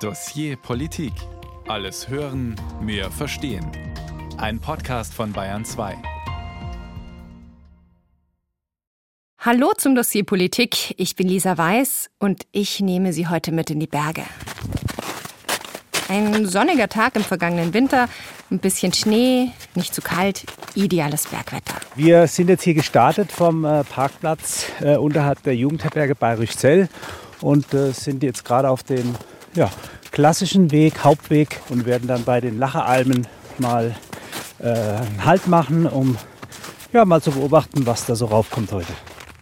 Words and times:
Dossier 0.00 0.58
Politik. 0.58 1.14
Alles 1.68 2.10
hören, 2.10 2.54
mehr 2.82 3.10
verstehen. 3.10 3.66
Ein 4.36 4.60
Podcast 4.60 5.14
von 5.14 5.32
Bayern 5.32 5.64
2. 5.64 5.96
Hallo 9.38 9.72
zum 9.78 9.94
Dossier 9.94 10.26
Politik. 10.26 10.92
Ich 10.98 11.16
bin 11.16 11.28
Lisa 11.28 11.56
Weiß 11.56 12.10
und 12.18 12.42
ich 12.52 12.80
nehme 12.80 13.14
Sie 13.14 13.26
heute 13.26 13.52
mit 13.52 13.70
in 13.70 13.80
die 13.80 13.86
Berge. 13.86 14.24
Ein 16.10 16.44
sonniger 16.44 16.90
Tag 16.90 17.16
im 17.16 17.24
vergangenen 17.24 17.72
Winter, 17.72 18.10
ein 18.50 18.58
bisschen 18.58 18.92
Schnee, 18.92 19.52
nicht 19.74 19.94
zu 19.94 20.02
kalt, 20.02 20.44
ideales 20.74 21.26
Bergwetter. 21.26 21.76
Wir 21.94 22.26
sind 22.26 22.50
jetzt 22.50 22.64
hier 22.64 22.74
gestartet 22.74 23.32
vom 23.32 23.64
äh, 23.64 23.82
Parkplatz 23.82 24.66
äh, 24.82 24.96
unterhalb 24.96 25.42
der 25.44 25.56
Jugendherberge 25.56 26.14
Bayerischzell 26.14 26.90
und 27.40 27.72
äh, 27.72 27.92
sind 27.92 28.22
jetzt 28.22 28.44
gerade 28.44 28.68
auf 28.68 28.82
dem 28.82 29.14
ja, 29.56 29.70
klassischen 30.12 30.70
Weg, 30.70 31.02
Hauptweg 31.02 31.60
und 31.70 31.86
werden 31.86 32.06
dann 32.06 32.24
bei 32.24 32.40
den 32.40 32.58
Lacheralmen 32.58 33.26
mal 33.58 33.94
äh, 34.58 34.68
einen 34.68 35.24
Halt 35.24 35.46
machen, 35.48 35.86
um 35.86 36.16
ja, 36.92 37.04
mal 37.04 37.20
zu 37.20 37.32
beobachten, 37.32 37.86
was 37.86 38.06
da 38.06 38.14
so 38.14 38.26
raufkommt 38.26 38.72
heute. 38.72 38.92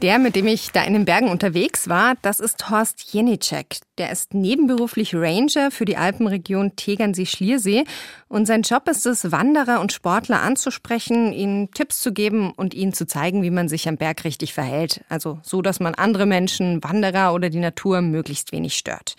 Der, 0.05 0.19
mit 0.19 0.37
dem 0.37 0.47
ich 0.47 0.71
da 0.71 0.85
in 0.85 0.93
den 0.93 1.07
Bergen 1.07 1.31
unterwegs 1.31 1.89
war, 1.89 2.17
das 2.21 2.39
ist 2.39 2.69
Horst 2.69 3.15
Jenicek. 3.15 3.79
Der 3.97 4.13
ist 4.13 4.35
nebenberuflich 4.35 5.15
Ranger 5.15 5.71
für 5.71 5.87
die 5.87 5.97
Alpenregion 5.97 6.77
Tegernsee-Schliersee. 6.77 7.85
Und 8.29 8.45
sein 8.45 8.61
Job 8.61 8.87
ist 8.87 9.07
es, 9.07 9.33
Wanderer 9.33 9.81
und 9.81 9.95
Sportler 9.95 10.43
anzusprechen, 10.43 11.33
ihnen 11.33 11.71
Tipps 11.71 12.03
zu 12.03 12.13
geben 12.13 12.53
und 12.55 12.75
ihnen 12.75 12.93
zu 12.93 13.07
zeigen, 13.07 13.43
wie 13.43 13.51
man 13.51 13.71
sich 13.71 13.89
am 13.89 13.97
Berg 13.97 14.25
richtig 14.25 14.53
verhält. 14.53 15.03
Also 15.09 15.39
so, 15.43 15.63
dass 15.63 15.81
man 15.81 15.95
andere 15.95 16.27
Menschen, 16.27 16.85
Wanderer 16.85 17.33
oder 17.33 17.49
die 17.49 17.59
Natur 17.59 18.03
möglichst 18.03 18.53
wenig 18.53 18.77
stört. 18.77 19.17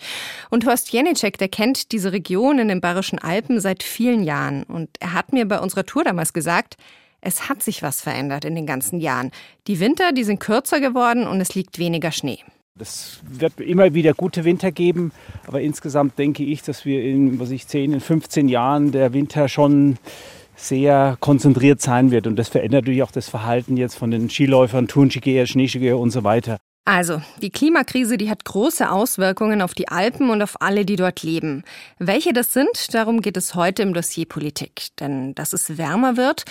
Und 0.50 0.66
Horst 0.66 0.92
Jenicek, 0.92 1.36
der 1.36 1.48
kennt 1.48 1.90
diese 1.90 2.12
Region 2.12 2.60
in 2.60 2.68
den 2.68 2.80
Bayerischen 2.80 3.18
Alpen 3.18 3.58
seit 3.58 3.82
vielen 3.82 4.22
Jahren. 4.22 4.62
Und 4.62 4.90
er 5.00 5.14
hat 5.14 5.32
mir 5.32 5.48
bei 5.48 5.58
unserer 5.58 5.84
Tour 5.84 6.04
damals 6.04 6.32
gesagt, 6.32 6.76
es 7.26 7.48
hat 7.48 7.60
sich 7.60 7.82
was 7.82 8.00
verändert 8.00 8.44
in 8.44 8.54
den 8.54 8.66
ganzen 8.66 9.00
Jahren. 9.00 9.32
Die 9.66 9.80
Winter, 9.80 10.12
die 10.12 10.22
sind 10.22 10.38
kürzer 10.38 10.80
geworden 10.80 11.26
und 11.26 11.40
es 11.40 11.56
liegt 11.56 11.78
weniger 11.78 12.12
Schnee. 12.12 12.38
Es 12.78 13.20
wird 13.28 13.58
immer 13.60 13.94
wieder 13.94 14.14
gute 14.14 14.44
Winter 14.44 14.70
geben, 14.70 15.10
aber 15.46 15.60
insgesamt 15.60 16.18
denke 16.18 16.44
ich, 16.44 16.62
dass 16.62 16.84
wir 16.84 17.02
in, 17.02 17.40
was 17.40 17.50
ich 17.50 17.66
10, 17.66 17.94
in 17.94 18.00
15 18.00 18.48
Jahren 18.48 18.92
der 18.92 19.12
Winter 19.12 19.48
schon 19.48 19.98
sehr 20.54 21.16
konzentriert 21.18 21.80
sein 21.80 22.10
wird. 22.12 22.26
Und 22.28 22.36
das 22.36 22.48
verändert 22.48 22.84
natürlich 22.84 23.02
auch 23.02 23.10
das 23.10 23.28
Verhalten 23.28 23.76
jetzt 23.76 23.96
von 23.96 24.10
den 24.10 24.30
Skiläufern, 24.30 24.86
Turnskigeher, 24.86 25.46
Schneeskigeher 25.46 25.98
und 25.98 26.10
so 26.10 26.22
weiter. 26.22 26.58
Also, 26.84 27.20
die 27.42 27.50
Klimakrise, 27.50 28.16
die 28.16 28.30
hat 28.30 28.44
große 28.44 28.88
Auswirkungen 28.88 29.60
auf 29.60 29.74
die 29.74 29.88
Alpen 29.88 30.30
und 30.30 30.40
auf 30.40 30.60
alle, 30.60 30.84
die 30.84 30.94
dort 30.94 31.24
leben. 31.24 31.64
Welche 31.98 32.32
das 32.32 32.52
sind, 32.52 32.94
darum 32.94 33.22
geht 33.22 33.36
es 33.36 33.56
heute 33.56 33.82
im 33.82 33.92
Dossier 33.92 34.26
Politik. 34.26 34.88
Denn 35.00 35.34
dass 35.34 35.52
es 35.52 35.78
wärmer 35.78 36.16
wird, 36.16 36.44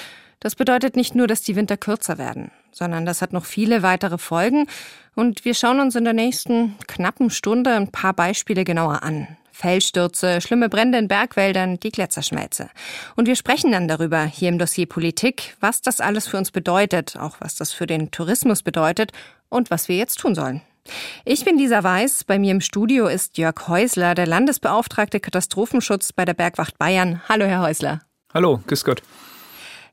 das 0.45 0.53
bedeutet 0.53 0.95
nicht 0.95 1.15
nur, 1.15 1.25
dass 1.25 1.41
die 1.41 1.55
Winter 1.55 1.75
kürzer 1.75 2.19
werden, 2.19 2.51
sondern 2.71 3.03
das 3.03 3.23
hat 3.23 3.33
noch 3.33 3.45
viele 3.45 3.81
weitere 3.81 4.19
Folgen. 4.19 4.67
Und 5.15 5.43
wir 5.43 5.55
schauen 5.55 5.79
uns 5.79 5.95
in 5.95 6.03
der 6.03 6.13
nächsten 6.13 6.75
knappen 6.85 7.31
Stunde 7.31 7.73
ein 7.73 7.91
paar 7.91 8.13
Beispiele 8.13 8.63
genauer 8.63 9.01
an. 9.01 9.27
Felsstürze, 9.51 10.41
schlimme 10.41 10.69
Brände 10.69 10.99
in 10.99 11.07
Bergwäldern, 11.07 11.79
die 11.79 11.89
Gletscherschmelze. 11.89 12.69
Und 13.15 13.27
wir 13.27 13.35
sprechen 13.35 13.71
dann 13.71 13.87
darüber 13.87 14.23
hier 14.23 14.49
im 14.49 14.59
Dossier 14.59 14.85
Politik, 14.85 15.57
was 15.61 15.81
das 15.81 15.99
alles 15.99 16.27
für 16.27 16.37
uns 16.37 16.51
bedeutet, 16.51 17.17
auch 17.17 17.37
was 17.39 17.55
das 17.55 17.73
für 17.73 17.87
den 17.87 18.11
Tourismus 18.11 18.61
bedeutet 18.61 19.13
und 19.49 19.71
was 19.71 19.89
wir 19.89 19.97
jetzt 19.97 20.19
tun 20.19 20.35
sollen. 20.35 20.61
Ich 21.23 21.43
bin 21.43 21.57
Lisa 21.57 21.83
Weiß. 21.83 22.23
Bei 22.23 22.37
mir 22.37 22.51
im 22.51 22.61
Studio 22.61 23.07
ist 23.07 23.39
Jörg 23.39 23.67
Häusler, 23.67 24.13
der 24.13 24.27
Landesbeauftragte 24.27 25.19
Katastrophenschutz 25.19 26.13
bei 26.13 26.23
der 26.23 26.35
Bergwacht 26.35 26.77
Bayern. 26.77 27.23
Hallo, 27.27 27.45
Herr 27.45 27.63
Häusler. 27.63 28.01
Hallo, 28.31 28.61
grüß 28.67 28.85
Gott. 28.85 29.01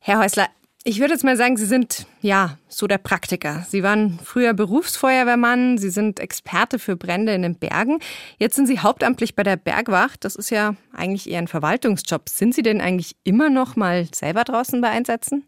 Herr 0.04 0.18
Häusler, 0.18 0.48
ich 0.82 0.98
würde 0.98 1.12
jetzt 1.12 1.22
mal 1.22 1.36
sagen, 1.36 1.56
Sie 1.56 1.64
sind 1.64 2.06
ja 2.22 2.58
so 2.66 2.88
der 2.88 2.98
Praktiker. 2.98 3.64
Sie 3.68 3.84
waren 3.84 4.18
früher 4.24 4.52
Berufsfeuerwehrmann, 4.52 5.78
Sie 5.78 5.90
sind 5.90 6.18
Experte 6.18 6.80
für 6.80 6.96
Brände 6.96 7.32
in 7.34 7.42
den 7.42 7.54
Bergen. 7.54 8.00
Jetzt 8.36 8.56
sind 8.56 8.66
Sie 8.66 8.80
hauptamtlich 8.80 9.36
bei 9.36 9.44
der 9.44 9.54
Bergwacht. 9.54 10.24
Das 10.24 10.34
ist 10.34 10.50
ja 10.50 10.74
eigentlich 10.92 11.30
eher 11.30 11.38
ein 11.38 11.46
Verwaltungsjob. 11.46 12.28
Sind 12.28 12.52
Sie 12.52 12.62
denn 12.62 12.80
eigentlich 12.80 13.14
immer 13.22 13.48
noch 13.48 13.76
mal 13.76 14.08
selber 14.12 14.42
draußen 14.42 14.80
bei 14.80 14.88
Einsätzen? 14.88 15.44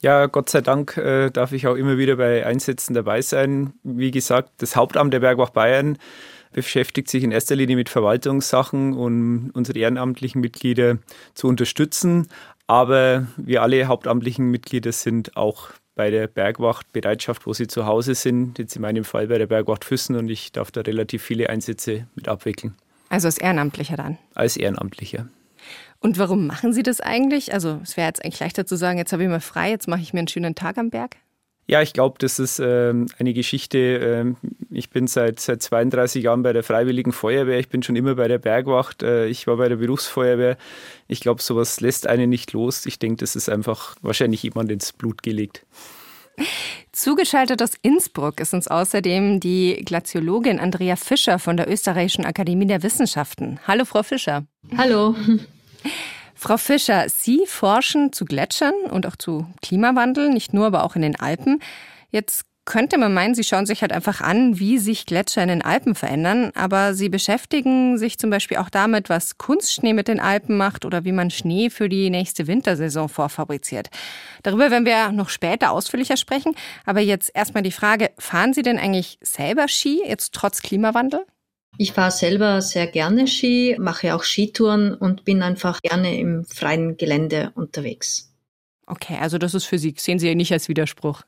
Ja, 0.00 0.26
Gott 0.26 0.48
sei 0.48 0.60
Dank 0.60 0.96
äh, 0.96 1.30
darf 1.30 1.50
ich 1.50 1.66
auch 1.66 1.74
immer 1.74 1.98
wieder 1.98 2.14
bei 2.14 2.46
Einsätzen 2.46 2.94
dabei 2.94 3.20
sein. 3.20 3.72
Wie 3.82 4.12
gesagt, 4.12 4.52
das 4.58 4.76
Hauptamt 4.76 5.12
der 5.12 5.18
Bergwacht 5.18 5.54
Bayern 5.54 5.98
beschäftigt 6.52 7.08
sich 7.08 7.24
in 7.24 7.32
erster 7.32 7.56
Linie 7.56 7.76
mit 7.76 7.88
Verwaltungssachen, 7.88 8.94
um 8.94 9.50
unsere 9.54 9.78
ehrenamtlichen 9.78 10.40
Mitglieder 10.40 10.98
zu 11.34 11.48
unterstützen. 11.48 12.28
Aber 12.68 13.26
wir 13.36 13.62
alle 13.62 13.86
hauptamtlichen 13.86 14.50
Mitglieder 14.50 14.92
sind 14.92 15.36
auch 15.36 15.70
bei 15.94 16.10
der 16.10 16.28
Bergwachtbereitschaft, 16.28 17.46
wo 17.46 17.52
sie 17.52 17.66
zu 17.66 17.86
Hause 17.86 18.14
sind. 18.14 18.58
Jetzt 18.58 18.76
in 18.76 18.82
meinem 18.82 19.04
Fall 19.04 19.26
bei 19.26 19.38
der 19.38 19.46
Bergwacht 19.46 19.84
Füssen 19.84 20.14
und 20.14 20.28
ich 20.28 20.52
darf 20.52 20.70
da 20.70 20.82
relativ 20.82 21.22
viele 21.22 21.48
Einsätze 21.48 22.06
mit 22.14 22.28
abwickeln. 22.28 22.76
Also 23.08 23.26
als 23.26 23.38
Ehrenamtlicher 23.38 23.96
dann? 23.96 24.18
Als 24.34 24.56
Ehrenamtlicher. 24.56 25.28
Und 26.00 26.18
warum 26.18 26.46
machen 26.46 26.72
Sie 26.72 26.82
das 26.82 27.00
eigentlich? 27.00 27.52
Also 27.52 27.80
es 27.82 27.96
wäre 27.96 28.06
jetzt 28.06 28.24
eigentlich 28.24 28.38
leichter 28.38 28.66
zu 28.66 28.76
sagen, 28.76 28.98
jetzt 28.98 29.12
habe 29.12 29.24
ich 29.24 29.28
mal 29.28 29.40
frei, 29.40 29.70
jetzt 29.70 29.88
mache 29.88 30.02
ich 30.02 30.12
mir 30.12 30.20
einen 30.20 30.28
schönen 30.28 30.54
Tag 30.54 30.78
am 30.78 30.90
Berg. 30.90 31.16
Ja, 31.70 31.82
ich 31.82 31.92
glaube, 31.92 32.16
das 32.18 32.38
ist 32.38 32.60
ähm, 32.60 33.08
eine 33.18 33.34
Geschichte. 33.34 33.78
Ähm, 33.78 34.36
ich 34.70 34.88
bin 34.88 35.06
seit, 35.06 35.38
seit 35.38 35.62
32 35.62 36.24
Jahren 36.24 36.42
bei 36.42 36.54
der 36.54 36.62
Freiwilligen 36.62 37.12
Feuerwehr. 37.12 37.58
Ich 37.58 37.68
bin 37.68 37.82
schon 37.82 37.94
immer 37.94 38.14
bei 38.14 38.26
der 38.26 38.38
Bergwacht. 38.38 39.02
Äh, 39.02 39.26
ich 39.26 39.46
war 39.46 39.58
bei 39.58 39.68
der 39.68 39.76
Berufsfeuerwehr. 39.76 40.56
Ich 41.08 41.20
glaube, 41.20 41.42
sowas 41.42 41.82
lässt 41.82 42.06
einen 42.06 42.30
nicht 42.30 42.54
los. 42.54 42.86
Ich 42.86 42.98
denke, 42.98 43.18
das 43.18 43.36
ist 43.36 43.50
einfach 43.50 43.96
wahrscheinlich 44.00 44.42
jemand 44.42 44.72
ins 44.72 44.94
Blut 44.94 45.22
gelegt. 45.22 45.66
Zugeschaltet 46.92 47.62
aus 47.62 47.72
Innsbruck 47.82 48.40
ist 48.40 48.54
uns 48.54 48.66
außerdem 48.66 49.38
die 49.38 49.82
Glaziologin 49.84 50.60
Andrea 50.60 50.96
Fischer 50.96 51.38
von 51.38 51.58
der 51.58 51.70
Österreichischen 51.70 52.24
Akademie 52.24 52.66
der 52.66 52.82
Wissenschaften. 52.82 53.60
Hallo, 53.66 53.84
Frau 53.84 54.02
Fischer. 54.02 54.46
Hallo. 54.74 55.14
Frau 56.40 56.56
Fischer, 56.56 57.08
Sie 57.08 57.46
forschen 57.46 58.12
zu 58.12 58.24
Gletschern 58.24 58.72
und 58.92 59.06
auch 59.06 59.16
zu 59.16 59.44
Klimawandel, 59.60 60.30
nicht 60.30 60.54
nur, 60.54 60.66
aber 60.66 60.84
auch 60.84 60.94
in 60.94 61.02
den 61.02 61.18
Alpen. 61.18 61.60
Jetzt 62.10 62.44
könnte 62.64 62.96
man 62.96 63.12
meinen, 63.12 63.34
Sie 63.34 63.42
schauen 63.42 63.66
sich 63.66 63.82
halt 63.82 63.92
einfach 63.92 64.20
an, 64.20 64.60
wie 64.60 64.78
sich 64.78 65.04
Gletscher 65.04 65.42
in 65.42 65.48
den 65.48 65.62
Alpen 65.62 65.96
verändern, 65.96 66.52
aber 66.54 66.94
Sie 66.94 67.08
beschäftigen 67.08 67.98
sich 67.98 68.18
zum 68.18 68.30
Beispiel 68.30 68.58
auch 68.58 68.70
damit, 68.70 69.08
was 69.08 69.36
Kunstschnee 69.36 69.94
mit 69.94 70.06
den 70.06 70.20
Alpen 70.20 70.56
macht 70.56 70.84
oder 70.84 71.04
wie 71.04 71.10
man 71.10 71.30
Schnee 71.30 71.70
für 71.70 71.88
die 71.88 72.08
nächste 72.08 72.46
Wintersaison 72.46 73.08
vorfabriziert. 73.08 73.90
Darüber 74.44 74.70
werden 74.70 74.86
wir 74.86 75.10
noch 75.10 75.30
später 75.30 75.72
ausführlicher 75.72 76.16
sprechen, 76.16 76.54
aber 76.86 77.00
jetzt 77.00 77.32
erstmal 77.34 77.64
die 77.64 77.72
Frage, 77.72 78.10
fahren 78.16 78.52
Sie 78.52 78.62
denn 78.62 78.78
eigentlich 78.78 79.18
selber 79.22 79.66
Ski, 79.66 80.02
jetzt 80.06 80.34
trotz 80.34 80.62
Klimawandel? 80.62 81.26
Ich 81.80 81.92
fahre 81.92 82.10
selber 82.10 82.60
sehr 82.60 82.88
gerne 82.88 83.28
Ski, 83.28 83.76
mache 83.78 84.14
auch 84.14 84.24
Skitouren 84.24 84.94
und 84.94 85.24
bin 85.24 85.42
einfach 85.42 85.80
gerne 85.80 86.18
im 86.18 86.44
freien 86.44 86.96
Gelände 86.96 87.52
unterwegs. 87.54 88.34
Okay, 88.86 89.16
also 89.20 89.38
das 89.38 89.54
ist 89.54 89.64
für 89.64 89.78
Sie, 89.78 89.94
sehen 89.96 90.18
Sie 90.18 90.34
nicht 90.34 90.52
als 90.52 90.68
Widerspruch. 90.68 91.22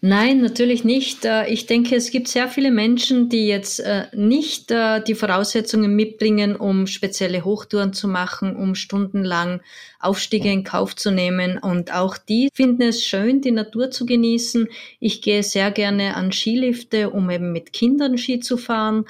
Nein, 0.00 0.40
natürlich 0.40 0.82
nicht. 0.82 1.24
Äh, 1.24 1.48
ich 1.48 1.66
denke, 1.66 1.94
es 1.94 2.10
gibt 2.10 2.26
sehr 2.28 2.48
viele 2.48 2.72
Menschen, 2.72 3.28
die 3.28 3.46
jetzt 3.46 3.78
äh, 3.78 4.06
nicht 4.12 4.70
äh, 4.72 5.02
die 5.02 5.14
Voraussetzungen 5.14 5.94
mitbringen, 5.94 6.56
um 6.56 6.88
spezielle 6.88 7.44
Hochtouren 7.44 7.92
zu 7.92 8.08
machen, 8.08 8.56
um 8.56 8.74
stundenlang 8.74 9.60
Aufstiege 10.00 10.50
in 10.50 10.64
Kauf 10.64 10.96
zu 10.96 11.12
nehmen. 11.12 11.56
Und 11.56 11.94
auch 11.94 12.18
die 12.18 12.48
finden 12.52 12.82
es 12.82 13.04
schön, 13.04 13.42
die 13.42 13.52
Natur 13.52 13.92
zu 13.92 14.06
genießen. 14.06 14.66
Ich 14.98 15.22
gehe 15.22 15.44
sehr 15.44 15.70
gerne 15.70 16.16
an 16.16 16.32
Skilifte, 16.32 17.10
um 17.10 17.30
eben 17.30 17.52
mit 17.52 17.72
Kindern 17.72 18.18
Ski 18.18 18.40
zu 18.40 18.56
fahren. 18.56 19.06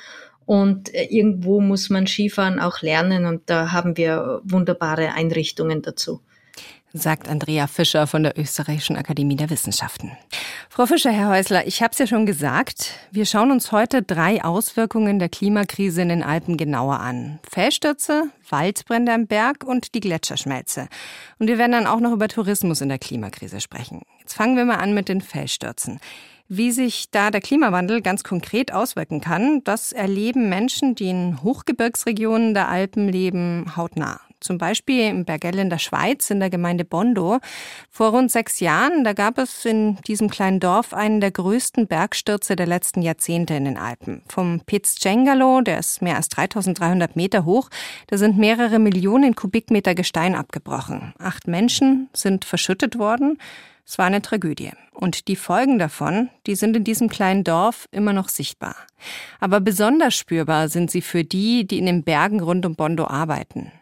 Und 0.51 0.93
äh, 0.93 1.05
irgendwo 1.05 1.61
muss 1.61 1.91
man 1.91 2.09
Skifahren 2.09 2.59
auch 2.59 2.83
lernen 2.83 3.25
und 3.25 3.49
da 3.49 3.71
haben 3.71 3.97
wir 3.97 4.41
wunderbare 4.43 5.13
Einrichtungen 5.15 5.81
dazu. 5.81 6.23
Sagt 6.93 7.29
Andrea 7.29 7.69
Fischer 7.69 8.09
von 8.09 8.25
der 8.25 8.37
Österreichischen 8.37 8.97
Akademie 8.97 9.37
der 9.37 9.49
Wissenschaften. 9.49 10.11
Frau 10.69 10.87
Fischer, 10.87 11.13
Herr 11.13 11.29
Häusler, 11.29 11.65
ich 11.69 11.83
habe 11.83 11.93
es 11.93 11.99
ja 11.99 12.07
schon 12.09 12.27
gesagt, 12.27 12.95
wir 13.13 13.27
schauen 13.27 13.53
uns 13.53 13.71
heute 13.71 14.03
drei 14.03 14.43
Auswirkungen 14.43 15.21
der 15.21 15.29
Klimakrise 15.29 16.03
in 16.03 16.09
den 16.09 16.25
Alpen 16.25 16.57
genauer 16.57 16.99
an. 16.99 17.39
Felsstürze, 17.49 18.25
Waldbrände 18.49 19.13
am 19.13 19.29
Berg 19.29 19.63
und 19.63 19.95
die 19.95 20.01
Gletscherschmelze. 20.01 20.89
Und 21.39 21.47
wir 21.47 21.59
werden 21.59 21.73
dann 21.73 21.87
auch 21.87 22.01
noch 22.01 22.13
über 22.13 22.27
Tourismus 22.27 22.81
in 22.81 22.89
der 22.89 22.99
Klimakrise 22.99 23.61
sprechen. 23.61 24.03
Jetzt 24.19 24.35
fangen 24.35 24.57
wir 24.57 24.65
mal 24.65 24.77
an 24.77 24.93
mit 24.93 25.09
den 25.09 25.21
Felsstürzen. 25.21 26.01
Wie 26.49 26.73
sich 26.73 27.13
da 27.13 27.31
der 27.31 27.41
Klimawandel 27.41 28.03
ganz 28.03 28.25
konkret 28.25 28.73
auswirken 28.73 29.21
kann, 29.21 29.63
das 29.63 29.93
erleben 29.93 30.49
Menschen, 30.49 30.97
die 30.97 31.11
in 31.11 31.41
Hochgebirgsregionen 31.45 32.53
der 32.53 32.69
Alpen 32.69 33.09
leben, 33.09 33.77
hautnah. 33.77 34.21
Zum 34.41 34.59
Beispiel 34.59 35.09
im 35.09 35.25
Bergell 35.25 35.59
in 35.59 35.71
der 35.71 35.79
Schweiz, 35.79 36.31
in 36.31 36.41
der 36.41 36.51
Gemeinde 36.51 36.85
Bondo. 36.85 37.39
Vor 37.91 38.11
rund 38.11 38.31
sechs 38.31 38.61
Jahren, 38.61 39.05
da 39.05 39.13
gab 39.13 39.39
es 39.39 39.65
in 39.65 39.97
diesem 40.07 40.31
kleinen 40.31 40.61
Dorf 40.61 40.95
einen 40.95 41.21
der 41.21 41.31
größten 41.31 41.87
Bergstürze 41.87 42.57
der 42.57 42.67
letzten 42.67 43.03
Jahrzehnte 43.03 43.55
in 43.55 43.65
den 43.67 43.77
Alpen. 43.79 44.23
Vom 44.29 44.61
Piz 44.65 44.97
Cengalo, 44.97 45.61
der 45.61 45.79
ist 45.79 46.03
mehr 46.03 46.17
als 46.17 46.29
3300 46.29 47.17
Meter 47.17 47.45
hoch, 47.45 47.69
da 48.07 48.19
sind 48.19 48.39
mehrere 48.39 48.79
Millionen 48.79 49.35
Kubikmeter 49.35 49.95
Gestein 49.95 50.35
abgebrochen. 50.35 51.15
Acht 51.19 51.47
Menschen 51.47 52.09
sind 52.13 52.45
verschüttet 52.45 52.99
worden. 52.99 53.39
Es 53.91 53.99
war 53.99 54.07
eine 54.07 54.23
Tragödie. 54.23 54.71
Und 54.93 55.27
die 55.27 55.35
Folgen 55.35 55.81
davon, 55.81 56.31
die 56.47 56.55
sind 56.55 56.77
in 56.77 56.85
diesem 56.85 57.09
kleinen 57.09 57.43
Dorf 57.43 57.89
immer 57.91 58.13
noch 58.13 58.29
sichtbar. 58.29 58.77
Aber 59.41 59.59
besonders 59.59 60.15
spürbar 60.15 60.69
sind 60.69 60.93
sie 60.93 61.01
für 61.01 61.25
die, 61.25 61.67
die 61.67 61.81
in 61.81 61.87
den 61.87 62.05
Bergen 62.05 62.39
rund 62.39 62.65
um 62.65 62.77
Bondo 62.77 63.09
arbeiten. 63.09 63.73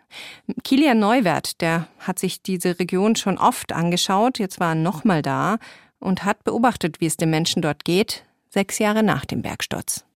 Kilian 0.64 0.98
Neuwert, 0.98 1.60
der 1.60 1.88
hat 1.98 2.18
sich 2.18 2.40
diese 2.42 2.78
Region 2.78 3.16
schon 3.16 3.36
oft 3.36 3.74
angeschaut, 3.74 4.38
jetzt 4.38 4.60
war 4.60 4.70
er 4.70 4.76
nochmal 4.76 5.20
da 5.20 5.58
und 5.98 6.24
hat 6.24 6.42
beobachtet, 6.42 7.02
wie 7.02 7.06
es 7.06 7.18
den 7.18 7.28
Menschen 7.28 7.60
dort 7.60 7.84
geht, 7.84 8.24
sechs 8.48 8.78
Jahre 8.78 9.02
nach 9.02 9.26
dem 9.26 9.42
Bergsturz. 9.42 10.06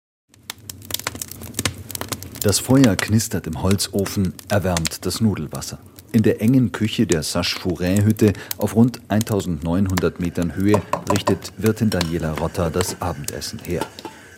Das 2.41 2.61
Feuer 2.61 2.97
knistert 2.97 3.47
im 3.47 3.63
Holzofen, 3.63 4.33
erwärmt 4.49 5.05
das 5.05 5.21
Nudelwasser. 5.21 5.81
In 6.13 6.23
der 6.23 6.43
engen 6.43 6.73
Küche 6.73 7.07
der 7.07 7.23
Sache-Fourin-Hütte 7.23 8.35
auf 8.59 8.77
rund 8.77 9.01
1900 9.09 10.21
Metern 10.21 10.55
Höhe 10.55 10.83
richtet 11.11 11.53
Wirtin 11.57 11.89
Daniela 11.89 12.33
Rotter 12.33 12.71
das 12.71 13.01
Abendessen 13.01 13.59
her. 13.61 13.81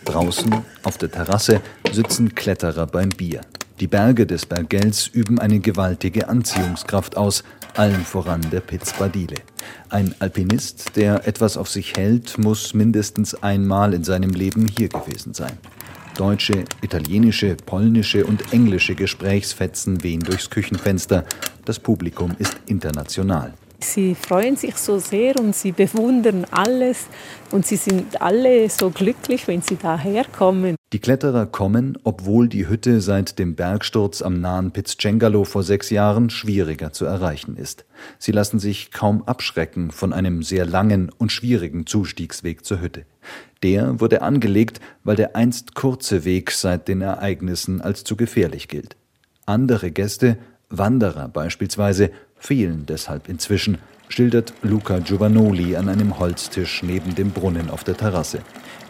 Draußen 0.04 0.54
auf 0.84 0.98
der 0.98 1.10
Terrasse 1.10 1.60
sitzen 1.92 2.36
Kletterer 2.36 2.86
beim 2.86 3.08
Bier. 3.08 3.40
Die 3.80 3.88
Berge 3.88 4.24
des 4.24 4.46
Bergels 4.46 5.08
üben 5.08 5.40
eine 5.40 5.58
gewaltige 5.58 6.28
Anziehungskraft 6.28 7.16
aus, 7.16 7.42
allen 7.74 8.04
voran 8.04 8.42
der 8.52 8.60
Piz 8.60 8.92
Badile. 8.92 9.34
Ein 9.88 10.14
Alpinist, 10.20 10.94
der 10.94 11.26
etwas 11.26 11.56
auf 11.56 11.68
sich 11.68 11.96
hält, 11.96 12.38
muss 12.38 12.72
mindestens 12.72 13.34
einmal 13.42 13.94
in 13.94 14.04
seinem 14.04 14.30
Leben 14.30 14.68
hier 14.68 14.88
gewesen 14.88 15.34
sein. 15.34 15.58
Deutsche, 16.16 16.64
italienische, 16.80 17.56
polnische 17.66 18.24
und 18.24 18.52
englische 18.52 18.94
Gesprächsfetzen 18.94 20.02
wehen 20.02 20.20
durchs 20.20 20.48
Küchenfenster. 20.48 21.24
Das 21.64 21.78
Publikum 21.78 22.36
ist 22.38 22.56
international. 22.66 23.54
Sie 23.80 24.14
freuen 24.14 24.56
sich 24.56 24.76
so 24.76 24.98
sehr 24.98 25.38
und 25.38 25.54
sie 25.54 25.72
bewundern 25.72 26.46
alles 26.50 27.06
und 27.50 27.66
sie 27.66 27.76
sind 27.76 28.20
alle 28.22 28.70
so 28.70 28.90
glücklich, 28.90 29.46
wenn 29.46 29.60
sie 29.60 29.76
daherkommen. 29.76 30.76
Die 30.94 31.00
Kletterer 31.00 31.46
kommen, 31.46 31.98
obwohl 32.04 32.48
die 32.48 32.68
Hütte 32.68 33.00
seit 33.00 33.40
dem 33.40 33.56
Bergsturz 33.56 34.22
am 34.22 34.40
nahen 34.40 34.70
Pizzcengalo 34.70 35.42
vor 35.42 35.64
sechs 35.64 35.90
Jahren 35.90 36.30
schwieriger 36.30 36.92
zu 36.92 37.04
erreichen 37.04 37.56
ist. 37.56 37.84
Sie 38.20 38.30
lassen 38.30 38.60
sich 38.60 38.92
kaum 38.92 39.24
abschrecken 39.24 39.90
von 39.90 40.12
einem 40.12 40.44
sehr 40.44 40.64
langen 40.64 41.10
und 41.18 41.32
schwierigen 41.32 41.84
Zustiegsweg 41.84 42.64
zur 42.64 42.80
Hütte. 42.80 43.06
Der 43.64 43.98
wurde 43.98 44.22
angelegt, 44.22 44.78
weil 45.02 45.16
der 45.16 45.34
einst 45.34 45.74
kurze 45.74 46.24
Weg 46.24 46.52
seit 46.52 46.86
den 46.86 47.00
Ereignissen 47.00 47.80
als 47.80 48.04
zu 48.04 48.14
gefährlich 48.14 48.68
gilt. 48.68 48.94
Andere 49.46 49.90
Gäste, 49.90 50.38
Wanderer 50.70 51.26
beispielsweise, 51.26 52.12
fehlen 52.36 52.86
deshalb 52.86 53.28
inzwischen, 53.28 53.78
schildert 54.08 54.54
Luca 54.62 55.00
Giovanoli 55.00 55.74
an 55.74 55.88
einem 55.88 56.20
Holztisch 56.20 56.84
neben 56.84 57.16
dem 57.16 57.32
Brunnen 57.32 57.68
auf 57.68 57.82
der 57.82 57.96
Terrasse. 57.96 58.42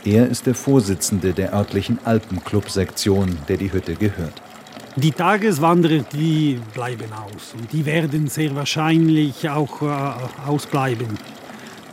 Er 0.07 0.29
ist 0.29 0.47
der 0.47 0.55
Vorsitzende 0.55 1.33
der 1.33 1.55
örtlichen 1.55 1.99
Alpenclub-Sektion, 2.05 3.39
der 3.49 3.57
die 3.57 3.73
Hütte 3.73 3.95
gehört. 3.95 4.35
Die 4.97 5.13
Tageswanderer, 5.13 6.05
die 6.13 6.61
bleiben 6.75 7.11
aus 7.13 7.55
und 7.59 7.73
die 7.73 7.87
werden 7.87 8.29
sehr 8.29 8.55
wahrscheinlich 8.55 9.49
auch 9.49 9.81
äh, 9.81 10.47
ausbleiben. 10.47 11.09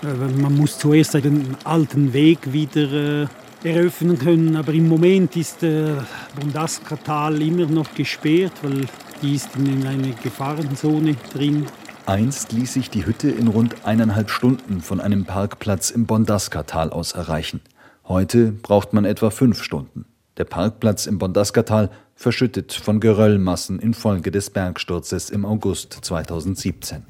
Äh, 0.03 0.41
man 0.41 0.57
muss 0.57 0.77
zuerst 0.77 1.13
den 1.13 1.55
alten 1.63 2.11
Weg 2.11 2.51
wieder 2.51 3.23
äh, 3.23 3.27
eröffnen 3.63 4.19
können, 4.19 4.57
aber 4.57 4.73
im 4.73 4.89
Moment 4.89 5.37
ist 5.37 5.61
der 5.61 5.99
äh, 5.99 6.39
Bundaska-Tal 6.39 7.41
immer 7.41 7.65
noch 7.65 7.95
gesperrt, 7.95 8.53
weil 8.61 8.87
die 9.21 9.35
ist 9.35 9.55
in 9.55 9.87
einer 9.87 10.09
Gefahrenzone 10.21 11.15
drin. 11.33 11.65
Einst 12.05 12.51
ließ 12.51 12.73
sich 12.73 12.89
die 12.89 13.05
Hütte 13.05 13.29
in 13.29 13.47
rund 13.47 13.85
eineinhalb 13.85 14.29
Stunden 14.29 14.81
von 14.81 14.99
einem 14.99 15.23
Parkplatz 15.23 15.91
im 15.91 16.07
Bondaska-Tal 16.07 16.89
aus 16.89 17.13
erreichen. 17.13 17.61
Heute 18.07 18.51
braucht 18.51 18.93
man 18.93 19.05
etwa 19.05 19.29
fünf 19.29 19.63
Stunden. 19.63 20.05
Der 20.37 20.45
Parkplatz 20.45 21.05
im 21.05 21.17
Bondaska-Tal 21.17 21.91
verschüttet 22.15 22.73
von 22.73 22.99
Geröllmassen 22.99 23.79
infolge 23.79 24.31
des 24.31 24.49
Bergsturzes 24.49 25.29
im 25.29 25.45
August 25.45 25.93
2017. 26.01 27.03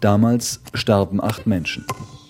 Damals 0.00 0.60
starben 0.74 1.22
acht 1.22 1.46
Menschen. 1.46 1.84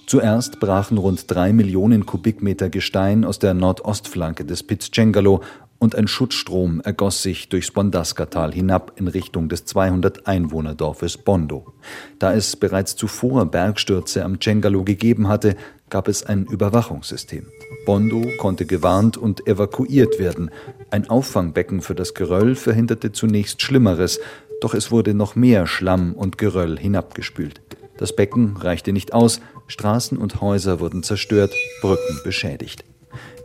Zuerst 0.06 0.60
brachen 0.60 0.98
rund 0.98 1.30
drei 1.30 1.52
Millionen 1.52 2.04
Kubikmeter 2.04 2.68
Gestein 2.68 3.24
aus 3.24 3.38
der 3.38 3.54
Nordostflanke 3.54 4.44
des 4.44 4.62
Pizzcengalo 4.62 5.40
und 5.78 5.96
ein 5.96 6.06
Schutzstrom 6.06 6.80
ergoss 6.82 7.22
sich 7.22 7.48
durchs 7.48 7.72
Bondaska-Tal 7.72 8.52
hinab 8.52 8.92
in 9.00 9.08
Richtung 9.08 9.48
des 9.48 9.66
200-Einwohner-Dorfes 9.66 11.18
Bondo. 11.18 11.72
Da 12.20 12.32
es 12.34 12.54
bereits 12.54 12.94
zuvor 12.94 13.46
Bergstürze 13.46 14.24
am 14.24 14.40
Cengalo 14.40 14.84
gegeben 14.84 15.26
hatte, 15.26 15.56
gab 15.92 16.08
es 16.08 16.24
ein 16.24 16.46
Überwachungssystem. 16.46 17.46
Bondo 17.86 18.24
konnte 18.38 18.66
gewarnt 18.66 19.16
und 19.16 19.46
evakuiert 19.46 20.18
werden. 20.18 20.50
Ein 20.90 21.08
Auffangbecken 21.08 21.82
für 21.82 21.94
das 21.94 22.14
Geröll 22.14 22.56
verhinderte 22.56 23.12
zunächst 23.12 23.62
Schlimmeres, 23.62 24.18
doch 24.60 24.74
es 24.74 24.90
wurde 24.90 25.14
noch 25.14 25.36
mehr 25.36 25.68
Schlamm 25.68 26.14
und 26.14 26.36
Geröll 26.36 26.76
hinabgespült. 26.76 27.60
Das 27.96 28.16
Becken 28.16 28.56
reichte 28.56 28.92
nicht 28.92 29.12
aus, 29.12 29.40
Straßen 29.68 30.18
und 30.18 30.40
Häuser 30.40 30.80
wurden 30.80 31.04
zerstört, 31.04 31.54
Brücken 31.80 32.20
beschädigt. 32.24 32.84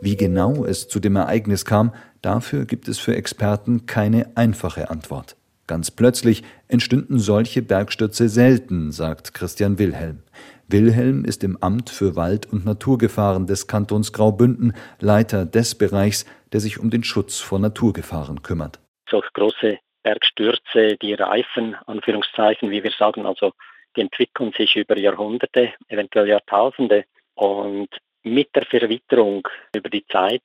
Wie 0.00 0.16
genau 0.16 0.64
es 0.64 0.88
zu 0.88 0.98
dem 0.98 1.14
Ereignis 1.14 1.64
kam, 1.64 1.92
Dafür 2.22 2.64
gibt 2.64 2.88
es 2.88 2.98
für 2.98 3.14
Experten 3.14 3.86
keine 3.86 4.36
einfache 4.36 4.90
Antwort. 4.90 5.36
Ganz 5.66 5.90
plötzlich 5.90 6.42
entstünden 6.66 7.18
solche 7.18 7.62
Bergstürze 7.62 8.28
selten, 8.28 8.90
sagt 8.90 9.34
Christian 9.34 9.78
Wilhelm. 9.78 10.22
Wilhelm 10.70 11.24
ist 11.24 11.44
im 11.44 11.56
Amt 11.62 11.88
für 11.88 12.14
Wald- 12.14 12.44
und 12.52 12.66
Naturgefahren 12.66 13.46
des 13.46 13.66
Kantons 13.68 14.12
Graubünden 14.12 14.74
Leiter 15.00 15.46
des 15.46 15.78
Bereichs, 15.78 16.26
der 16.52 16.60
sich 16.60 16.78
um 16.78 16.90
den 16.90 17.04
Schutz 17.04 17.40
vor 17.40 17.58
Naturgefahren 17.58 18.42
kümmert. 18.42 18.78
So 19.10 19.22
große 19.32 19.78
Bergstürze, 20.02 20.98
die 21.00 21.14
reifen, 21.14 21.74
Anführungszeichen, 21.86 22.70
wie 22.70 22.84
wir 22.84 22.90
sagen, 22.90 23.24
also 23.24 23.52
die 23.96 24.02
entwickeln 24.02 24.52
sich 24.52 24.76
über 24.76 24.98
Jahrhunderte, 24.98 25.72
eventuell 25.88 26.28
Jahrtausende. 26.28 27.04
Und 27.34 27.88
mit 28.22 28.54
der 28.54 28.66
Verwitterung 28.66 29.48
über 29.74 29.88
die 29.88 30.04
Zeit 30.06 30.42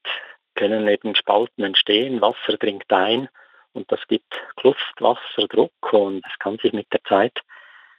können 0.55 0.87
eben 0.87 1.15
Spalten 1.15 1.63
entstehen, 1.63 2.21
Wasser 2.21 2.55
dringt 2.57 2.91
ein 2.93 3.27
und 3.73 3.91
das 3.91 3.99
gibt 4.07 4.33
Kluft, 4.55 4.95
Wasserdruck 4.99 5.91
und 5.91 6.23
es 6.25 6.39
kann 6.39 6.57
sich 6.59 6.71
mit 6.71 6.87
der 6.93 7.03
Zeit 7.03 7.37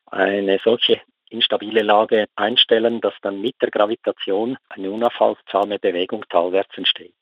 eine 0.07 0.59
solche 0.65 1.03
instabile 1.31 1.83
Lage 1.83 2.27
einstellen, 2.37 3.01
dass 3.01 3.15
dann 3.23 3.41
mit 3.41 3.57
der 3.61 3.71
Gravitation 3.71 4.57
eine 4.69 4.91
unaufhaltsame 4.91 5.79
Bewegung 5.79 6.25
talwärts 6.29 6.77
entsteht. 6.77 7.15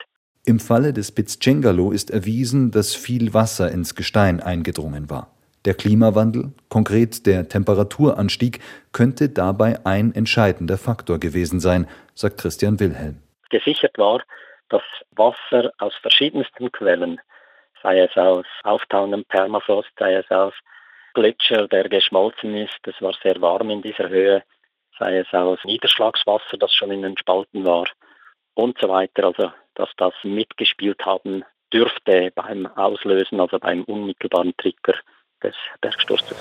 Im 0.45 0.59
Falle 0.59 0.93
des 0.93 1.13
Pizzcengalo 1.13 1.93
ist 1.93 2.11
erwiesen, 2.11 2.73
dass 2.73 2.95
viel 2.95 3.33
Wasser 3.33 3.71
ins 3.71 3.95
Gestein 3.95 4.41
eingedrungen 4.41 5.09
war. 5.09 5.33
Der 5.65 5.75
Klimawandel, 5.75 6.53
konkret 6.69 7.25
der 7.27 7.49
Temperaturanstieg, 7.49 8.59
könnte 8.93 9.29
dabei 9.29 9.79
ein 9.87 10.13
entscheidender 10.13 10.77
Faktor 10.77 11.21
gewesen 11.21 11.61
sein, 11.61 11.89
sagt 12.15 12.41
Christian 12.41 12.81
Wilhelm. 12.81 13.23
Gesichert 13.51 13.97
war, 13.97 14.23
dass 14.71 14.83
Wasser 15.13 15.71
aus 15.79 15.95
verschiedensten 16.03 16.73
Quellen, 16.73 17.21
sei 17.81 18.01
es 18.01 18.17
aus 18.17 18.47
auftauendem 18.65 19.25
Permafrost, 19.27 19.91
sei 19.97 20.15
es 20.15 20.29
aus 20.31 20.55
Gletscher, 21.14 21.69
der 21.69 21.88
geschmolzen 21.88 22.57
ist, 22.57 22.78
es 22.87 23.00
war 23.00 23.14
sehr 23.23 23.40
warm 23.40 23.71
in 23.71 23.83
dieser 23.83 24.09
Höhe, 24.09 24.42
sei 24.99 25.19
es 25.19 25.33
aus 25.33 25.59
Niederschlagswasser, 25.64 26.57
das 26.59 26.73
schon 26.75 26.90
in 26.90 27.02
den 27.02 27.16
Spalten 27.19 27.66
war 27.66 27.87
und 28.54 28.78
so 28.81 28.88
weiter. 28.88 29.25
Also, 29.25 29.52
dass 29.75 29.90
das 29.97 30.14
mitgespielt 30.23 31.04
haben 31.04 31.45
dürfte 31.73 32.31
beim 32.35 32.66
Auslösen, 32.66 33.40
also 33.40 33.59
beim 33.59 33.85
unmittelbaren 33.85 34.54
Trigger 34.57 34.95
des 35.42 35.54
Bergsturzes. 35.81 36.37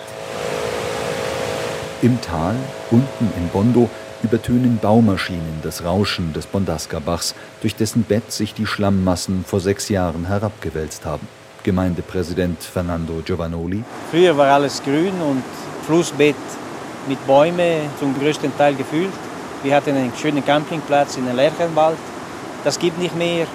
Im 2.01 2.19
Tal, 2.21 2.55
unten 2.89 3.31
in 3.37 3.49
Bondo, 3.49 3.89
übertönen 4.23 4.79
Baumaschinen 4.79 5.61
das 5.63 5.85
Rauschen 5.85 6.33
des 6.33 6.47
Bondaska-Bachs, 6.47 7.35
durch 7.61 7.75
dessen 7.75 8.03
Bett 8.03 8.31
sich 8.31 8.53
die 8.53 8.65
Schlammmassen 8.65 9.45
vor 9.45 9.59
sechs 9.59 9.89
Jahren 9.89 10.27
herabgewälzt 10.27 11.05
haben. 11.05 11.27
Gemeindepräsident 11.63 12.61
Fernando 12.61 13.21
Giovanoli. 13.25 13.83
Früher 14.09 14.35
war 14.37 14.47
alles 14.47 14.81
grün 14.83 15.13
und 15.21 15.43
Flussbett 15.85 16.35
mit 17.07 17.25
Bäumen 17.25 17.81
zum 17.99 18.17
größten 18.17 18.55
Teil 18.57 18.75
gefüllt. 18.75 19.13
Wir 19.63 19.75
hatten 19.75 19.95
einen 19.95 20.13
schönen 20.19 20.45
Campingplatz 20.45 21.17
in 21.17 21.25
den 21.25 21.35
Lerchenwald. 21.35 21.97
Das 22.63 22.79
gibt 22.79 22.99
nicht 22.99 23.15
mehr. 23.15 23.45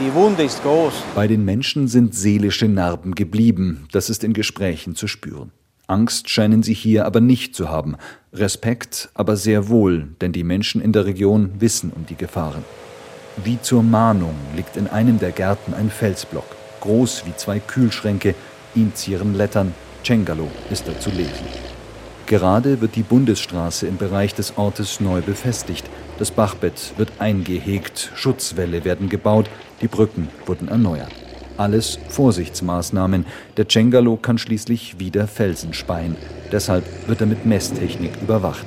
Die 0.00 0.12
Wunde 0.12 0.42
ist 0.42 0.62
groß. 0.62 0.92
Bei 1.14 1.28
den 1.28 1.44
Menschen 1.44 1.86
sind 1.86 2.14
seelische 2.14 2.66
Narben 2.66 3.14
geblieben. 3.14 3.86
Das 3.92 4.10
ist 4.10 4.24
in 4.24 4.32
Gesprächen 4.32 4.96
zu 4.96 5.06
spüren. 5.06 5.52
Angst 5.86 6.30
scheinen 6.30 6.62
sie 6.62 6.74
hier 6.74 7.04
aber 7.04 7.20
nicht 7.20 7.54
zu 7.54 7.68
haben. 7.68 7.96
Respekt 8.32 9.10
aber 9.14 9.36
sehr 9.36 9.68
wohl, 9.68 10.08
denn 10.20 10.32
die 10.32 10.42
Menschen 10.42 10.80
in 10.80 10.92
der 10.92 11.04
Region 11.04 11.52
wissen 11.58 11.92
um 11.94 12.06
die 12.06 12.16
Gefahren. 12.16 12.64
Wie 13.36 13.60
zur 13.60 13.82
Mahnung 13.82 14.34
liegt 14.56 14.76
in 14.76 14.86
einem 14.86 15.18
der 15.18 15.32
Gärten 15.32 15.74
ein 15.74 15.90
Felsblock, 15.90 16.46
groß 16.84 17.24
wie 17.26 17.34
zwei 17.34 17.58
Kühlschränke, 17.58 18.34
ihm 18.74 18.94
zieren 18.94 19.34
Lettern, 19.34 19.74
Cengalo 20.04 20.48
ist 20.70 20.86
da 20.86 20.98
zu 21.00 21.10
lesen. 21.10 21.46
Gerade 22.26 22.80
wird 22.80 22.94
die 22.96 23.02
Bundesstraße 23.02 23.86
im 23.86 23.96
Bereich 23.96 24.34
des 24.34 24.56
Ortes 24.56 25.00
neu 25.00 25.20
befestigt. 25.20 25.84
Das 26.18 26.30
Bachbett 26.30 26.94
wird 26.96 27.12
eingehegt, 27.18 28.10
Schutzwälle 28.14 28.84
werden 28.84 29.08
gebaut, 29.08 29.50
die 29.80 29.88
Brücken 29.88 30.28
wurden 30.46 30.68
erneuert. 30.68 31.12
Alles 31.56 31.98
Vorsichtsmaßnahmen. 32.08 33.26
Der 33.56 33.68
Cengalo 33.68 34.16
kann 34.16 34.38
schließlich 34.38 34.98
wieder 34.98 35.26
Felsen 35.26 35.72
speien. 35.72 36.16
Deshalb 36.50 36.84
wird 37.06 37.20
er 37.20 37.26
mit 37.26 37.46
Messtechnik 37.46 38.12
überwacht. 38.20 38.66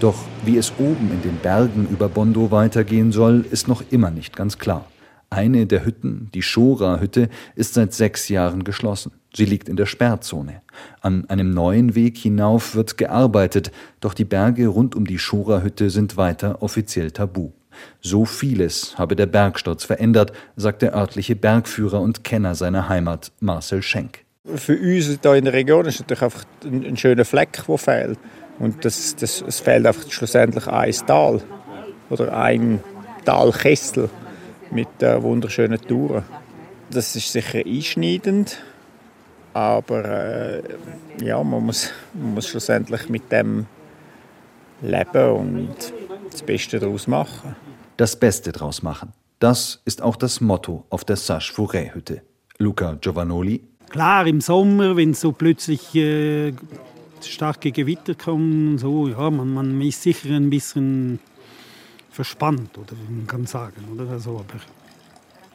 Doch 0.00 0.16
wie 0.44 0.56
es 0.56 0.72
oben 0.78 1.10
in 1.12 1.22
den 1.22 1.36
Bergen 1.36 1.88
über 1.90 2.08
Bondo 2.08 2.50
weitergehen 2.50 3.12
soll, 3.12 3.44
ist 3.50 3.68
noch 3.68 3.82
immer 3.90 4.10
nicht 4.10 4.36
ganz 4.36 4.58
klar. 4.58 4.84
Eine 5.32 5.66
der 5.66 5.84
Hütten, 5.84 6.28
die 6.34 6.42
Schora-Hütte, 6.42 7.28
ist 7.54 7.74
seit 7.74 7.94
sechs 7.94 8.28
Jahren 8.28 8.64
geschlossen. 8.64 9.12
Sie 9.32 9.44
liegt 9.44 9.68
in 9.68 9.76
der 9.76 9.86
Sperrzone. 9.86 10.60
An 11.02 11.24
einem 11.30 11.50
neuen 11.50 11.94
Weg 11.94 12.18
hinauf 12.18 12.74
wird 12.74 12.98
gearbeitet, 12.98 13.70
doch 14.00 14.12
die 14.12 14.24
Berge 14.24 14.66
rund 14.66 14.96
um 14.96 15.06
die 15.06 15.20
Schora-Hütte 15.20 15.88
sind 15.88 16.16
weiter 16.16 16.62
offiziell 16.62 17.12
tabu. 17.12 17.52
So 18.00 18.24
vieles 18.24 18.98
habe 18.98 19.14
der 19.14 19.26
Bergsturz 19.26 19.84
verändert, 19.84 20.32
sagt 20.56 20.82
der 20.82 20.96
örtliche 20.96 21.36
Bergführer 21.36 22.00
und 22.00 22.24
Kenner 22.24 22.56
seiner 22.56 22.88
Heimat 22.88 23.30
Marcel 23.38 23.82
Schenk. 23.82 24.24
Für 24.56 24.76
uns 24.76 25.16
hier 25.22 25.34
in 25.34 25.44
der 25.44 25.52
Region 25.52 25.86
ist 25.86 26.00
natürlich 26.00 26.22
einfach 26.22 26.44
ein, 26.64 26.96
schöner 26.96 27.24
Fleck, 27.24 27.62
der 27.68 27.78
fehlt. 27.78 28.18
Und 28.58 28.84
das, 28.84 29.14
das, 29.14 29.44
es 29.46 29.60
fehlt 29.60 29.86
einfach 29.86 30.10
schlussendlich 30.10 30.66
ein 30.66 30.92
Tal 31.06 31.40
oder 32.10 32.36
ein 32.36 32.80
Talkessel 33.24 34.10
mit 34.70 35.02
äh, 35.02 35.22
wunderschönen 35.22 35.80
Touren. 35.80 36.24
Das 36.90 37.14
ist 37.16 37.32
sicher 37.32 37.60
einschneidend, 37.64 38.58
aber 39.54 40.04
äh, 40.04 40.62
ja, 41.22 41.42
man 41.42 41.64
muss, 41.66 41.90
man 42.14 42.34
muss 42.34 42.48
schlussendlich 42.48 43.08
mit 43.08 43.30
dem 43.30 43.66
leben 44.82 45.30
und 45.32 45.92
das 46.30 46.42
Beste 46.42 46.78
daraus 46.78 47.06
machen. 47.06 47.54
Das 47.96 48.16
Beste 48.16 48.52
daraus 48.52 48.82
machen. 48.82 49.12
Das 49.38 49.80
ist 49.84 50.02
auch 50.02 50.16
das 50.16 50.40
Motto 50.40 50.84
auf 50.90 51.04
der 51.04 51.16
Sache 51.16 51.52
Fourret 51.52 51.94
Hütte. 51.94 52.22
Luca 52.58 52.96
Giovanoli. 53.00 53.62
Klar, 53.88 54.26
im 54.26 54.40
Sommer, 54.40 54.96
wenn 54.96 55.14
so 55.14 55.32
plötzlich 55.32 55.94
äh, 55.94 56.52
starke 57.22 57.72
Gewitter 57.72 58.14
kommen, 58.14 58.78
so, 58.78 59.08
ja, 59.08 59.30
man, 59.30 59.52
man 59.52 59.80
ist 59.80 60.02
sicher 60.02 60.30
ein 60.30 60.50
bisschen 60.50 61.18
verspannt, 62.20 62.76
oder 62.76 62.92
man 63.08 63.26
kann 63.26 63.46
sagen, 63.46 63.82
oder? 63.94 64.10
Also, 64.10 64.32
aber 64.32 64.60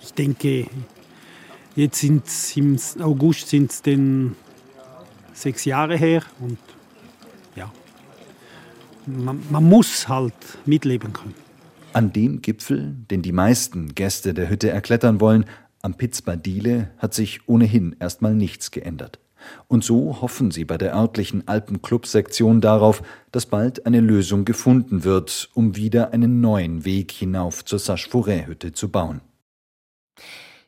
ich 0.02 0.12
denke, 0.16 0.66
jetzt 1.76 2.00
sind 2.00 2.24
im 2.56 2.80
August 3.04 3.50
sind 3.50 3.70
es 3.70 3.84
denn 3.84 4.36
sechs 5.32 5.64
Jahre 5.66 5.96
her 5.96 6.24
und 6.40 6.58
ja, 7.56 7.72
man, 9.06 9.44
man 9.52 9.64
muss 9.64 10.08
halt 10.08 10.34
mitleben 10.66 11.14
können. 11.14 11.36
An 11.94 12.12
dem 12.12 12.42
Gipfel, 12.42 12.96
den 13.12 13.22
die 13.22 13.32
meisten 13.32 13.94
Gäste 13.94 14.34
der 14.34 14.50
Hütte 14.50 14.72
erklettern 14.72 15.22
wollen, 15.22 15.46
am 15.84 15.94
Piz 15.94 16.24
Badile, 16.24 16.90
hat 16.98 17.14
sich 17.14 17.48
ohnehin 17.48 17.96
erstmal 18.00 18.34
nichts 18.34 18.72
geändert. 18.72 19.20
Und 19.68 19.84
so 19.84 20.22
hoffen 20.22 20.52
sie 20.52 20.66
bei 20.66 20.78
der 20.78 20.96
örtlichen 20.96 21.48
Alpenclub-Sektion 21.48 22.62
darauf, 22.62 23.02
dass 23.32 23.46
bald 23.46 23.86
eine 23.86 24.00
Lösung 24.00 24.46
gefunden 24.46 25.04
wird, 25.04 25.50
um 25.54 25.76
wieder 25.76 26.14
einen 26.14 26.42
neuen 26.42 26.86
Weg 26.86 27.12
hinauf 27.12 27.66
zur 27.66 27.80
Sache-Fourret-Hütte 27.80 28.74
zu 28.74 28.90
bauen. 28.90 29.22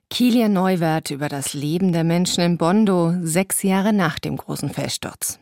Kilian 0.10 0.54
Neuwert 0.54 1.12
über 1.12 1.28
das 1.28 1.54
Leben 1.54 1.92
der 1.92 2.04
Menschen 2.04 2.42
in 2.42 2.58
Bondo, 2.58 3.14
sechs 3.22 3.62
Jahre 3.64 3.92
nach 3.92 4.20
dem 4.20 4.38
großen 4.38 4.70
Felssturz. 4.70 5.40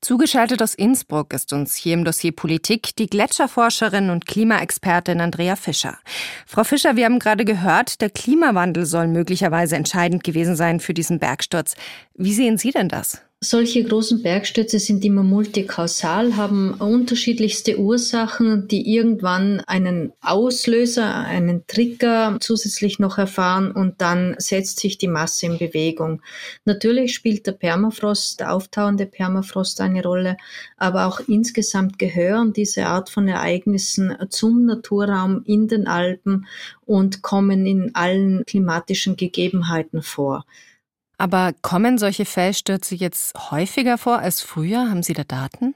Zugeschaltet 0.00 0.62
aus 0.62 0.74
Innsbruck 0.74 1.32
ist 1.32 1.52
uns 1.52 1.74
hier 1.74 1.94
im 1.94 2.04
Dossier 2.04 2.32
Politik 2.32 2.96
die 2.96 3.06
Gletscherforscherin 3.06 4.10
und 4.10 4.26
Klimaexpertin 4.26 5.20
Andrea 5.20 5.56
Fischer. 5.56 5.98
Frau 6.46 6.64
Fischer, 6.64 6.96
wir 6.96 7.04
haben 7.04 7.18
gerade 7.18 7.44
gehört, 7.44 8.00
der 8.00 8.10
Klimawandel 8.10 8.86
soll 8.86 9.06
möglicherweise 9.06 9.76
entscheidend 9.76 10.24
gewesen 10.24 10.56
sein 10.56 10.80
für 10.80 10.94
diesen 10.94 11.18
Bergsturz. 11.18 11.74
Wie 12.14 12.34
sehen 12.34 12.58
Sie 12.58 12.70
denn 12.70 12.88
das? 12.88 13.22
Solche 13.42 13.82
großen 13.82 14.22
Bergstürze 14.22 14.78
sind 14.78 15.02
immer 15.02 15.22
multikausal, 15.22 16.36
haben 16.36 16.74
unterschiedlichste 16.74 17.78
Ursachen, 17.78 18.68
die 18.68 18.94
irgendwann 18.94 19.60
einen 19.60 20.12
Auslöser, 20.20 21.14
einen 21.14 21.66
Trigger 21.66 22.36
zusätzlich 22.40 22.98
noch 22.98 23.16
erfahren 23.16 23.72
und 23.72 24.02
dann 24.02 24.34
setzt 24.36 24.78
sich 24.80 24.98
die 24.98 25.08
Masse 25.08 25.46
in 25.46 25.56
Bewegung. 25.56 26.20
Natürlich 26.66 27.14
spielt 27.14 27.46
der 27.46 27.52
Permafrost, 27.52 28.40
der 28.40 28.52
auftauende 28.52 29.06
Permafrost 29.06 29.80
eine 29.80 30.02
Rolle, 30.02 30.36
aber 30.76 31.06
auch 31.06 31.20
insgesamt 31.26 31.98
gehören 31.98 32.52
diese 32.52 32.84
Art 32.84 33.08
von 33.08 33.26
Ereignissen 33.26 34.14
zum 34.28 34.66
Naturraum 34.66 35.44
in 35.46 35.66
den 35.66 35.86
Alpen 35.86 36.46
und 36.84 37.22
kommen 37.22 37.64
in 37.64 37.94
allen 37.94 38.44
klimatischen 38.44 39.16
Gegebenheiten 39.16 40.02
vor. 40.02 40.44
Aber 41.20 41.52
kommen 41.60 41.98
solche 41.98 42.24
Felsstürze 42.24 42.94
jetzt 42.94 43.50
häufiger 43.50 43.98
vor 43.98 44.20
als 44.20 44.40
früher? 44.40 44.88
Haben 44.88 45.02
Sie 45.02 45.12
da 45.12 45.22
Daten? 45.22 45.74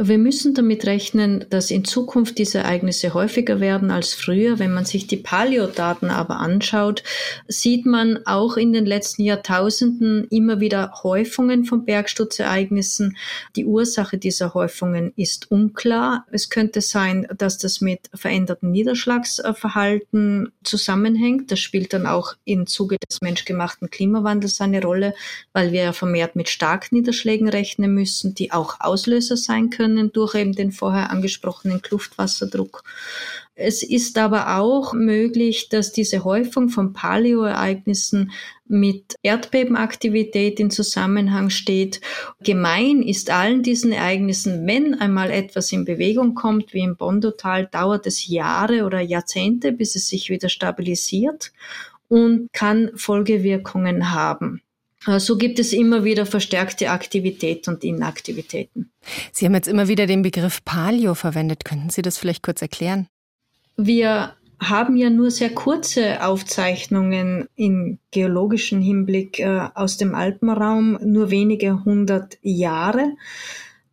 Wir 0.00 0.18
müssen 0.18 0.54
damit 0.54 0.86
rechnen, 0.86 1.44
dass 1.50 1.72
in 1.72 1.84
Zukunft 1.84 2.38
diese 2.38 2.58
Ereignisse 2.58 3.14
häufiger 3.14 3.58
werden 3.58 3.90
als 3.90 4.14
früher. 4.14 4.60
Wenn 4.60 4.72
man 4.72 4.84
sich 4.84 5.08
die 5.08 5.16
Paleodaten 5.16 6.10
aber 6.10 6.36
anschaut, 6.36 7.02
sieht 7.48 7.84
man 7.84 8.24
auch 8.24 8.56
in 8.56 8.72
den 8.72 8.86
letzten 8.86 9.24
Jahrtausenden 9.24 10.28
immer 10.30 10.60
wieder 10.60 11.00
Häufungen 11.02 11.64
von 11.64 11.84
Bergstutzereignissen. 11.84 13.16
Die 13.56 13.64
Ursache 13.64 14.18
dieser 14.18 14.54
Häufungen 14.54 15.12
ist 15.16 15.50
unklar. 15.50 16.26
Es 16.30 16.48
könnte 16.48 16.80
sein, 16.80 17.26
dass 17.36 17.58
das 17.58 17.80
mit 17.80 18.08
verändertem 18.14 18.70
Niederschlagsverhalten 18.70 20.52
zusammenhängt. 20.62 21.50
Das 21.50 21.58
spielt 21.58 21.92
dann 21.92 22.06
auch 22.06 22.34
im 22.44 22.68
Zuge 22.68 22.98
des 22.98 23.20
menschgemachten 23.20 23.90
Klimawandels 23.90 24.60
eine 24.60 24.80
Rolle, 24.80 25.12
weil 25.52 25.72
wir 25.72 25.92
vermehrt 25.92 26.36
mit 26.36 26.48
Starkniederschlägen 26.48 27.48
rechnen 27.48 27.92
müssen, 27.92 28.36
die 28.36 28.52
auch 28.52 28.76
Auslöser 28.78 29.36
sein 29.36 29.70
können 29.70 29.87
können 29.88 30.12
durch 30.12 30.34
eben 30.34 30.52
den 30.52 30.72
vorher 30.72 31.10
angesprochenen 31.10 31.80
Kluftwasserdruck. 31.80 32.84
Es 33.54 33.82
ist 33.82 34.18
aber 34.18 34.58
auch 34.58 34.92
möglich, 34.92 35.68
dass 35.68 35.92
diese 35.92 36.24
Häufung 36.24 36.68
von 36.68 36.92
Paleoereignissen 36.92 38.30
mit 38.66 39.16
Erdbebenaktivität 39.22 40.60
in 40.60 40.70
Zusammenhang 40.70 41.50
steht. 41.50 42.00
Gemein 42.40 43.02
ist 43.02 43.30
allen 43.30 43.62
diesen 43.62 43.90
Ereignissen, 43.92 44.66
wenn 44.66 44.94
einmal 44.94 45.30
etwas 45.30 45.72
in 45.72 45.84
Bewegung 45.84 46.34
kommt, 46.34 46.74
wie 46.74 46.82
im 46.82 46.96
Bondotal, 46.96 47.66
dauert 47.66 48.06
es 48.06 48.28
Jahre 48.28 48.84
oder 48.84 49.00
Jahrzehnte, 49.00 49.72
bis 49.72 49.96
es 49.96 50.06
sich 50.08 50.28
wieder 50.28 50.50
stabilisiert 50.50 51.52
und 52.08 52.52
kann 52.52 52.90
Folgewirkungen 52.94 54.12
haben. 54.12 54.62
Äh, 55.08 55.20
so 55.20 55.38
gibt 55.38 55.58
es 55.58 55.72
immer 55.72 56.04
wieder 56.04 56.26
verstärkte 56.26 56.90
Aktivität 56.90 57.66
und 57.66 57.82
Inaktivitäten. 57.82 58.90
Sie 59.32 59.46
haben 59.46 59.54
jetzt 59.54 59.68
immer 59.68 59.88
wieder 59.88 60.06
den 60.06 60.22
Begriff 60.22 60.64
Palio 60.64 61.14
verwendet. 61.14 61.64
Könnten 61.64 61.90
Sie 61.90 62.02
das 62.02 62.18
vielleicht 62.18 62.42
kurz 62.42 62.60
erklären? 62.60 63.08
Wir 63.76 64.34
haben 64.60 64.96
ja 64.96 65.08
nur 65.08 65.30
sehr 65.30 65.50
kurze 65.50 66.24
Aufzeichnungen 66.24 67.48
im 67.54 67.98
geologischen 68.10 68.82
Hinblick 68.82 69.38
äh, 69.38 69.68
aus 69.74 69.96
dem 69.96 70.14
Alpenraum, 70.14 70.98
nur 71.02 71.30
wenige 71.30 71.84
hundert 71.84 72.38
Jahre. 72.42 73.12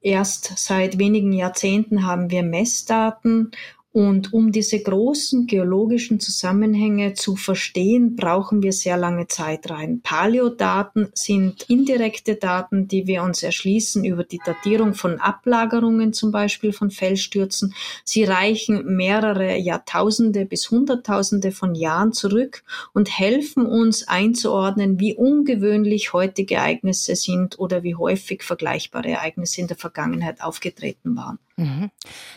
Erst 0.01 0.57
seit 0.57 0.99
wenigen 0.99 1.33
Jahrzehnten 1.33 2.05
haben 2.05 2.29
wir 2.29 2.43
Messdaten 2.43 3.51
und 3.95 4.33
um 4.33 4.51
diese 4.51 4.81
großen 4.81 5.47
geologischen 5.47 6.19
Zusammenhänge 6.19 7.13
zu 7.13 7.37
verstehen, 7.37 8.17
brauchen 8.17 8.61
wir 8.61 8.73
sehr 8.73 8.97
lange 8.97 9.27
Zeit 9.27 9.69
rein. 9.69 10.01
Paleodaten 10.03 11.07
sind 11.13 11.69
indirekte 11.69 12.35
Daten, 12.35 12.89
die 12.89 13.07
wir 13.07 13.23
uns 13.23 13.41
erschließen 13.41 14.03
über 14.03 14.25
die 14.25 14.41
Datierung 14.45 14.95
von 14.95 15.21
Ablagerungen, 15.21 16.11
zum 16.11 16.33
Beispiel 16.33 16.73
von 16.73 16.91
Felsstürzen. 16.91 17.73
Sie 18.03 18.25
reichen 18.25 18.97
mehrere 18.97 19.55
Jahrtausende 19.55 20.45
bis 20.45 20.69
Hunderttausende 20.69 21.53
von 21.53 21.73
Jahren 21.73 22.11
zurück 22.11 22.63
und 22.91 23.17
helfen 23.17 23.65
uns 23.65 24.09
einzuordnen, 24.09 24.99
wie 24.99 25.15
ungewöhnlich 25.15 26.11
heutige 26.11 26.55
Ereignisse 26.55 27.15
sind 27.15 27.59
oder 27.59 27.83
wie 27.83 27.95
häufig 27.95 28.43
vergleichbare 28.43 29.07
Ereignisse 29.07 29.61
in 29.61 29.67
der 29.67 29.77
Vergangenheit 29.77 30.41
aufgetreten 30.41 31.15
waren. 31.15 31.39
Mhm. 31.57 31.89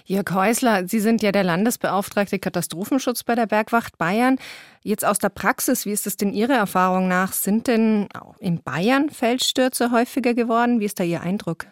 Jörg 0.05 0.31
Häusler, 0.33 0.87
Sie 0.87 1.01
sind 1.01 1.23
ja 1.23 1.33
der 1.33 1.43
Landesbeauftragte 1.43 2.39
Katastrophenschutz 2.39 3.25
bei 3.25 3.35
der 3.35 3.47
Bergwacht 3.47 3.99
Bayern. 3.99 4.39
Jetzt 4.85 5.05
aus 5.05 5.19
der 5.19 5.29
Praxis, 5.29 5.87
wie 5.87 5.93
ist 5.93 6.07
es 6.07 6.17
denn 6.17 6.33
Ihrer 6.33 6.55
Erfahrung 6.55 7.09
nach? 7.09 7.33
Sind 7.33 7.67
denn 7.67 8.09
in 8.39 8.63
Bayern 8.63 9.11
Felsstürze 9.11 9.91
häufiger 9.91 10.35
geworden? 10.35 10.79
Wie 10.79 10.85
ist 10.85 11.01
da 11.01 11.05
Ihr 11.05 11.21
Eindruck? 11.21 11.67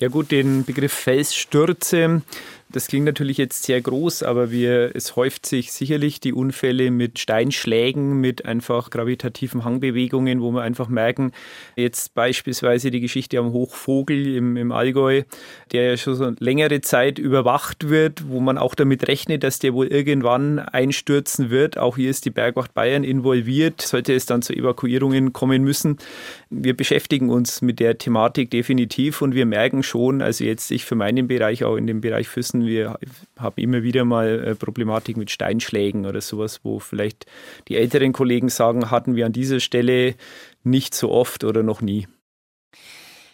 Ja 0.00 0.08
gut, 0.08 0.30
den 0.30 0.64
Begriff 0.64 0.92
Felsstürze 0.92 2.22
das 2.70 2.86
klingt 2.86 3.06
natürlich 3.06 3.38
jetzt 3.38 3.62
sehr 3.62 3.80
groß, 3.80 4.22
aber 4.22 4.50
wir, 4.50 4.94
es 4.94 5.16
häuft 5.16 5.46
sich 5.46 5.72
sicherlich 5.72 6.20
die 6.20 6.34
Unfälle 6.34 6.90
mit 6.90 7.18
Steinschlägen, 7.18 8.20
mit 8.20 8.44
einfach 8.44 8.90
gravitativen 8.90 9.64
Hangbewegungen, 9.64 10.42
wo 10.42 10.50
wir 10.50 10.62
einfach 10.62 10.88
merken, 10.88 11.32
jetzt 11.76 12.14
beispielsweise 12.14 12.90
die 12.90 13.00
Geschichte 13.00 13.38
am 13.38 13.52
Hochvogel 13.52 14.36
im, 14.36 14.56
im 14.58 14.72
Allgäu, 14.72 15.22
der 15.72 15.90
ja 15.90 15.96
schon 15.96 16.14
so 16.14 16.32
längere 16.38 16.82
Zeit 16.82 17.18
überwacht 17.18 17.88
wird, 17.88 18.28
wo 18.28 18.40
man 18.40 18.58
auch 18.58 18.74
damit 18.74 19.08
rechnet, 19.08 19.44
dass 19.44 19.58
der 19.58 19.72
wohl 19.72 19.86
irgendwann 19.86 20.58
einstürzen 20.58 21.48
wird. 21.48 21.78
Auch 21.78 21.96
hier 21.96 22.10
ist 22.10 22.26
die 22.26 22.30
Bergwacht 22.30 22.74
Bayern 22.74 23.02
involviert, 23.02 23.80
sollte 23.80 24.12
es 24.12 24.26
dann 24.26 24.42
zu 24.42 24.52
Evakuierungen 24.52 25.32
kommen 25.32 25.64
müssen. 25.64 25.96
Wir 26.50 26.76
beschäftigen 26.76 27.30
uns 27.30 27.62
mit 27.62 27.80
der 27.80 27.96
Thematik 27.96 28.50
definitiv 28.50 29.22
und 29.22 29.34
wir 29.34 29.46
merken 29.46 29.82
schon, 29.82 30.20
also 30.20 30.44
jetzt 30.44 30.70
ich 30.70 30.84
für 30.84 30.96
meinen 30.96 31.28
Bereich, 31.28 31.64
auch 31.64 31.76
in 31.76 31.86
dem 31.86 32.02
Bereich 32.02 32.28
Füssen, 32.28 32.57
lassen. 32.60 32.68
Wir 32.68 32.98
haben 33.38 33.60
immer 33.60 33.82
wieder 33.82 34.04
mal 34.04 34.44
äh, 34.44 34.54
Problematik 34.54 35.16
mit 35.16 35.30
Steinschlägen 35.30 36.06
oder 36.06 36.20
sowas, 36.20 36.60
wo 36.62 36.78
vielleicht 36.78 37.26
die 37.68 37.76
älteren 37.76 38.12
Kollegen 38.12 38.48
sagen, 38.48 38.90
hatten 38.90 39.16
wir 39.16 39.26
an 39.26 39.32
dieser 39.32 39.60
Stelle 39.60 40.14
nicht 40.64 40.94
so 40.94 41.10
oft 41.10 41.44
oder 41.44 41.62
noch 41.62 41.80
nie. 41.80 42.06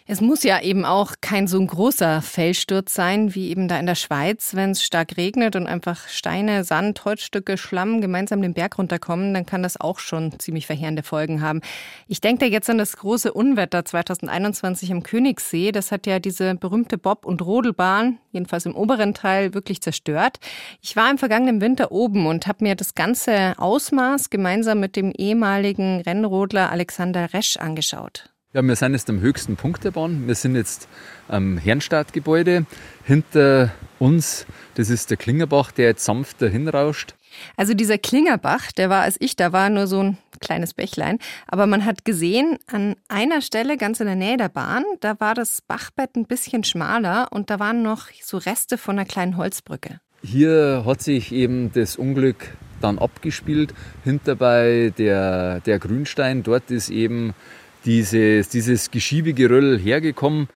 Es 0.07 0.21
muss 0.21 0.43
ja 0.43 0.61
eben 0.61 0.85
auch 0.85 1.13
kein 1.19 1.47
so 1.47 1.59
ein 1.59 1.65
großer 1.65 2.21
Felssturz 2.21 2.93
sein, 2.93 3.33
wie 3.33 3.49
eben 3.49 3.67
da 3.67 3.79
in 3.79 3.87
der 3.87 3.95
Schweiz. 3.95 4.53
Wenn 4.53 4.69
es 4.69 4.83
stark 4.83 5.17
regnet 5.17 5.55
und 5.55 5.65
einfach 5.65 6.07
Steine, 6.09 6.63
Sand, 6.63 7.03
Holzstücke, 7.05 7.57
Schlamm 7.57 8.01
gemeinsam 8.01 8.39
den 8.43 8.53
Berg 8.53 8.77
runterkommen, 8.77 9.33
dann 9.33 9.47
kann 9.47 9.63
das 9.63 9.81
auch 9.81 9.97
schon 9.97 10.37
ziemlich 10.37 10.67
verheerende 10.67 11.01
Folgen 11.01 11.41
haben. 11.41 11.61
Ich 12.07 12.21
denke 12.21 12.45
da 12.45 12.51
jetzt 12.51 12.69
an 12.69 12.77
das 12.77 12.97
große 12.97 13.33
Unwetter 13.33 13.83
2021 13.83 14.91
im 14.91 15.01
Königssee. 15.01 15.71
Das 15.71 15.91
hat 15.91 16.05
ja 16.05 16.19
diese 16.19 16.53
berühmte 16.53 16.99
Bob- 16.99 17.25
und 17.25 17.41
Rodelbahn, 17.41 18.19
jedenfalls 18.31 18.67
im 18.67 18.75
oberen 18.75 19.15
Teil, 19.15 19.55
wirklich 19.55 19.81
zerstört. 19.81 20.37
Ich 20.81 20.95
war 20.95 21.09
im 21.09 21.17
vergangenen 21.17 21.61
Winter 21.61 21.91
oben 21.91 22.27
und 22.27 22.45
habe 22.45 22.63
mir 22.63 22.75
das 22.75 22.93
ganze 22.93 23.57
Ausmaß 23.57 24.29
gemeinsam 24.29 24.79
mit 24.81 24.97
dem 24.97 25.09
ehemaligen 25.09 26.01
Rennrodler 26.01 26.69
Alexander 26.69 27.33
Resch 27.33 27.57
angeschaut. 27.57 28.34
Ja, 28.55 28.61
wir 28.61 28.77
sind 28.77 28.93
jetzt 28.93 29.09
am 29.09 29.19
höchsten 29.19 29.57
Punkt 29.57 29.83
der 29.83 29.91
Bahn. 29.91 30.27
Wir 30.27 30.35
sind 30.35 30.55
jetzt 30.55 30.87
am 31.27 31.57
Herrnstadtgebäude. 31.57 32.65
Hinter 33.03 33.73
uns, 33.99 34.45
das 34.75 34.89
ist 34.89 35.09
der 35.09 35.17
Klingerbach, 35.17 35.73
der 35.73 35.87
jetzt 35.87 36.05
sanft 36.05 36.41
dahin 36.41 36.69
rauscht. 36.69 37.15
Also 37.57 37.73
dieser 37.73 37.97
Klingerbach, 37.97 38.71
der 38.71 38.89
war, 38.89 39.01
als 39.01 39.17
ich 39.19 39.35
da 39.35 39.51
war, 39.51 39.69
nur 39.69 39.87
so 39.87 39.99
ein 40.01 40.17
kleines 40.39 40.73
Bächlein. 40.73 41.19
Aber 41.47 41.67
man 41.67 41.83
hat 41.83 42.05
gesehen, 42.05 42.57
an 42.67 42.95
einer 43.09 43.41
Stelle 43.41 43.75
ganz 43.75 43.99
in 43.99 44.05
der 44.05 44.15
Nähe 44.15 44.37
der 44.37 44.47
Bahn, 44.47 44.85
da 45.01 45.19
war 45.19 45.33
das 45.33 45.61
Bachbett 45.61 46.15
ein 46.15 46.25
bisschen 46.25 46.63
schmaler 46.63 47.27
und 47.31 47.49
da 47.49 47.59
waren 47.59 47.83
noch 47.83 48.07
so 48.23 48.37
Reste 48.37 48.77
von 48.77 48.97
einer 48.97 49.05
kleinen 49.05 49.35
Holzbrücke. 49.35 49.99
Hier 50.23 50.83
hat 50.85 51.01
sich 51.01 51.33
eben 51.33 51.73
das 51.73 51.97
Unglück 51.97 52.55
dann 52.79 52.99
abgespielt. 52.99 53.73
Hinter 54.05 54.37
bei 54.37 54.93
der, 54.97 55.59
der 55.59 55.77
Grünstein, 55.77 56.41
dort 56.41 56.71
ist 56.71 56.89
eben 56.89 57.33
dieses, 57.85 58.49
dieses 58.49 58.91
Geschiebegeröll 58.91 59.79
hergekommen. 59.79 60.47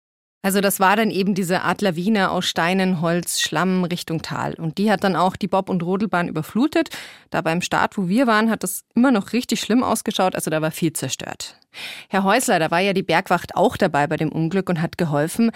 Also 0.41 0.61
das 0.61 0.79
war 0.79 0.95
dann 0.95 1.11
eben 1.11 1.35
diese 1.35 1.63
Art 1.63 1.81
Lawine 1.81 2.31
aus 2.31 2.45
Steinen, 2.45 3.01
Holz, 3.01 3.41
Schlamm 3.41 3.83
Richtung 3.83 4.21
Tal. 4.21 4.53
Und 4.53 4.77
die 4.77 4.89
hat 4.89 5.03
dann 5.03 5.17
auch 5.17 5.35
die 5.35 5.49
Bob- 5.49 5.69
und 5.69 5.83
Rodelbahn 5.83 6.29
überflutet. 6.29 6.89
Da 7.29 7.41
beim 7.41 7.61
Start, 7.61 7.97
wo 7.97 8.07
wir 8.07 8.25
waren, 8.25 8.49
hat 8.49 8.63
das 8.63 8.85
immer 8.95 9.11
noch 9.11 9.33
richtig 9.33 9.59
schlimm 9.59 9.83
ausgeschaut. 9.83 10.35
Also 10.35 10.49
da 10.49 10.61
war 10.61 10.71
viel 10.71 10.93
zerstört. 10.93 11.59
Herr 12.07 12.23
Häusler, 12.23 12.57
da 12.57 12.71
war 12.71 12.79
ja 12.79 12.93
die 12.93 13.03
Bergwacht 13.03 13.55
auch 13.55 13.75
dabei 13.75 14.07
bei 14.07 14.15
dem 14.15 14.31
Unglück 14.31 14.69
und 14.69 14.81
hat 14.81 14.97
geholfen. 14.97 15.51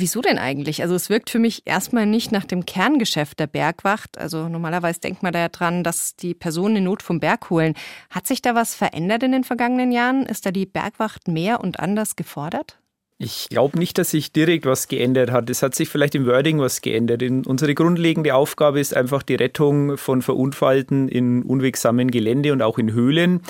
Wieso 0.00 0.20
denn 0.20 0.38
eigentlich? 0.38 0.82
Also 0.82 0.94
es 0.94 1.10
wirkt 1.10 1.28
für 1.28 1.40
mich 1.40 1.66
erstmal 1.66 2.06
nicht 2.06 2.30
nach 2.30 2.44
dem 2.44 2.64
Kerngeschäft 2.64 3.40
der 3.40 3.48
Bergwacht. 3.48 4.16
Also 4.16 4.48
normalerweise 4.48 5.00
denkt 5.00 5.24
man 5.24 5.32
da 5.32 5.40
ja 5.40 5.48
dran, 5.48 5.82
dass 5.82 6.14
die 6.14 6.34
Personen 6.34 6.76
in 6.76 6.84
Not 6.84 7.02
vom 7.02 7.18
Berg 7.18 7.50
holen. 7.50 7.74
Hat 8.08 8.24
sich 8.24 8.40
da 8.40 8.54
was 8.54 8.76
verändert 8.76 9.24
in 9.24 9.32
den 9.32 9.42
vergangenen 9.42 9.90
Jahren? 9.90 10.24
Ist 10.24 10.46
da 10.46 10.52
die 10.52 10.66
Bergwacht 10.66 11.26
mehr 11.26 11.60
und 11.60 11.80
anders 11.80 12.14
gefordert? 12.14 12.78
Ich 13.20 13.48
glaube 13.48 13.76
nicht, 13.80 13.98
dass 13.98 14.12
sich 14.12 14.30
direkt 14.30 14.64
was 14.64 14.86
geändert 14.86 15.32
hat. 15.32 15.50
Es 15.50 15.64
hat 15.64 15.74
sich 15.74 15.88
vielleicht 15.88 16.14
im 16.14 16.24
Wording 16.24 16.60
was 16.60 16.82
geändert. 16.82 17.20
In, 17.20 17.44
unsere 17.44 17.74
grundlegende 17.74 18.32
Aufgabe 18.32 18.78
ist 18.78 18.94
einfach 18.94 19.24
die 19.24 19.34
Rettung 19.34 19.96
von 19.96 20.22
Verunfallten 20.22 21.08
in 21.08 21.42
unwegsamen 21.42 22.12
Gelände 22.12 22.52
und 22.52 22.62
auch 22.62 22.78
in 22.78 22.92
Höhlen. 22.92 23.40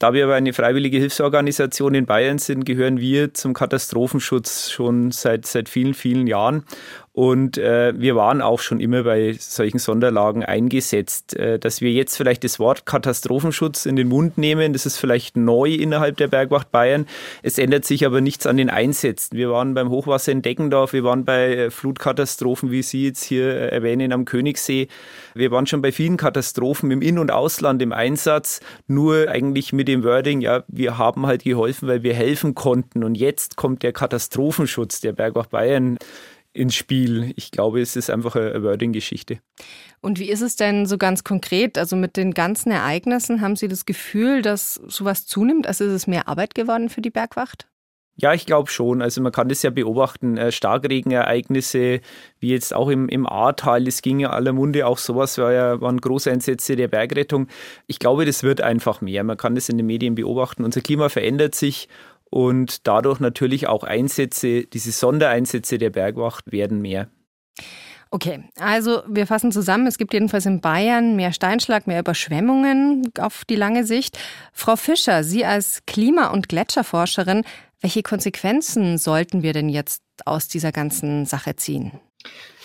Da 0.00 0.12
wir 0.12 0.24
aber 0.24 0.34
eine 0.34 0.52
freiwillige 0.52 0.98
Hilfsorganisation 0.98 1.94
in 1.94 2.04
Bayern 2.04 2.38
sind, 2.38 2.64
gehören 2.64 2.98
wir 2.98 3.32
zum 3.32 3.54
Katastrophenschutz 3.54 4.70
schon 4.70 5.12
seit, 5.12 5.46
seit 5.46 5.68
vielen, 5.68 5.94
vielen 5.94 6.26
Jahren. 6.26 6.64
Und 7.14 7.58
äh, 7.58 7.92
wir 7.94 8.16
waren 8.16 8.40
auch 8.40 8.60
schon 8.60 8.80
immer 8.80 9.02
bei 9.02 9.34
solchen 9.38 9.78
Sonderlagen 9.78 10.44
eingesetzt. 10.44 11.36
Äh, 11.36 11.58
dass 11.58 11.82
wir 11.82 11.92
jetzt 11.92 12.16
vielleicht 12.16 12.42
das 12.42 12.58
Wort 12.58 12.86
Katastrophenschutz 12.86 13.84
in 13.84 13.96
den 13.96 14.08
Mund 14.08 14.38
nehmen, 14.38 14.72
das 14.72 14.86
ist 14.86 14.96
vielleicht 14.96 15.36
neu 15.36 15.74
innerhalb 15.74 16.16
der 16.16 16.28
Bergwacht 16.28 16.70
Bayern. 16.70 17.06
Es 17.42 17.58
ändert 17.58 17.84
sich 17.84 18.06
aber 18.06 18.22
nichts 18.22 18.46
an 18.46 18.56
den 18.56 18.70
Einsätzen. 18.70 19.36
Wir 19.36 19.50
waren 19.50 19.74
beim 19.74 19.90
Hochwasser 19.90 20.32
in 20.32 20.40
Deckendorf, 20.40 20.94
wir 20.94 21.04
waren 21.04 21.26
bei 21.26 21.54
äh, 21.54 21.70
Flutkatastrophen, 21.70 22.70
wie 22.70 22.82
Sie 22.82 23.04
jetzt 23.04 23.24
hier 23.24 23.44
äh, 23.44 23.68
erwähnen, 23.68 24.14
am 24.14 24.24
Königssee. 24.24 24.88
Wir 25.34 25.50
waren 25.50 25.66
schon 25.66 25.82
bei 25.82 25.92
vielen 25.92 26.16
Katastrophen 26.16 26.90
im 26.90 27.02
In- 27.02 27.18
und 27.18 27.30
Ausland 27.30 27.82
im 27.82 27.92
Einsatz, 27.92 28.60
nur 28.86 29.28
eigentlich 29.28 29.74
mit 29.74 29.86
dem 29.86 30.02
Wording, 30.02 30.40
ja, 30.40 30.64
wir 30.68 30.96
haben 30.96 31.26
halt 31.26 31.44
geholfen, 31.44 31.88
weil 31.88 32.02
wir 32.02 32.14
helfen 32.14 32.54
konnten. 32.54 33.04
Und 33.04 33.16
jetzt 33.16 33.56
kommt 33.56 33.82
der 33.82 33.92
Katastrophenschutz 33.92 35.00
der 35.00 35.12
Bergwacht 35.12 35.50
Bayern 35.50 35.98
ins 36.52 36.74
Spiel. 36.74 37.32
Ich 37.36 37.50
glaube, 37.50 37.80
es 37.80 37.96
ist 37.96 38.10
einfach 38.10 38.36
eine 38.36 38.62
Wording-Geschichte. 38.62 39.38
Und 40.00 40.18
wie 40.18 40.30
ist 40.30 40.42
es 40.42 40.56
denn 40.56 40.86
so 40.86 40.98
ganz 40.98 41.24
konkret? 41.24 41.78
Also 41.78 41.96
mit 41.96 42.16
den 42.16 42.34
ganzen 42.34 42.70
Ereignissen, 42.70 43.40
haben 43.40 43.56
Sie 43.56 43.68
das 43.68 43.86
Gefühl, 43.86 44.42
dass 44.42 44.74
sowas 44.74 45.26
zunimmt? 45.26 45.66
Also 45.66 45.84
ist 45.84 45.92
es 45.92 46.06
mehr 46.06 46.28
Arbeit 46.28 46.54
geworden 46.54 46.88
für 46.88 47.00
die 47.00 47.10
Bergwacht? 47.10 47.68
Ja, 48.16 48.34
ich 48.34 48.44
glaube 48.44 48.70
schon. 48.70 49.00
Also 49.00 49.22
man 49.22 49.32
kann 49.32 49.48
das 49.48 49.62
ja 49.62 49.70
beobachten. 49.70 50.36
Äh, 50.36 50.52
Starkregenereignisse, 50.52 52.00
wie 52.40 52.50
jetzt 52.50 52.74
auch 52.74 52.88
im, 52.88 53.08
im 53.08 53.26
Ahrtal, 53.26 53.84
das 53.84 54.02
ging 54.02 54.20
ja 54.20 54.30
aller 54.30 54.52
Munde, 54.52 54.86
auch 54.86 54.98
sowas 54.98 55.38
war 55.38 55.52
ja, 55.52 55.80
waren 55.80 55.98
Großeinsätze 55.98 56.76
der 56.76 56.88
Bergrettung. 56.88 57.48
Ich 57.86 57.98
glaube, 57.98 58.26
das 58.26 58.42
wird 58.42 58.60
einfach 58.60 59.00
mehr. 59.00 59.24
Man 59.24 59.38
kann 59.38 59.54
das 59.54 59.70
in 59.70 59.78
den 59.78 59.86
Medien 59.86 60.14
beobachten. 60.14 60.64
Unser 60.64 60.82
Klima 60.82 61.08
verändert 61.08 61.54
sich 61.54 61.88
und 62.32 62.86
dadurch 62.86 63.20
natürlich 63.20 63.66
auch 63.66 63.84
Einsätze, 63.84 64.64
diese 64.64 64.90
Sondereinsätze 64.90 65.76
der 65.76 65.90
Bergwacht 65.90 66.50
werden 66.50 66.80
mehr. 66.80 67.08
Okay, 68.10 68.44
also 68.58 69.02
wir 69.06 69.26
fassen 69.26 69.52
zusammen. 69.52 69.86
Es 69.86 69.98
gibt 69.98 70.14
jedenfalls 70.14 70.46
in 70.46 70.62
Bayern 70.62 71.14
mehr 71.14 71.32
Steinschlag, 71.32 71.86
mehr 71.86 72.00
Überschwemmungen 72.00 73.12
auf 73.18 73.44
die 73.44 73.54
lange 73.54 73.84
Sicht. 73.84 74.18
Frau 74.54 74.76
Fischer, 74.76 75.24
Sie 75.24 75.44
als 75.44 75.82
Klima- 75.86 76.28
und 76.28 76.48
Gletscherforscherin, 76.48 77.44
welche 77.82 78.02
Konsequenzen 78.02 78.96
sollten 78.96 79.42
wir 79.42 79.52
denn 79.52 79.68
jetzt 79.68 80.02
aus 80.24 80.48
dieser 80.48 80.72
ganzen 80.72 81.26
Sache 81.26 81.56
ziehen? 81.56 81.92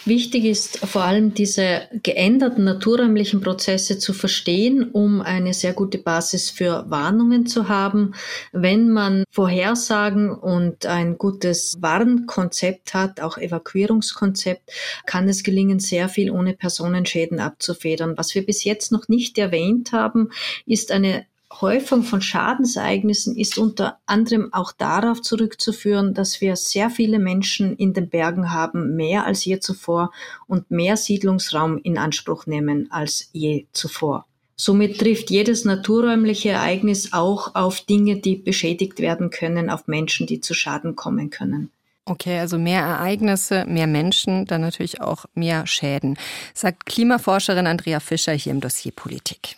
Wichtig 0.05 0.45
ist 0.45 0.77
vor 0.79 1.03
allem 1.03 1.33
diese 1.33 1.89
geänderten 2.03 2.63
naturräumlichen 2.63 3.41
Prozesse 3.41 3.99
zu 3.99 4.13
verstehen, 4.13 4.91
um 4.91 5.21
eine 5.21 5.53
sehr 5.53 5.73
gute 5.73 5.97
Basis 5.97 6.49
für 6.49 6.85
Warnungen 6.89 7.45
zu 7.45 7.67
haben. 7.67 8.13
Wenn 8.51 8.89
man 8.89 9.23
Vorhersagen 9.31 10.31
und 10.31 10.85
ein 10.85 11.17
gutes 11.17 11.77
Warnkonzept 11.79 12.93
hat, 12.93 13.19
auch 13.21 13.37
Evakuierungskonzept, 13.37 14.71
kann 15.05 15.27
es 15.27 15.43
gelingen, 15.43 15.79
sehr 15.79 16.09
viel 16.09 16.31
ohne 16.31 16.53
Personenschäden 16.53 17.39
abzufedern. 17.39 18.17
Was 18.17 18.35
wir 18.35 18.45
bis 18.45 18.63
jetzt 18.63 18.91
noch 18.91 19.07
nicht 19.07 19.37
erwähnt 19.37 19.91
haben, 19.91 20.29
ist 20.65 20.91
eine 20.91 21.25
Häufung 21.53 22.03
von 22.03 22.21
Schadensereignissen 22.21 23.35
ist 23.37 23.57
unter 23.57 23.99
anderem 24.05 24.53
auch 24.53 24.73
darauf 24.73 25.21
zurückzuführen, 25.21 26.13
dass 26.13 26.41
wir 26.41 26.55
sehr 26.55 26.89
viele 26.89 27.19
Menschen 27.19 27.75
in 27.77 27.93
den 27.93 28.09
Bergen 28.09 28.51
haben, 28.51 28.95
mehr 28.95 29.25
als 29.25 29.45
je 29.45 29.59
zuvor 29.59 30.11
und 30.47 30.69
mehr 30.69 30.97
Siedlungsraum 30.97 31.77
in 31.77 31.97
Anspruch 31.97 32.45
nehmen 32.47 32.91
als 32.91 33.29
je 33.31 33.65
zuvor. 33.71 34.25
Somit 34.55 34.99
trifft 34.99 35.29
jedes 35.29 35.65
naturräumliche 35.65 36.49
Ereignis 36.49 37.13
auch 37.13 37.55
auf 37.55 37.81
Dinge, 37.81 38.17
die 38.17 38.35
beschädigt 38.35 38.99
werden 38.99 39.29
können, 39.29 39.69
auf 39.69 39.87
Menschen, 39.87 40.27
die 40.27 40.41
zu 40.41 40.53
Schaden 40.53 40.95
kommen 40.95 41.29
können. 41.29 41.71
Okay, 42.05 42.39
also 42.39 42.57
mehr 42.57 42.81
Ereignisse, 42.81 43.65
mehr 43.67 43.85
Menschen, 43.85 44.45
dann 44.45 44.61
natürlich 44.61 45.01
auch 45.01 45.25
mehr 45.35 45.67
Schäden, 45.67 46.17
sagt 46.53 46.85
Klimaforscherin 46.85 47.67
Andrea 47.67 47.99
Fischer 47.99 48.31
hier 48.31 48.53
im 48.53 48.61
Dossier 48.61 48.93
Politik. 48.93 49.57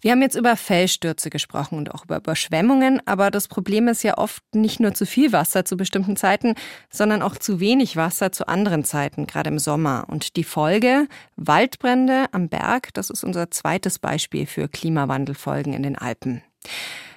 Wir 0.00 0.12
haben 0.12 0.22
jetzt 0.22 0.36
über 0.36 0.56
Felsstürze 0.56 1.30
gesprochen 1.30 1.78
und 1.78 1.94
auch 1.94 2.04
über 2.04 2.16
Überschwemmungen, 2.16 3.00
aber 3.06 3.30
das 3.30 3.48
Problem 3.48 3.88
ist 3.88 4.02
ja 4.02 4.18
oft 4.18 4.42
nicht 4.54 4.80
nur 4.80 4.94
zu 4.94 5.06
viel 5.06 5.32
Wasser 5.32 5.64
zu 5.64 5.76
bestimmten 5.76 6.16
Zeiten, 6.16 6.54
sondern 6.90 7.22
auch 7.22 7.36
zu 7.36 7.60
wenig 7.60 7.96
Wasser 7.96 8.32
zu 8.32 8.48
anderen 8.48 8.84
Zeiten, 8.84 9.26
gerade 9.26 9.50
im 9.50 9.58
Sommer. 9.58 10.04
Und 10.08 10.36
die 10.36 10.44
Folge, 10.44 11.08
Waldbrände 11.36 12.26
am 12.32 12.48
Berg, 12.48 12.92
das 12.94 13.10
ist 13.10 13.24
unser 13.24 13.50
zweites 13.50 13.98
Beispiel 13.98 14.46
für 14.46 14.68
Klimawandelfolgen 14.68 15.72
in 15.72 15.82
den 15.82 15.96
Alpen. 15.96 16.42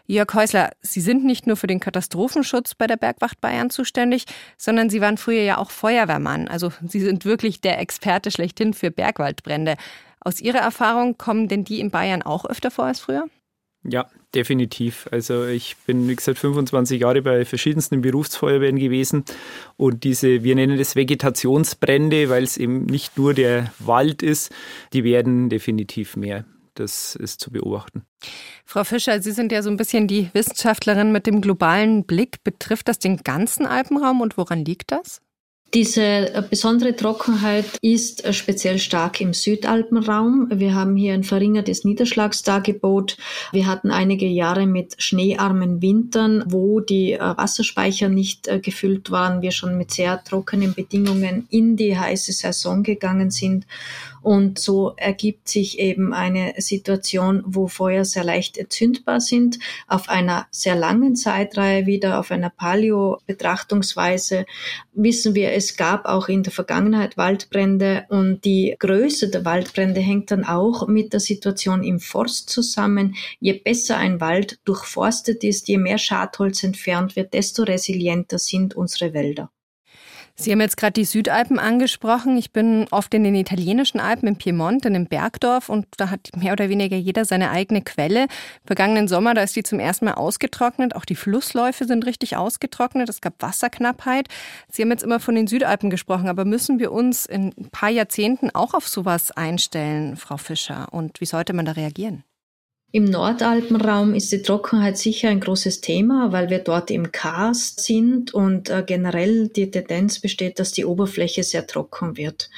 Jörg 0.06 0.34
Häusler, 0.34 0.72
Sie 0.82 1.00
sind 1.00 1.24
nicht 1.24 1.48
nur 1.48 1.56
für 1.56 1.68
den 1.68 1.80
Katastrophenschutz 1.80 2.76
bei 2.76 2.88
der 2.88 2.98
Bergwacht 2.98 3.40
Bayern 3.40 3.70
zuständig, 3.70 4.26
sondern 4.58 4.90
Sie 4.90 5.00
waren 5.00 5.18
früher 5.18 5.44
ja 5.44 5.58
auch 5.58 5.72
Feuerwehrmann. 5.72 6.50
Also 6.50 6.74
Sie 6.86 7.00
sind 7.00 7.24
wirklich 7.24 7.62
der 7.62 7.80
Experte 7.80 8.30
schlechthin 8.30 8.74
für 8.74 8.92
Bergwaldbrände. 8.92 9.76
Aus 10.24 10.40
Ihrer 10.40 10.60
Erfahrung 10.60 11.18
kommen 11.18 11.48
denn 11.48 11.64
die 11.64 11.80
in 11.80 11.92
Bayern 11.92 12.22
auch 12.22 12.46
öfter 12.46 12.72
vor 12.72 12.86
als 12.86 13.00
früher? 13.00 13.26
Ja, 13.86 14.08
definitiv. 14.34 15.08
Also 15.12 15.46
ich 15.46 15.76
bin, 15.86 16.08
wie 16.08 16.16
gesagt, 16.16 16.40
25 16.40 17.02
Jahre 17.02 17.22
bei 17.22 17.44
verschiedensten 17.44 18.02
Berufsfeuerwehren 18.02 18.78
gewesen 18.78 19.26
und 19.76 20.06
diese, 20.06 20.44
wir 20.44 20.56
nennen 20.56 20.78
das 20.78 20.96
Vegetationsbrände, 20.96 22.30
weil 22.30 22.44
es 22.44 22.56
eben 22.56 22.86
nicht 22.86 23.18
nur 23.18 23.34
der 23.34 23.74
Wald 23.80 24.24
ist, 24.24 24.54
die 24.94 25.04
werden 25.04 25.50
definitiv 25.50 26.16
mehr. 26.16 26.46
Das 26.76 27.16
ist 27.16 27.40
zu 27.40 27.52
beobachten. 27.52 28.04
Frau 28.66 28.84
Fischer, 28.84 29.22
Sie 29.22 29.32
sind 29.32 29.52
ja 29.52 29.62
so 29.62 29.70
ein 29.70 29.78
bisschen 29.78 30.08
die 30.08 30.30
Wissenschaftlerin 30.34 31.12
mit 31.12 31.28
dem 31.28 31.42
globalen 31.42 32.06
Blick. 32.06 32.44
Betrifft 32.44 32.88
das 32.88 32.98
den 32.98 33.18
ganzen 33.18 33.68
Alpenraum 33.68 34.22
und 34.22 34.38
woran 34.38 34.66
liegt 34.66 34.92
das? 34.92 35.22
Diese 35.74 36.04
äh, 36.04 36.44
besondere 36.48 36.96
Trockenheit 36.96 37.66
ist 37.82 38.24
äh, 38.24 38.32
speziell 38.32 38.78
stark 38.78 39.20
im 39.20 39.34
Südalpenraum. 39.34 40.48
Wir 40.54 40.76
haben 40.76 40.96
hier 40.96 41.16
ein 41.16 41.24
verringertes 41.24 41.84
Niederschlagsdargebot. 41.84 43.18
Wir 43.52 43.66
hatten 43.66 43.90
einige 43.90 44.28
Jahre 44.28 44.68
mit 44.68 44.94
schneearmen 45.02 45.82
Wintern, 45.82 46.44
wo 46.46 46.80
die 46.80 47.14
äh, 47.14 47.20
Wasserspeicher 47.20 48.08
nicht 48.08 48.48
gefüllt 48.62 49.10
waren. 49.10 49.42
Wir 49.42 49.52
schon 49.52 49.76
mit 49.76 49.90
sehr 49.90 50.24
trockenen 50.24 50.76
Bedingungen 50.76 51.48
in 51.50 51.76
die 51.76 51.98
heiße 51.98 52.34
Saison 52.34 52.84
gegangen 52.84 53.32
sind. 53.32 53.66
Und 54.24 54.58
so 54.58 54.94
ergibt 54.96 55.50
sich 55.50 55.80
eben 55.80 56.14
eine 56.14 56.54
Situation, 56.58 57.44
wo 57.46 57.68
Feuer 57.68 58.06
sehr 58.06 58.24
leicht 58.24 58.58
entzündbar 58.58 59.20
sind, 59.20 59.60
auf 59.88 60.08
einer 60.08 60.48
sehr 60.50 60.76
langen 60.76 61.16
Zeitreihe 61.16 61.86
wieder, 61.86 62.20
auf 62.20 62.32
einer 62.32 62.50
Paleo-Betrachtungsweise 62.50 64.46
wissen 64.94 65.36
wir, 65.36 65.52
es 65.52 65.76
gab 65.76 66.06
auch 66.06 66.30
in 66.30 66.44
der 66.44 66.54
Vergangenheit 66.54 67.18
Waldbrände 67.18 68.06
und 68.10 68.46
die 68.46 68.76
Größe 68.80 69.30
der 69.30 69.44
Waldbrände 69.44 70.00
hängt 70.00 70.32
dann 70.32 70.46
auch 70.46 70.88
mit 70.88 71.14
der 71.14 71.20
Situation 71.20 71.84
im 71.84 72.00
Forst 72.00 72.50
zusammen. 72.50 73.16
Je 73.40 73.54
besser 73.54 73.98
ein 73.98 74.22
Wald 74.22 74.60
durchforstet 74.66 75.44
ist, 75.44 75.68
je 75.68 75.78
mehr 75.78 75.98
Schadholz 75.98 76.64
entfernt 76.64 77.16
wird, 77.16 77.34
desto 77.34 77.64
resilienter 77.64 78.40
sind 78.40 78.76
unsere 78.76 79.14
Wälder. 79.14 79.53
Sie 80.36 80.52
haben 80.52 80.62
jetzt 80.62 80.78
gerade 80.78 80.94
die 80.94 81.06
Südalpen 81.06 81.60
angesprochen. 81.60 82.38
Ich 82.38 82.52
bin 82.52 82.88
oft 82.90 83.14
in 83.14 83.24
den 83.24 83.36
italienischen 83.36 84.00
Alpen, 84.00 84.28
im 84.28 84.36
Piemont, 84.36 84.84
in 84.86 84.96
einem 84.96 85.06
Bergdorf 85.06 85.70
und 85.70 85.86
da 85.98 86.10
hat 86.10 86.32
mehr 86.36 86.54
oder 86.54 86.70
weniger 86.70 86.98
jeder 86.98 87.24
seine 87.24 87.52
eigene 87.52 87.84
Quelle. 87.84 88.26
Vergangenen 88.66 89.08
Sommer, 89.08 89.36
da 89.36 89.44
ist 89.44 89.56
die 89.56 89.62
zum 89.62 89.80
ersten 89.80 90.06
Mal 90.06 90.16
ausgetrocknet. 90.16 90.96
Auch 90.96 91.06
die 91.06 91.16
Flussläufe 91.16 91.86
sind 91.86 92.08
richtig 92.08 92.36
ausgetrocknet. 92.36 93.10
Es 93.10 93.22
gab 93.22 93.42
Wasserknappheit. 93.44 94.28
Sie 94.70 94.82
haben 94.82 94.90
jetzt 94.90 95.04
immer 95.04 95.20
von 95.20 95.36
den 95.36 95.46
Südalpen 95.46 95.92
gesprochen, 95.92 96.28
aber 96.28 96.46
müssen 96.46 96.80
wir 96.80 96.92
uns 96.92 97.28
in 97.28 97.54
ein 97.56 97.70
paar 97.70 97.90
Jahrzehnten 97.90 98.50
auch 98.50 98.74
auf 98.74 98.88
sowas 98.88 99.30
einstellen, 99.32 100.18
Frau 100.18 100.38
Fischer? 100.38 100.88
Und 100.92 101.22
wie 101.22 101.26
sollte 101.26 101.54
man 101.54 101.66
da 101.66 101.74
reagieren? 101.74 102.24
Im 102.96 103.06
Nordalpenraum 103.06 104.14
ist 104.14 104.32
die 104.32 104.44
Trockenheit 104.44 105.00
sicher 105.00 105.28
ein 105.30 105.40
großes 105.40 105.82
Thema, 105.82 106.32
weil 106.32 106.52
wir 106.52 106.60
dort 106.60 106.92
im 106.92 107.12
Karst 107.12 107.82
sind 107.82 108.36
und 108.36 108.70
äh, 108.70 108.84
generell 108.86 109.48
die 109.48 109.72
Tendenz 109.72 110.20
besteht, 110.20 110.60
dass 110.60 110.74
die 110.74 110.86
Oberfläche 110.86 111.42
sehr 111.42 111.66
trocken 111.66 112.18
wird. 112.18 112.52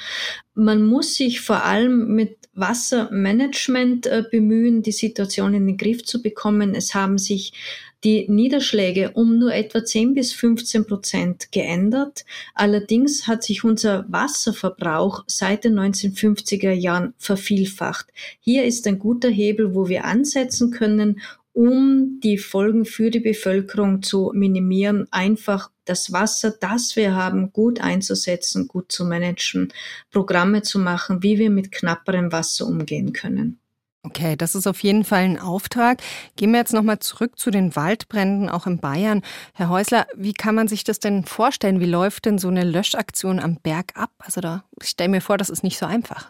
Man 0.52 0.84
muss 0.84 1.14
sich 1.14 1.40
vor 1.40 1.64
allem 1.64 2.14
mit 2.14 2.36
Wassermanagement 2.52 4.08
äh, 4.08 4.24
bemühen, 4.30 4.82
die 4.82 4.92
Situation 4.92 5.54
in 5.54 5.66
den 5.66 5.78
Griff 5.78 6.04
zu 6.04 6.20
bekommen. 6.20 6.74
Es 6.74 6.94
haben 6.94 7.16
sich 7.16 7.54
die 8.04 8.26
Niederschläge 8.28 9.12
um 9.12 9.38
nur 9.38 9.54
etwa 9.54 9.84
10 9.84 10.14
bis 10.14 10.32
15 10.32 10.86
Prozent 10.86 11.52
geändert. 11.52 12.24
Allerdings 12.54 13.26
hat 13.26 13.42
sich 13.42 13.64
unser 13.64 14.04
Wasserverbrauch 14.08 15.24
seit 15.26 15.64
den 15.64 15.78
1950er 15.78 16.72
Jahren 16.72 17.14
vervielfacht. 17.18 18.06
Hier 18.40 18.64
ist 18.64 18.86
ein 18.86 18.98
guter 18.98 19.28
Hebel, 19.28 19.74
wo 19.74 19.88
wir 19.88 20.04
ansetzen 20.04 20.70
können, 20.70 21.20
um 21.52 22.20
die 22.22 22.36
Folgen 22.36 22.84
für 22.84 23.10
die 23.10 23.20
Bevölkerung 23.20 24.02
zu 24.02 24.30
minimieren, 24.34 25.08
einfach 25.10 25.70
das 25.86 26.12
Wasser, 26.12 26.50
das 26.50 26.96
wir 26.96 27.14
haben, 27.14 27.50
gut 27.50 27.80
einzusetzen, 27.80 28.68
gut 28.68 28.92
zu 28.92 29.06
managen, 29.06 29.72
Programme 30.10 30.60
zu 30.60 30.78
machen, 30.78 31.22
wie 31.22 31.38
wir 31.38 31.48
mit 31.48 31.72
knapperem 31.72 32.30
Wasser 32.30 32.66
umgehen 32.66 33.14
können. 33.14 33.58
Okay, 34.06 34.36
das 34.36 34.54
ist 34.54 34.68
auf 34.68 34.84
jeden 34.84 35.02
Fall 35.02 35.24
ein 35.24 35.40
Auftrag. 35.40 36.00
Gehen 36.36 36.52
wir 36.52 36.60
jetzt 36.60 36.72
nochmal 36.72 37.00
zurück 37.00 37.36
zu 37.36 37.50
den 37.50 37.74
Waldbränden, 37.74 38.48
auch 38.48 38.68
in 38.68 38.78
Bayern. 38.78 39.22
Herr 39.52 39.68
Häusler, 39.68 40.06
wie 40.14 40.32
kann 40.32 40.54
man 40.54 40.68
sich 40.68 40.84
das 40.84 41.00
denn 41.00 41.24
vorstellen? 41.24 41.80
Wie 41.80 41.86
läuft 41.86 42.24
denn 42.24 42.38
so 42.38 42.46
eine 42.46 42.62
Löschaktion 42.62 43.40
am 43.40 43.56
Berg 43.56 43.96
ab? 43.96 44.10
Also 44.18 44.40
da, 44.40 44.62
ich 44.80 44.90
stelle 44.90 45.08
mir 45.08 45.20
vor, 45.20 45.38
das 45.38 45.50
ist 45.50 45.64
nicht 45.64 45.76
so 45.76 45.86
einfach. 45.86 46.28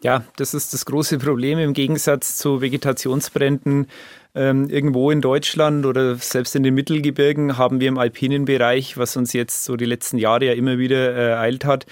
Ja, 0.00 0.22
das 0.36 0.54
ist 0.54 0.72
das 0.72 0.86
große 0.86 1.18
Problem 1.18 1.58
im 1.58 1.72
Gegensatz 1.72 2.36
zu 2.36 2.60
Vegetationsbränden 2.60 3.88
ähm, 4.34 4.68
irgendwo 4.68 5.10
in 5.10 5.20
Deutschland 5.20 5.86
oder 5.86 6.16
selbst 6.16 6.54
in 6.54 6.62
den 6.62 6.74
Mittelgebirgen 6.74 7.58
haben 7.58 7.80
wir 7.80 7.88
im 7.88 7.98
alpinen 7.98 8.44
Bereich, 8.44 8.96
was 8.98 9.16
uns 9.16 9.32
jetzt 9.32 9.64
so 9.64 9.76
die 9.76 9.84
letzten 9.84 10.18
Jahre 10.18 10.46
ja 10.46 10.52
immer 10.52 10.78
wieder 10.78 11.14
äh, 11.14 11.30
ereilt 11.30 11.64
hat, 11.64 11.86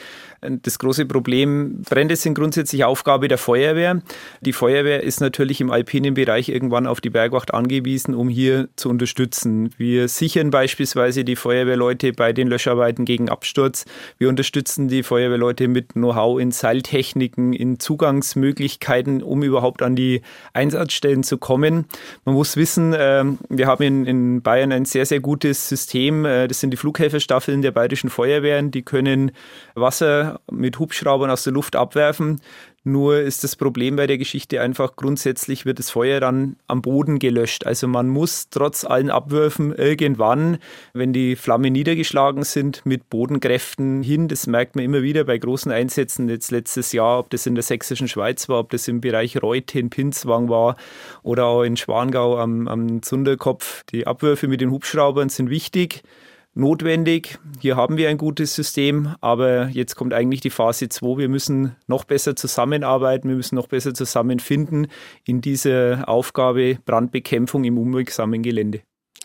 das 0.63 0.79
große 0.79 1.07
Problem, 1.07 1.83
Brände 1.83 2.17
sind 2.17 2.35
grundsätzlich 2.35 2.85
Aufgabe 2.85 3.29
der 3.29 3.39
Feuerwehr. 3.39 4.03
Die 4.41 4.53
Feuerwehr 4.53 5.03
ist 5.03 5.21
natürlich 5.21 5.61
im 5.61 5.71
alpinen 5.71 6.15
Bereich 6.15 6.49
irgendwann 6.49 6.87
auf 6.87 7.01
die 7.01 7.11
Bergwacht 7.11 7.55
angewiesen, 7.55 8.15
um 8.15 8.29
hier 8.29 8.69
zu 8.77 8.89
unterstützen. 8.89 9.71
Wir 9.77 10.09
sichern 10.09 10.51
beispielsweise 10.51 11.25
die 11.25 11.37
Feuerwehrleute 11.37 12.13
bei 12.13 12.33
den 12.33 12.49
Löscharbeiten 12.49 13.05
gegen 13.05 13.29
Absturz. 13.29 13.87
Wir 14.19 14.29
unterstützen 14.29 14.89
die 14.89 15.03
Feuerwehrleute 15.03 15.69
mit 15.69 15.95
Know-how 15.95 16.39
in 16.39 16.53
Seiltechniken, 16.53 17.53
in 17.53 17.79
Zugangsmöglichkeiten, 17.81 19.23
um 19.23 19.43
überhaupt 19.43 19.83
an 19.83 19.97
die 19.97 20.23
Einsatzstellen 20.53 21.23
zu 21.23 21.39
kommen. 21.39 21.87
Man 22.27 22.35
muss 22.35 22.57
wissen, 22.57 22.93
ähm, 22.99 23.39
wir 23.49 23.69
haben 23.69 24.05
in, 24.05 24.43
Bayern 24.43 24.73
ein 24.73 24.85
sehr, 24.85 25.07
sehr 25.07 25.21
gutes 25.21 25.69
System. 25.69 26.25
Äh, 26.25 26.49
das 26.49 26.59
sind 26.59 26.73
die 26.73 26.77
Flughäferstaffeln 26.77 27.63
der 27.63 27.71
bayerischen 27.71 28.11
Feuerwehren. 28.11 28.73
Die 28.73 28.83
können 28.83 29.31
Wasser 29.77 30.41
mit 30.51 30.81
Hubschraubern 30.81 31.31
aus 31.31 31.45
der 31.45 31.53
Luft 31.53 31.77
abwerfen. 31.77 32.41
Nur 32.89 33.19
ist 33.19 33.43
das 33.43 33.57
Problem 33.57 33.97
bei 33.97 34.07
der 34.07 34.17
Geschichte 34.17 34.61
einfach 34.61 34.95
grundsätzlich 34.95 35.67
wird 35.67 35.81
das 35.81 35.91
Feuer 35.91 36.21
dann 36.21 36.55
am 36.69 36.83
Boden 36.83 37.19
gelöscht. 37.19 37.67
Also 37.67 37.89
man 37.89 38.09
muss 38.09 38.49
trotz 38.49 38.85
allen 38.85 39.11
Abwürfen 39.11 39.75
irgendwann, 39.75 40.59
wenn 40.93 41.13
die 41.13 41.35
Flammen 41.35 41.73
niedergeschlagen 41.73 42.45
sind, 42.45 42.87
mit 42.87 43.11
Bodenkräften 43.11 44.05
hin. 44.05 44.29
Das 44.29 44.47
merkt 44.47 44.77
man 44.77 44.85
immer 44.85 45.03
wieder 45.03 45.25
bei 45.25 45.37
großen 45.37 45.73
Einsätzen. 45.73 46.29
Jetzt 46.29 46.53
letztes 46.53 46.93
Jahr, 46.93 47.19
ob 47.19 47.31
das 47.31 47.45
in 47.47 47.57
der 47.57 47.65
sächsischen 47.65 48.07
Schweiz 48.07 48.49
war, 48.49 48.61
ob 48.61 48.71
das 48.71 48.87
im 48.87 49.01
Bereich 49.01 49.43
Reute 49.43 49.81
in 49.81 49.91
Pinzwang 49.91 50.49
war 50.49 50.77
oder 51.25 51.47
auch 51.47 51.65
in 51.65 51.77
Schwangau 51.77 52.39
am, 52.39 52.69
am 52.69 53.03
Zunderkopf. 53.03 53.83
Die 53.91 54.07
Abwürfe 54.07 54.47
mit 54.47 54.61
den 54.61 54.71
Hubschraubern 54.71 55.29
sind 55.29 55.51
wichtig 55.51 56.05
notwendig. 56.57 57.39
Hier 57.61 57.77
haben 57.77 57.97
wir 57.97 58.09
ein 58.09 58.19
gutes 58.19 58.55
System, 58.55 59.15
aber 59.21 59.69
jetzt 59.69 59.95
kommt 59.95 60.13
eigentlich 60.13 60.41
die 60.41 60.51
Phase 60.51 60.89
2. 60.89 61.19
Wir 61.19 61.29
müssen 61.29 61.77
noch 61.87 62.05
besser 62.05 62.35
zusammenarbeiten, 62.35 63.29
wir 63.29 63.37
müssen 63.37 63.55
noch 63.55 63.69
besser 63.69 63.95
zusammenfinden 63.95 64.89
in 65.25 65.41
dieser 65.41 66.09
Aufgabe 66.09 66.79
Brandbekämpfung 66.85 67.65
im 67.65 67.79
unwirksamen 67.79 68.43
Gelände. 68.43 68.81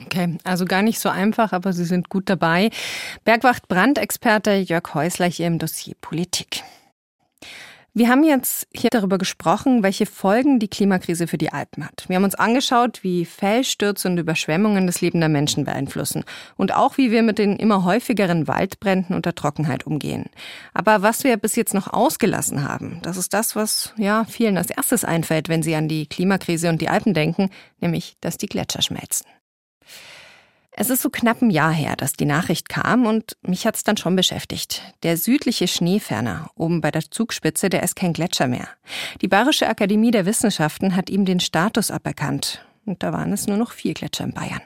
Okay, 0.05 0.37
also 0.43 0.65
gar 0.65 0.81
nicht 0.81 0.99
so 0.99 1.09
einfach, 1.09 1.53
aber 1.53 1.73
Sie 1.73 1.85
sind 1.85 2.09
gut 2.09 2.29
dabei. 2.29 2.69
Bergwacht 3.23 3.67
Brandexperte 3.67 4.55
Jörg 4.55 4.93
Häusler 4.93 5.27
hier 5.27 5.47
im 5.47 5.59
Dossier 5.59 5.95
Politik. 6.01 6.63
Wir 7.93 8.07
haben 8.07 8.23
jetzt 8.23 8.69
hier 8.73 8.89
darüber 8.89 9.17
gesprochen, 9.17 9.83
welche 9.83 10.05
Folgen 10.05 10.59
die 10.59 10.69
Klimakrise 10.69 11.27
für 11.27 11.37
die 11.37 11.51
Alpen 11.51 11.85
hat. 11.85 12.05
Wir 12.07 12.15
haben 12.15 12.23
uns 12.23 12.35
angeschaut, 12.35 13.03
wie 13.03 13.25
Felsstürze 13.25 14.07
und 14.07 14.17
Überschwemmungen 14.17 14.87
das 14.87 15.01
Leben 15.01 15.19
der 15.19 15.27
Menschen 15.27 15.65
beeinflussen 15.65 16.23
und 16.55 16.73
auch, 16.73 16.97
wie 16.97 17.11
wir 17.11 17.21
mit 17.21 17.37
den 17.37 17.57
immer 17.57 17.83
häufigeren 17.83 18.47
Waldbränden 18.47 19.13
und 19.13 19.25
der 19.25 19.35
Trockenheit 19.35 19.85
umgehen. 19.85 20.29
Aber 20.73 21.01
was 21.01 21.25
wir 21.25 21.35
bis 21.35 21.57
jetzt 21.57 21.73
noch 21.73 21.91
ausgelassen 21.91 22.65
haben, 22.65 22.99
das 23.01 23.17
ist 23.17 23.33
das, 23.33 23.57
was 23.57 23.93
ja 23.97 24.23
vielen 24.23 24.57
als 24.57 24.69
erstes 24.69 25.03
einfällt, 25.03 25.49
wenn 25.49 25.61
sie 25.61 25.75
an 25.75 25.89
die 25.89 26.05
Klimakrise 26.05 26.69
und 26.69 26.79
die 26.79 26.87
Alpen 26.87 27.13
denken, 27.13 27.49
nämlich, 27.81 28.15
dass 28.21 28.37
die 28.37 28.47
Gletscher 28.47 28.81
schmelzen. 28.81 29.25
Es 30.81 30.89
ist 30.89 31.03
so 31.03 31.11
knapp 31.11 31.43
ein 31.43 31.51
Jahr 31.51 31.71
her, 31.71 31.95
dass 31.95 32.13
die 32.13 32.25
Nachricht 32.25 32.67
kam 32.67 33.05
und 33.05 33.37
mich 33.43 33.67
hat's 33.67 33.83
dann 33.83 33.97
schon 33.97 34.15
beschäftigt. 34.15 34.81
Der 35.03 35.15
südliche 35.15 35.67
Schneeferner, 35.67 36.49
oben 36.55 36.81
bei 36.81 36.89
der 36.89 37.03
Zugspitze, 37.03 37.69
der 37.69 37.83
ist 37.83 37.95
kein 37.95 38.13
Gletscher 38.13 38.47
mehr. 38.47 38.67
Die 39.21 39.27
Bayerische 39.27 39.69
Akademie 39.69 40.09
der 40.09 40.25
Wissenschaften 40.25 40.95
hat 40.95 41.11
ihm 41.11 41.23
den 41.23 41.39
Status 41.39 41.91
aberkannt. 41.91 42.65
Und 42.83 43.03
da 43.03 43.13
waren 43.13 43.31
es 43.31 43.45
nur 43.45 43.57
noch 43.57 43.73
vier 43.73 43.93
Gletscher 43.93 44.23
in 44.23 44.33
Bayern. 44.33 44.63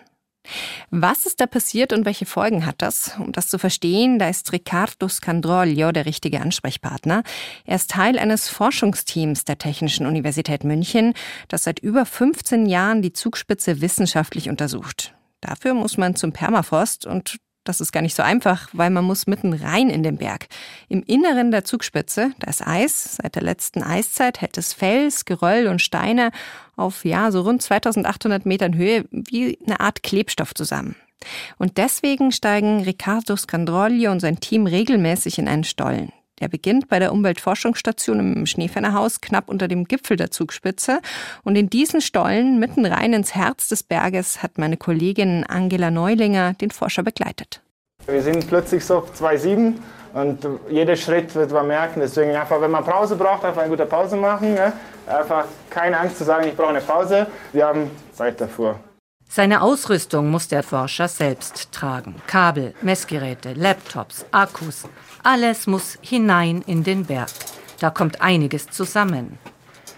Was 0.89 1.25
ist 1.25 1.41
da 1.41 1.47
passiert 1.47 1.91
und 1.91 2.05
welche 2.05 2.25
Folgen 2.25 2.65
hat 2.65 2.75
das? 2.77 3.17
Um 3.19 3.33
das 3.33 3.49
zu 3.49 3.57
verstehen, 3.57 4.17
da 4.17 4.29
ist 4.29 4.53
Riccardo 4.53 5.09
Scandroglio 5.09 5.91
der 5.91 6.05
richtige 6.05 6.39
Ansprechpartner. 6.39 7.23
Er 7.65 7.75
ist 7.75 7.91
Teil 7.91 8.17
eines 8.17 8.47
Forschungsteams 8.47 9.43
der 9.43 9.57
Technischen 9.57 10.05
Universität 10.05 10.63
München, 10.63 11.13
das 11.49 11.65
seit 11.65 11.79
über 11.79 12.05
15 12.05 12.67
Jahren 12.67 13.01
die 13.01 13.11
Zugspitze 13.11 13.81
wissenschaftlich 13.81 14.47
untersucht. 14.49 15.14
Dafür 15.45 15.73
muss 15.73 15.97
man 15.97 16.15
zum 16.15 16.31
Permafrost 16.31 17.05
und 17.05 17.37
das 17.65 17.81
ist 17.81 17.91
gar 17.91 18.01
nicht 18.01 18.15
so 18.15 18.21
einfach, 18.21 18.69
weil 18.73 18.91
man 18.91 19.03
muss 19.03 19.25
mitten 19.25 19.51
rein 19.53 19.89
in 19.89 20.03
den 20.03 20.17
Berg. 20.17 20.47
Im 20.87 21.01
Inneren 21.01 21.49
der 21.49 21.65
Zugspitze, 21.65 22.31
da 22.39 22.49
ist 22.49 22.65
Eis. 22.65 23.17
Seit 23.21 23.35
der 23.35 23.41
letzten 23.41 23.81
Eiszeit 23.81 24.39
hält 24.39 24.57
es 24.57 24.71
Fels, 24.71 25.25
Geröll 25.25 25.67
und 25.67 25.81
Steine 25.81 26.29
auf, 26.75 27.03
ja, 27.05 27.31
so 27.31 27.41
rund 27.41 27.63
2800 27.63 28.45
Metern 28.45 28.75
Höhe 28.75 29.05
wie 29.09 29.57
eine 29.65 29.79
Art 29.79 30.03
Klebstoff 30.03 30.53
zusammen. 30.53 30.95
Und 31.57 31.77
deswegen 31.77 32.31
steigen 32.31 32.83
Riccardo 32.83 33.35
Scandroglio 33.35 34.11
und 34.11 34.19
sein 34.19 34.39
Team 34.39 34.67
regelmäßig 34.67 35.39
in 35.39 35.47
einen 35.47 35.63
Stollen. 35.63 36.11
Der 36.41 36.49
beginnt 36.49 36.89
bei 36.89 36.99
der 36.99 37.13
Umweltforschungsstation 37.13 38.19
im 38.19 38.45
Schneefernerhaus 38.45 39.21
knapp 39.21 39.47
unter 39.47 39.67
dem 39.67 39.85
Gipfel 39.85 40.17
der 40.17 40.31
Zugspitze. 40.31 40.99
Und 41.43 41.55
in 41.55 41.69
diesen 41.69 42.01
Stollen, 42.01 42.59
mitten 42.59 42.85
rein 42.85 43.13
ins 43.13 43.35
Herz 43.35 43.69
des 43.69 43.83
Berges, 43.83 44.43
hat 44.43 44.57
meine 44.57 44.77
Kollegin 44.77 45.45
Angela 45.45 45.91
Neulinger 45.91 46.53
den 46.53 46.71
Forscher 46.71 47.03
begleitet. 47.03 47.61
Wir 48.07 48.21
sind 48.21 48.47
plötzlich 48.47 48.83
so 48.83 49.07
2,7 49.17 49.73
und 50.13 50.47
jeder 50.69 50.95
Schritt 50.95 51.33
wird 51.35 51.51
man 51.51 51.67
merken. 51.67 51.99
Deswegen 52.01 52.35
einfach, 52.35 52.61
wenn 52.61 52.71
man 52.71 52.83
Pause 52.83 53.15
braucht, 53.15 53.43
einfach 53.45 53.61
eine 53.61 53.69
gute 53.69 53.85
Pause 53.85 54.15
machen. 54.15 54.53
Ne? 54.53 54.73
Einfach 55.07 55.45
keine 55.69 55.99
Angst 55.99 56.17
zu 56.17 56.23
sagen, 56.23 56.47
ich 56.47 56.55
brauche 56.55 56.69
eine 56.69 56.81
Pause. 56.81 57.27
Wir 57.53 57.65
haben 57.65 57.89
Zeit 58.13 58.39
davor. 58.39 58.79
Seine 59.27 59.61
Ausrüstung 59.61 60.29
muss 60.29 60.47
der 60.47 60.63
Forscher 60.63 61.07
selbst 61.07 61.71
tragen. 61.71 62.15
Kabel, 62.27 62.73
Messgeräte, 62.81 63.53
Laptops, 63.53 64.25
Akkus, 64.31 64.83
alles 65.23 65.67
muss 65.67 65.97
hinein 66.01 66.63
in 66.67 66.83
den 66.83 67.05
Berg. 67.05 67.29
Da 67.79 67.89
kommt 67.89 68.21
einiges 68.21 68.67
zusammen. 68.67 69.37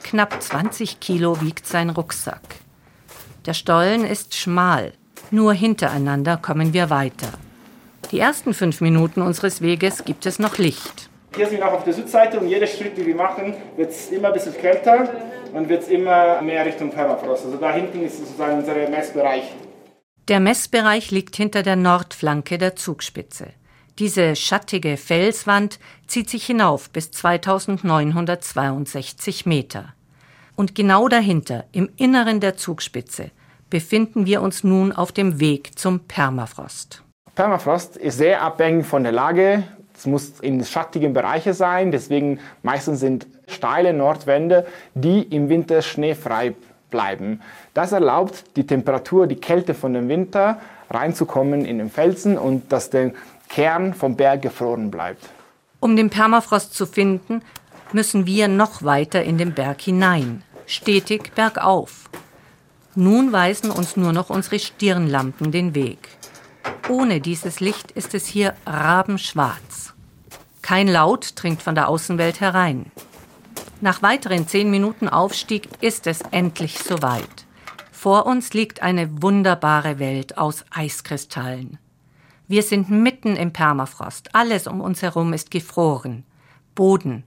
Knapp 0.04 0.42
20 0.42 1.00
Kilo 1.00 1.40
wiegt 1.42 1.68
sein 1.68 1.90
Rucksack. 1.90 2.42
Der 3.46 3.54
Stollen 3.54 4.06
ist 4.06 4.36
schmal. 4.36 4.94
Nur 5.30 5.54
hintereinander 5.54 6.38
kommen 6.38 6.74
wir 6.74 6.90
weiter. 6.90 7.28
Die 8.12 8.20
ersten 8.20 8.54
fünf 8.54 8.80
Minuten 8.80 9.22
unseres 9.22 9.62
Weges 9.62 10.06
gibt 10.06 10.26
es 10.26 10.40
noch 10.40 10.58
Licht. 10.58 11.10
Hier 11.36 11.48
sind 11.48 11.58
wir 11.58 11.68
auch 11.68 11.74
auf 11.74 11.84
der 11.84 11.94
Südseite 11.94 12.40
und 12.40 12.48
jeder 12.48 12.66
Schritt, 12.66 12.98
den 12.98 13.06
wir 13.06 13.16
machen, 13.16 13.54
wird 13.76 13.92
es 13.92 14.10
immer 14.10 14.30
ein 14.30 14.34
bisschen 14.34 14.56
kälter 14.56 15.10
und 15.54 15.70
wird 15.70 15.84
es 15.84 15.88
immer 15.88 16.42
mehr 16.42 16.66
Richtung 16.66 16.90
Permafrost. 16.90 17.46
Also 17.46 17.58
da 17.58 17.74
hinten 17.74 18.04
ist 18.04 18.20
sozusagen 18.20 18.60
unser 18.60 18.74
Messbereich. 18.90 19.44
Der 20.28 20.40
Messbereich 20.40 21.12
liegt 21.12 21.36
hinter 21.36 21.64
der 21.64 21.76
Nordflanke 21.76 22.58
der 22.58 22.76
Zugspitze. 22.76 23.48
Diese 24.00 24.36
schattige 24.36 24.98
Felswand 24.98 25.80
zieht 26.06 26.30
sich 26.30 26.46
hinauf 26.46 26.90
bis 26.90 27.12
2962 27.12 29.46
Meter. 29.46 29.94
Und 30.56 30.76
genau 30.76 31.08
dahinter, 31.08 31.66
im 31.72 31.90
Inneren 31.98 32.40
der 32.40 32.58
Zugspitze, 32.58 33.32
befinden 33.70 34.26
wir 34.26 34.42
uns 34.42 34.64
nun 34.64 34.92
auf 34.92 35.12
dem 35.12 35.40
Weg 35.40 35.80
zum 35.80 36.02
Permafrost. 36.02 37.04
Permafrost 37.36 37.98
ist 37.98 38.18
sehr 38.18 38.42
abhängig 38.42 38.86
von 38.86 39.04
der 39.04 39.12
Lage. 39.12 39.64
Es 39.98 40.06
muss 40.06 40.40
in 40.42 40.64
schattigen 40.64 41.14
Bereichen 41.14 41.54
sein, 41.54 41.92
deswegen 41.92 42.40
meistens 42.62 43.00
sind 43.00 43.26
steile 43.48 43.94
Nordwände, 43.94 44.68
die 44.94 45.24
im 45.24 45.50
Winter 45.50 45.82
schneefrei 45.82 46.54
bleiben. 46.92 47.42
Das 47.74 47.92
erlaubt 47.92 48.44
die 48.56 48.68
Temperatur, 48.68 49.26
die 49.28 49.38
Kälte 49.38 49.74
von 49.74 49.94
dem 49.94 50.08
Winter 50.08 50.60
reinzukommen 50.90 51.66
in 51.66 51.80
den 51.80 51.90
Felsen 51.90 52.38
und 52.38 52.72
dass 52.72 52.90
der 52.90 53.12
Kern 53.50 53.94
vom 53.94 54.16
Berg 54.16 54.44
gefroren 54.44 54.92
bleibt. 54.92 55.24
Um 55.80 55.96
den 55.96 56.10
Permafrost 56.10 56.74
zu 56.74 56.86
finden, 56.86 57.42
müssen 57.92 58.26
wir 58.26 58.48
noch 58.48 58.84
weiter 58.84 59.24
in 59.24 59.38
den 59.38 59.54
Berg 59.54 59.82
hinein, 59.82 60.44
stetig 60.66 61.34
bergauf. 61.34 62.10
Nun 62.96 63.32
weisen 63.32 63.72
uns 63.72 63.96
nur 63.96 64.12
noch 64.12 64.30
unsere 64.30 64.60
Stirnlampen 64.60 65.52
den 65.52 65.76
Weg. 65.76 66.10
Ohne 66.90 67.22
dieses 67.22 67.60
Licht 67.60 67.92
ist 67.92 68.14
es 68.14 68.26
hier 68.26 68.54
rabenschwarz. 68.66 69.77
Kein 70.68 70.90
Laut 70.90 71.32
dringt 71.36 71.62
von 71.62 71.76
der 71.76 71.88
Außenwelt 71.88 72.42
herein. 72.42 72.92
Nach 73.80 74.02
weiteren 74.02 74.50
zehn 74.50 74.70
Minuten 74.70 75.08
Aufstieg 75.08 75.70
ist 75.80 76.08
es 76.08 76.20
endlich 76.32 76.80
soweit. 76.80 77.46
Vor 77.94 78.26
uns 78.26 78.52
liegt 78.52 78.82
eine 78.82 79.22
wunderbare 79.22 79.98
Welt 79.98 80.38
aus 80.38 80.66
Eiskristallen. 80.70 81.80
Wir 82.50 82.64
sind 82.64 82.90
mitten 82.90 83.38
im 83.38 83.54
Permafrost. 83.54 84.36
Alles 84.36 84.68
um 84.68 84.82
uns 84.82 85.02
herum 85.02 85.32
ist 85.32 85.52
gefroren. 85.52 86.26
Boden, 86.76 87.24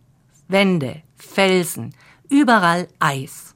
Wände, 0.49 1.01
Felsen, 1.17 1.95
überall 2.29 2.89
Eis. 2.99 3.55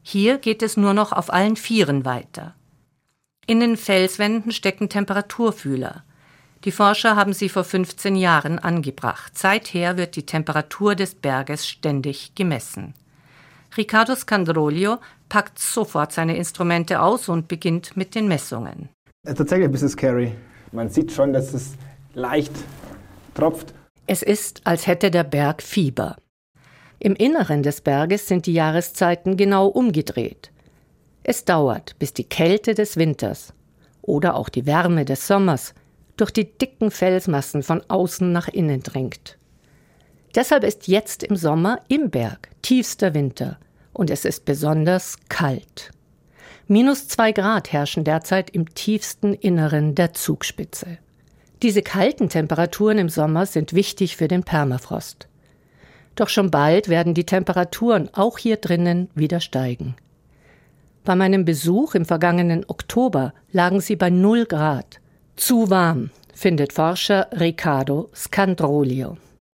Hier 0.00 0.38
geht 0.38 0.62
es 0.62 0.78
nur 0.78 0.94
noch 0.94 1.12
auf 1.12 1.30
allen 1.30 1.56
Vieren 1.56 2.06
weiter. 2.06 2.54
In 3.46 3.60
den 3.60 3.76
Felswänden 3.76 4.52
stecken 4.52 4.88
Temperaturfühler. 4.88 6.02
Die 6.64 6.70
Forscher 6.70 7.16
haben 7.16 7.32
sie 7.32 7.48
vor 7.48 7.64
15 7.64 8.14
Jahren 8.14 8.60
angebracht. 8.60 9.36
Seither 9.36 9.96
wird 9.96 10.14
die 10.14 10.26
Temperatur 10.26 10.94
des 10.94 11.16
Berges 11.16 11.66
ständig 11.66 12.36
gemessen. 12.36 12.94
Riccardo 13.76 14.14
Scandroglio 14.14 14.98
packt 15.28 15.58
sofort 15.58 16.12
seine 16.12 16.36
Instrumente 16.36 17.00
aus 17.00 17.28
und 17.28 17.48
beginnt 17.48 17.96
mit 17.96 18.14
den 18.14 18.28
Messungen. 18.28 18.90
Tatsächlich 19.24 19.64
ein 19.64 19.72
bisschen 19.72 19.88
scary. 19.88 20.32
Man 20.70 20.88
sieht 20.88 21.10
schon, 21.10 21.32
dass 21.32 21.52
es 21.52 21.72
leicht 22.14 22.52
tropft. 23.34 23.74
Es 24.06 24.22
ist, 24.22 24.60
als 24.64 24.86
hätte 24.86 25.10
der 25.10 25.24
Berg 25.24 25.62
Fieber. 25.62 26.16
Im 27.00 27.16
Inneren 27.16 27.64
des 27.64 27.80
Berges 27.80 28.28
sind 28.28 28.46
die 28.46 28.54
Jahreszeiten 28.54 29.36
genau 29.36 29.66
umgedreht. 29.66 30.52
Es 31.24 31.44
dauert, 31.44 31.98
bis 31.98 32.12
die 32.12 32.24
Kälte 32.24 32.74
des 32.74 32.96
Winters 32.96 33.52
oder 34.02 34.36
auch 34.36 34.48
die 34.48 34.66
Wärme 34.66 35.04
des 35.04 35.26
Sommers 35.26 35.74
durch 36.16 36.30
die 36.30 36.56
dicken 36.56 36.90
Felsmassen 36.90 37.62
von 37.62 37.82
außen 37.88 38.30
nach 38.30 38.48
innen 38.48 38.82
dringt. 38.82 39.38
Deshalb 40.34 40.64
ist 40.64 40.88
jetzt 40.88 41.22
im 41.22 41.36
Sommer 41.36 41.80
im 41.88 42.10
Berg 42.10 42.48
tiefster 42.62 43.14
Winter 43.14 43.58
und 43.92 44.10
es 44.10 44.24
ist 44.24 44.44
besonders 44.44 45.16
kalt. 45.28 45.90
Minus 46.68 47.08
zwei 47.08 47.32
Grad 47.32 47.72
herrschen 47.72 48.04
derzeit 48.04 48.50
im 48.50 48.74
tiefsten 48.74 49.34
Inneren 49.34 49.94
der 49.94 50.14
Zugspitze. 50.14 50.98
Diese 51.62 51.82
kalten 51.82 52.28
Temperaturen 52.28 52.98
im 52.98 53.08
Sommer 53.08 53.46
sind 53.46 53.74
wichtig 53.74 54.16
für 54.16 54.26
den 54.26 54.42
Permafrost. 54.42 55.28
Doch 56.14 56.28
schon 56.28 56.50
bald 56.50 56.88
werden 56.88 57.14
die 57.14 57.26
Temperaturen 57.26 58.08
auch 58.14 58.38
hier 58.38 58.56
drinnen 58.56 59.10
wieder 59.14 59.40
steigen. 59.40 59.94
Bei 61.04 61.14
meinem 61.14 61.44
Besuch 61.44 61.94
im 61.94 62.04
vergangenen 62.04 62.64
Oktober 62.68 63.34
lagen 63.50 63.80
sie 63.80 63.96
bei 63.96 64.08
0 64.08 64.46
Grad. 64.46 65.00
Zu 65.44 65.70
warm, 65.70 66.10
findet 66.32 66.72
Forscher 66.72 67.26
Riccardo 67.32 68.10
Scandrolio. 68.14 69.16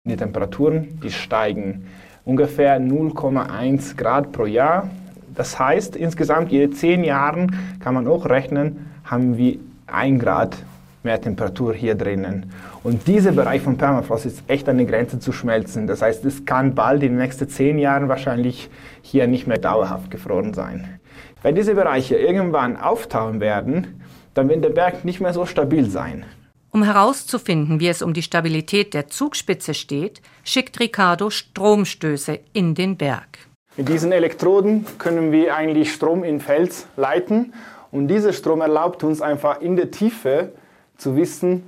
Die 0.09 0.17
Temperaturen, 0.17 0.99
die 1.03 1.11
steigen 1.11 1.87
ungefähr 2.25 2.81
0,1 2.81 3.95
Grad 3.95 4.33
pro 4.33 4.47
Jahr 4.47 4.89
das 5.35 5.59
heißt, 5.59 5.97
insgesamt 5.97 6.53
jede 6.53 6.73
zehn 6.73 7.05
Jahre 7.05 7.49
kann 7.81 7.93
man 7.93 8.07
auch 8.07 8.25
rechnen, 8.27 8.87
haben 9.05 9.37
wir 9.37 9.59
ein 9.87 10.19
Grad 10.19 10.57
mehr 11.03 11.21
Temperatur 11.21 11.75
hier 11.75 11.95
drinnen. 11.95 12.51
Und 12.83 13.07
dieser 13.07 13.33
Bereich 13.33 13.61
von 13.61 13.77
Permafrost 13.77 14.25
ist 14.25 14.43
echt 14.47 14.69
an 14.69 14.79
der 14.79 14.87
Grenze 14.87 15.19
zu 15.19 15.33
schmelzen. 15.33 15.87
Das 15.87 16.01
heißt, 16.01 16.25
es 16.25 16.47
kann 16.47 16.75
bald 16.75 17.03
in 17.03 17.11
den 17.11 17.19
nächsten 17.19 17.49
zehn 17.49 17.79
Jahren 17.79 18.09
wahrscheinlich 18.09 18.71
hier 19.03 19.27
nicht 19.27 19.47
mehr 19.47 19.59
dauerhaft 19.59 20.11
gefroren 20.11 20.55
sein. 20.55 20.99
Wenn 21.43 21.55
diese 21.55 21.75
Bereiche 21.75 22.17
irgendwann 22.17 22.79
auftauchen 22.79 23.41
werden, 23.41 24.01
dann 24.35 24.49
wird 24.49 24.65
der 24.65 24.71
Berg 24.71 25.05
nicht 25.05 25.21
mehr 25.21 25.33
so 25.33 25.47
stabil 25.47 25.89
sein. 25.89 26.25
Um 26.71 26.83
herauszufinden, 26.83 27.79
wie 27.79 27.89
es 27.89 28.03
um 28.03 28.15
die 28.15 28.23
Stabilität 28.23 28.95
der 28.95 29.07
Zugspitze 29.07 29.75
steht, 29.75 30.21
schickt 30.43 30.81
Ricardo 30.81 31.31
Stromstöße 31.31 32.41
in 32.53 32.75
den 32.75 32.97
Berg. 32.97 33.39
Mit 33.77 33.89
diesen 33.89 34.13
Elektroden 34.13 34.85
können 34.99 35.31
wir 35.31 35.55
eigentlich 35.55 35.93
Strom 35.93 36.25
in 36.25 36.41
Fels 36.41 36.87
leiten 36.97 37.55
und 37.93 38.09
dieser 38.09 38.33
Strom 38.33 38.61
erlaubt 38.61 39.05
uns 39.05 39.21
einfach 39.21 39.61
in 39.61 39.77
der 39.77 39.93
Tiefe 39.93 40.53
zu 40.97 41.17
wissen, 41.17 41.63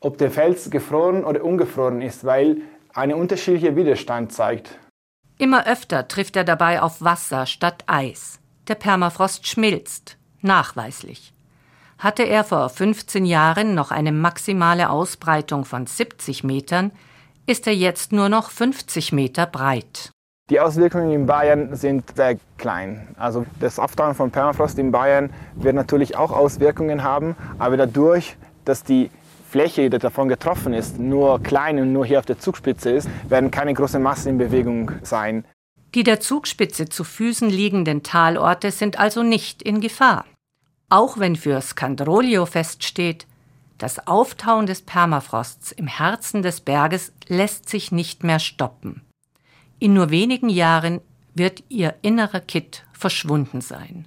ob 0.00 0.16
der 0.18 0.30
Fels 0.30 0.70
gefroren 0.70 1.24
oder 1.24 1.44
ungefroren 1.44 2.00
ist, 2.00 2.24
weil 2.24 2.58
eine 2.94 3.16
unterschiedliche 3.16 3.76
Widerstand 3.76 4.32
zeigt. 4.32 4.78
Immer 5.38 5.66
öfter 5.66 6.08
trifft 6.08 6.36
er 6.36 6.44
dabei 6.44 6.80
auf 6.80 7.02
Wasser 7.02 7.44
statt 7.44 7.84
Eis. 7.86 8.38
Der 8.68 8.74
Permafrost 8.74 9.46
schmilzt, 9.46 10.16
nachweislich. 10.40 11.34
Hatte 11.98 12.24
er 12.24 12.44
vor 12.44 12.68
15 12.68 13.24
Jahren 13.24 13.74
noch 13.74 13.90
eine 13.90 14.12
maximale 14.12 14.90
Ausbreitung 14.90 15.64
von 15.64 15.86
70 15.86 16.44
Metern, 16.44 16.92
ist 17.46 17.66
er 17.66 17.74
jetzt 17.74 18.12
nur 18.12 18.28
noch 18.28 18.50
50 18.50 19.12
Meter 19.12 19.46
breit. 19.46 20.10
Die 20.48 20.60
Auswirkungen 20.60 21.10
in 21.10 21.26
Bayern 21.26 21.74
sind 21.74 22.16
sehr 22.16 22.38
klein. 22.56 23.08
Also 23.18 23.44
das 23.58 23.80
Auftauen 23.80 24.14
von 24.14 24.30
Permafrost 24.30 24.78
in 24.78 24.92
Bayern 24.92 25.30
wird 25.56 25.74
natürlich 25.74 26.16
auch 26.16 26.30
Auswirkungen 26.30 27.02
haben, 27.02 27.34
aber 27.58 27.76
dadurch, 27.76 28.36
dass 28.64 28.84
die 28.84 29.10
Fläche, 29.50 29.90
die 29.90 29.98
davon 29.98 30.28
getroffen 30.28 30.72
ist, 30.72 30.98
nur 30.98 31.42
klein 31.42 31.80
und 31.80 31.92
nur 31.92 32.06
hier 32.06 32.18
auf 32.18 32.26
der 32.26 32.38
Zugspitze 32.38 32.90
ist, 32.90 33.08
werden 33.28 33.50
keine 33.50 33.74
großen 33.74 34.02
Massen 34.02 34.30
in 34.30 34.38
Bewegung 34.38 34.92
sein. 35.02 35.44
Die 35.94 36.04
der 36.04 36.20
Zugspitze 36.20 36.88
zu 36.88 37.04
Füßen 37.04 37.48
liegenden 37.48 38.02
Talorte 38.02 38.70
sind 38.70 39.00
also 39.00 39.22
nicht 39.22 39.62
in 39.62 39.80
Gefahr. 39.80 40.26
Auch 40.88 41.18
wenn 41.18 41.36
für 41.36 41.60
Scandrolio 41.60 42.46
feststeht, 42.46 43.26
das 43.78 44.06
Auftauen 44.06 44.66
des 44.66 44.82
Permafrosts 44.82 45.72
im 45.72 45.86
Herzen 45.86 46.42
des 46.42 46.60
Berges 46.60 47.12
lässt 47.26 47.68
sich 47.68 47.92
nicht 47.92 48.24
mehr 48.24 48.38
stoppen. 48.38 49.02
In 49.78 49.92
nur 49.92 50.10
wenigen 50.10 50.48
Jahren 50.48 51.00
wird 51.34 51.62
ihr 51.68 51.96
innerer 52.02 52.40
Kitt 52.40 52.84
verschwunden 52.92 53.60
sein. 53.60 54.06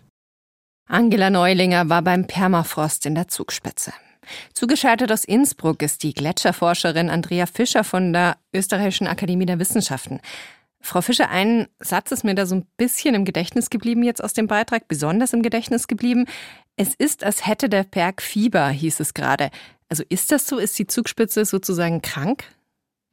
Angela 0.88 1.30
Neulinger 1.30 1.90
war 1.90 2.02
beim 2.02 2.26
Permafrost 2.26 3.06
in 3.06 3.14
der 3.14 3.28
Zugspitze. 3.28 3.94
Zugeschaltet 4.54 5.12
aus 5.12 5.24
Innsbruck 5.24 5.84
ist 5.84 6.02
die 6.02 6.14
Gletscherforscherin 6.14 7.10
Andrea 7.10 7.46
Fischer 7.46 7.84
von 7.84 8.14
der 8.14 8.38
Österreichischen 8.54 9.08
Akademie 9.08 9.46
der 9.46 9.60
Wissenschaften. 9.60 10.20
Frau 10.82 11.02
Fischer, 11.02 11.30
ein 11.30 11.68
Satz 11.80 12.12
ist 12.12 12.24
mir 12.24 12.36
da 12.36 12.46
so 12.46 12.56
ein 12.56 12.66
bisschen 12.78 13.14
im 13.14 13.26
Gedächtnis 13.26 13.70
geblieben 13.70 14.04
jetzt 14.04 14.24
aus 14.24 14.34
dem 14.34 14.48
Beitrag, 14.48 14.88
besonders 14.88 15.34
im 15.34 15.42
Gedächtnis 15.42 15.88
geblieben. 15.88 16.26
Es 16.78 16.96
ist, 16.96 17.24
als 17.24 17.46
hätte 17.46 17.70
der 17.70 17.84
Berg 17.84 18.22
Fieber, 18.22 18.70
hieß 18.70 19.00
es 19.02 19.14
gerade. 19.14 19.52
Also 19.90 20.04
ist 20.08 20.32
das 20.32 20.48
so? 20.48 20.58
Ist 20.58 20.80
die 20.80 20.88
Zugspitze 20.88 21.44
sozusagen 21.46 22.02
krank? 22.02 22.46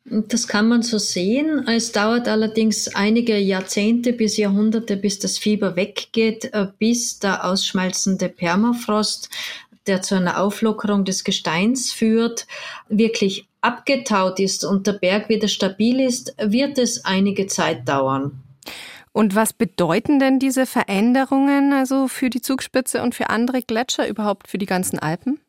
Das 0.08 0.46
kann 0.46 0.68
man 0.68 0.82
so 0.82 0.98
sehen. 0.98 1.66
Es 1.66 1.90
dauert 1.90 2.28
allerdings 2.28 2.94
einige 2.94 3.36
Jahrzehnte 3.38 4.12
bis 4.12 4.36
Jahrhunderte, 4.36 4.96
bis 4.96 5.18
das 5.18 5.36
Fieber 5.36 5.74
weggeht, 5.74 6.52
äh, 6.52 6.68
bis 6.78 7.18
der 7.18 7.44
ausschmelzende 7.44 8.28
Permafrost, 8.28 9.30
der 9.86 10.02
zu 10.02 10.14
einer 10.14 10.40
Auflockerung 10.40 11.04
des 11.04 11.24
Gesteins 11.24 11.92
führt, 11.92 12.46
wirklich 12.88 13.48
abgetaut 13.60 14.38
ist 14.40 14.64
und 14.64 14.86
der 14.86 14.92
Berg 14.94 15.28
wieder 15.28 15.48
stabil 15.48 16.00
ist, 16.00 16.34
wird 16.40 16.78
es 16.78 17.04
einige 17.04 17.46
Zeit 17.46 17.88
dauern. 17.88 18.42
Und 19.12 19.34
was 19.34 19.54
bedeuten 19.54 20.18
denn 20.18 20.38
diese 20.38 20.66
Veränderungen 20.66 21.72
also 21.72 22.06
für 22.06 22.28
die 22.28 22.42
Zugspitze 22.42 23.02
und 23.02 23.14
für 23.14 23.30
andere 23.30 23.62
Gletscher 23.62 24.06
überhaupt 24.06 24.48
für 24.48 24.58
die 24.58 24.66
ganzen 24.66 24.98
Alpen? 24.98 25.40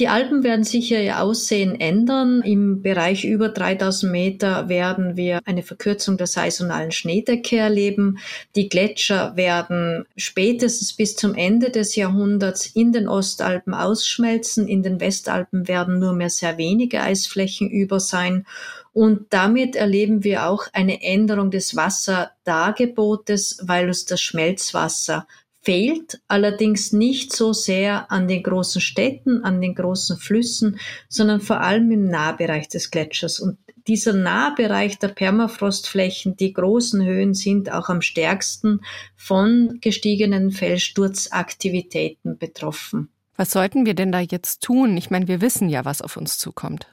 Die 0.00 0.08
Alpen 0.08 0.42
werden 0.42 0.64
sicher 0.64 1.00
ihr 1.00 1.22
Aussehen 1.22 1.78
ändern. 1.78 2.42
Im 2.42 2.82
Bereich 2.82 3.24
über 3.24 3.48
3000 3.48 4.10
Meter 4.10 4.68
werden 4.68 5.16
wir 5.16 5.38
eine 5.44 5.62
Verkürzung 5.62 6.16
der 6.16 6.26
saisonalen 6.26 6.90
Schneedecke 6.90 7.58
erleben. 7.58 8.18
Die 8.56 8.68
Gletscher 8.68 9.36
werden 9.36 10.04
spätestens 10.16 10.94
bis 10.94 11.14
zum 11.14 11.36
Ende 11.36 11.70
des 11.70 11.94
Jahrhunderts 11.94 12.66
in 12.66 12.90
den 12.90 13.06
Ostalpen 13.06 13.72
ausschmelzen. 13.72 14.66
In 14.66 14.82
den 14.82 14.98
Westalpen 14.98 15.68
werden 15.68 16.00
nur 16.00 16.12
mehr 16.12 16.30
sehr 16.30 16.58
wenige 16.58 17.00
Eisflächen 17.00 17.70
über 17.70 18.00
sein. 18.00 18.46
Und 18.92 19.26
damit 19.30 19.76
erleben 19.76 20.24
wir 20.24 20.48
auch 20.48 20.64
eine 20.72 21.02
Änderung 21.02 21.52
des 21.52 21.76
Wasserdargebotes, 21.76 23.60
weil 23.62 23.86
uns 23.86 24.06
das 24.06 24.20
Schmelzwasser 24.20 25.28
fehlt, 25.64 26.20
allerdings 26.28 26.92
nicht 26.92 27.34
so 27.34 27.52
sehr 27.52 28.12
an 28.12 28.28
den 28.28 28.42
großen 28.42 28.80
Städten, 28.80 29.42
an 29.44 29.60
den 29.60 29.74
großen 29.74 30.18
Flüssen, 30.18 30.78
sondern 31.08 31.40
vor 31.40 31.60
allem 31.60 31.90
im 31.90 32.08
Nahbereich 32.08 32.68
des 32.68 32.90
Gletschers. 32.90 33.40
Und 33.40 33.56
dieser 33.86 34.12
Nahbereich 34.12 34.98
der 34.98 35.08
Permafrostflächen, 35.08 36.36
die 36.36 36.52
großen 36.52 37.02
Höhen 37.04 37.34
sind 37.34 37.72
auch 37.72 37.88
am 37.88 38.02
stärksten 38.02 38.80
von 39.16 39.78
gestiegenen 39.80 40.50
Felssturzaktivitäten 40.50 42.38
betroffen. 42.38 43.08
Was 43.36 43.50
sollten 43.50 43.84
wir 43.84 43.94
denn 43.94 44.12
da 44.12 44.20
jetzt 44.20 44.62
tun? 44.62 44.96
Ich 44.96 45.10
meine, 45.10 45.28
wir 45.28 45.40
wissen 45.40 45.68
ja, 45.68 45.84
was 45.84 46.02
auf 46.02 46.16
uns 46.16 46.38
zukommt. 46.38 46.86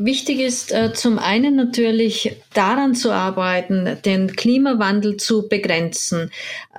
Wichtig 0.00 0.38
ist 0.38 0.70
äh, 0.72 0.92
zum 0.92 1.18
einen 1.18 1.56
natürlich 1.56 2.36
daran 2.54 2.94
zu 2.94 3.10
arbeiten, 3.10 3.98
den 4.04 4.36
Klimawandel 4.36 5.16
zu 5.16 5.48
begrenzen. 5.48 6.30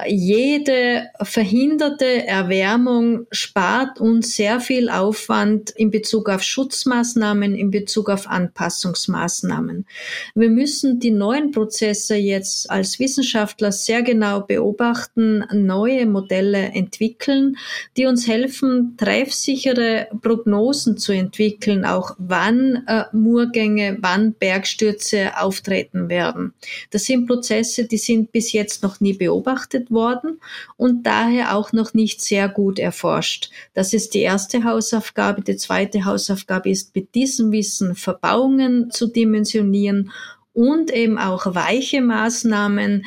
Jede 0.08 1.10
verhinderte 1.22 2.26
Erwärmung 2.26 3.28
spart 3.30 4.00
uns 4.00 4.38
sehr 4.38 4.62
viel 4.62 4.90
Aufwand 4.90 5.72
in 5.72 5.92
Bezug 5.92 6.30
auf 6.30 6.44
Schutzmaßnahmen, 6.44 7.56
in 7.56 7.72
Bezug 7.72 8.10
auf 8.10 8.26
Anpassungsmaßnahmen. 8.26 9.86
Wir 10.34 10.50
müssen 10.50 11.02
die 11.02 11.12
neuen 11.12 11.52
Prozesse 11.52 12.16
jetzt 12.16 12.72
als 12.72 13.00
Wissenschaftler 13.00 13.74
sehr 13.74 14.02
genau 14.02 14.42
beobachten, 14.42 15.44
neue 15.52 16.06
Modelle 16.06 16.70
entwickeln, 16.70 17.58
die 17.98 18.06
uns 18.06 18.30
helfen, 18.30 18.96
treffsichere 18.98 20.08
Prognosen 20.22 20.98
zu 20.98 21.12
entwickeln, 21.12 21.84
auch 21.84 22.16
wann 22.18 22.86
äh, 22.88 23.04
Murgänge, 23.14 23.98
wann 24.02 24.34
Bergstürze 24.34 25.38
auftreten 25.40 26.10
werden. 26.10 26.54
Das 26.92 27.06
sind 27.06 27.28
Prozesse, 27.28 27.86
die 27.86 27.98
sind 27.98 28.32
bis 28.32 28.52
jetzt 28.52 28.84
noch 28.84 29.00
nie 29.00 29.14
beobachtet 29.14 29.92
worden 29.92 30.40
und 30.78 31.04
daher 31.06 31.56
auch 31.56 31.74
noch 31.74 31.94
nicht 31.94 32.22
sehr 32.22 32.50
gut 32.50 32.80
erforscht. 32.80 33.50
Das 33.74 33.94
ist 33.94 34.14
die 34.14 34.22
erste 34.22 34.64
Hausaufgabe. 34.64 35.42
Die 35.42 35.58
zweite 35.58 36.06
Hausaufgabe 36.06 36.70
ist, 36.70 36.96
mit 36.96 37.16
diesem 37.16 37.52
Wissen 37.52 37.96
Verbauungen 37.96 38.92
zu 38.92 39.08
dimensionieren 39.08 40.12
und 40.54 40.92
eben 40.92 41.18
auch 41.18 41.54
weiche 41.56 42.02
Maßnahmen 42.02 43.06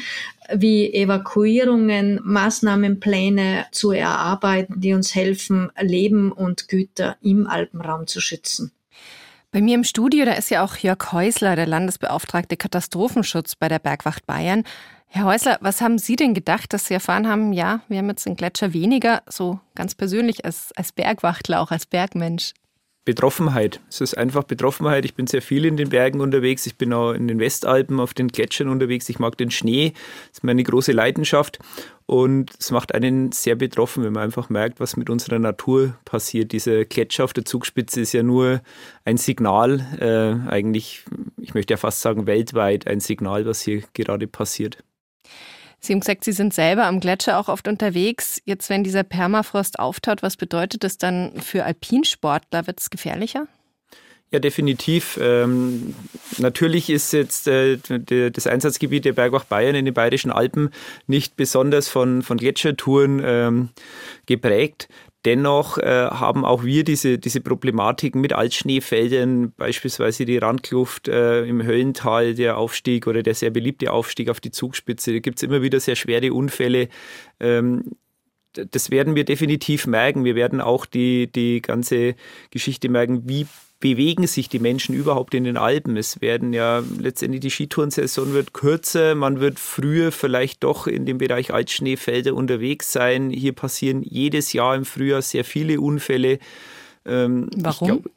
wie 0.54 0.92
Evakuierungen, 0.92 2.20
Maßnahmenpläne 2.24 3.66
zu 3.72 3.90
erarbeiten, 3.90 4.80
die 4.80 4.94
uns 4.94 5.14
helfen, 5.14 5.70
Leben 5.80 6.32
und 6.32 6.68
Güter 6.68 7.16
im 7.20 7.46
Alpenraum 7.46 8.06
zu 8.06 8.20
schützen. 8.20 8.72
Bei 9.52 9.60
mir 9.60 9.74
im 9.74 9.84
Studio, 9.84 10.24
da 10.24 10.32
ist 10.32 10.50
ja 10.50 10.64
auch 10.64 10.76
Jörg 10.76 11.12
Häusler, 11.12 11.56
der 11.56 11.66
Landesbeauftragte 11.66 12.56
Katastrophenschutz 12.56 13.54
bei 13.54 13.68
der 13.68 13.78
Bergwacht 13.78 14.24
Bayern. 14.26 14.64
Herr 15.08 15.26
Häusler, 15.26 15.58
was 15.60 15.82
haben 15.82 15.98
Sie 15.98 16.16
denn 16.16 16.32
gedacht, 16.32 16.72
dass 16.72 16.86
Sie 16.86 16.94
erfahren 16.94 17.28
haben, 17.28 17.52
ja, 17.52 17.80
wir 17.88 17.98
haben 17.98 18.08
jetzt 18.08 18.26
einen 18.26 18.36
Gletscher 18.36 18.72
weniger, 18.72 19.22
so 19.28 19.60
ganz 19.74 19.94
persönlich 19.94 20.46
als, 20.46 20.72
als 20.74 20.92
Bergwachtler, 20.92 21.60
auch 21.60 21.70
als 21.70 21.84
Bergmensch? 21.84 22.54
Betroffenheit. 23.04 23.80
Es 23.88 24.00
ist 24.00 24.16
einfach 24.16 24.44
Betroffenheit. 24.44 25.04
Ich 25.04 25.14
bin 25.14 25.26
sehr 25.26 25.42
viel 25.42 25.64
in 25.64 25.76
den 25.76 25.88
Bergen 25.88 26.20
unterwegs. 26.20 26.66
Ich 26.66 26.76
bin 26.76 26.92
auch 26.92 27.12
in 27.12 27.26
den 27.26 27.40
Westalpen 27.40 27.98
auf 27.98 28.14
den 28.14 28.28
Gletschern 28.28 28.68
unterwegs. 28.68 29.08
Ich 29.08 29.18
mag 29.18 29.36
den 29.36 29.50
Schnee. 29.50 29.92
Das 30.28 30.38
ist 30.38 30.44
meine 30.44 30.62
große 30.62 30.92
Leidenschaft. 30.92 31.58
Und 32.06 32.52
es 32.60 32.70
macht 32.70 32.94
einen 32.94 33.32
sehr 33.32 33.56
betroffen, 33.56 34.04
wenn 34.04 34.12
man 34.12 34.22
einfach 34.22 34.50
merkt, 34.50 34.78
was 34.78 34.96
mit 34.96 35.10
unserer 35.10 35.40
Natur 35.40 35.96
passiert. 36.04 36.52
Dieser 36.52 36.84
Gletscher 36.84 37.24
auf 37.24 37.32
der 37.32 37.44
Zugspitze 37.44 38.00
ist 38.00 38.12
ja 38.12 38.22
nur 38.22 38.60
ein 39.04 39.16
Signal, 39.16 39.80
äh, 39.98 40.48
eigentlich, 40.50 41.04
ich 41.40 41.54
möchte 41.54 41.72
ja 41.74 41.78
fast 41.78 42.02
sagen, 42.02 42.26
weltweit 42.26 42.86
ein 42.86 43.00
Signal, 43.00 43.46
was 43.46 43.62
hier 43.62 43.82
gerade 43.94 44.26
passiert. 44.26 44.78
Sie 45.84 45.92
haben 45.92 46.00
gesagt, 46.00 46.22
Sie 46.22 46.32
sind 46.32 46.54
selber 46.54 46.86
am 46.86 47.00
Gletscher 47.00 47.38
auch 47.38 47.48
oft 47.48 47.66
unterwegs. 47.66 48.40
Jetzt, 48.44 48.70
wenn 48.70 48.84
dieser 48.84 49.02
Permafrost 49.02 49.80
auftaut, 49.80 50.22
was 50.22 50.36
bedeutet 50.36 50.84
das 50.84 50.96
dann 50.96 51.40
für 51.40 51.64
Alpinsportler? 51.64 52.68
Wird 52.68 52.78
es 52.78 52.88
gefährlicher? 52.88 53.48
Ja, 54.30 54.38
definitiv. 54.38 55.18
Ähm, 55.20 55.94
natürlich 56.38 56.88
ist 56.88 57.12
jetzt 57.12 57.48
äh, 57.48 57.78
das 58.30 58.46
Einsatzgebiet 58.46 59.04
der 59.04 59.12
Bergwacht 59.12 59.48
Bayern 59.48 59.74
in 59.74 59.84
den 59.84 59.92
Bayerischen 59.92 60.30
Alpen 60.30 60.70
nicht 61.06 61.36
besonders 61.36 61.88
von, 61.88 62.22
von 62.22 62.38
Gletschertouren 62.38 63.20
ähm, 63.24 63.68
geprägt. 64.26 64.88
Dennoch 65.24 65.78
äh, 65.78 66.08
haben 66.10 66.44
auch 66.44 66.64
wir 66.64 66.82
diese, 66.82 67.18
diese 67.18 67.40
Problematiken 67.40 68.20
mit 68.20 68.32
Altschneefeldern, 68.32 69.52
beispielsweise 69.52 70.24
die 70.24 70.38
Randkluft 70.38 71.06
äh, 71.06 71.44
im 71.44 71.64
Höllental, 71.64 72.34
der 72.34 72.58
Aufstieg 72.58 73.06
oder 73.06 73.22
der 73.22 73.34
sehr 73.34 73.50
beliebte 73.50 73.92
Aufstieg 73.92 74.28
auf 74.28 74.40
die 74.40 74.50
Zugspitze. 74.50 75.12
Da 75.12 75.18
gibt 75.20 75.38
es 75.38 75.44
immer 75.44 75.62
wieder 75.62 75.78
sehr 75.78 75.94
schwere 75.94 76.32
Unfälle. 76.32 76.88
Ähm, 77.38 77.92
das 78.52 78.90
werden 78.90 79.14
wir 79.14 79.24
definitiv 79.24 79.86
merken. 79.86 80.24
Wir 80.24 80.34
werden 80.34 80.60
auch 80.60 80.86
die, 80.86 81.30
die 81.30 81.62
ganze 81.62 82.16
Geschichte 82.50 82.88
merken, 82.88 83.22
wie 83.28 83.46
bewegen 83.82 84.28
sich 84.28 84.48
die 84.48 84.60
Menschen 84.60 84.94
überhaupt 84.94 85.34
in 85.34 85.44
den 85.44 85.58
Alpen? 85.58 85.96
Es 85.98 86.22
werden 86.22 86.54
ja 86.54 86.82
letztendlich 86.98 87.40
die 87.40 87.50
Skitourensaison 87.50 88.32
wird 88.32 88.54
kürzer, 88.54 89.14
man 89.14 89.40
wird 89.40 89.58
früher 89.58 90.12
vielleicht 90.12 90.64
doch 90.64 90.86
in 90.86 91.04
dem 91.04 91.18
Bereich 91.18 91.52
Altschneefelder 91.52 92.34
unterwegs 92.34 92.92
sein. 92.92 93.28
Hier 93.30 93.52
passieren 93.52 94.02
jedes 94.02 94.52
Jahr 94.52 94.76
im 94.76 94.86
Frühjahr 94.86 95.20
sehr 95.20 95.44
viele 95.44 95.80
Unfälle. 95.80 96.38
Ähm, 97.04 97.50
Warum? 97.56 97.88
Glaub, 97.88 98.10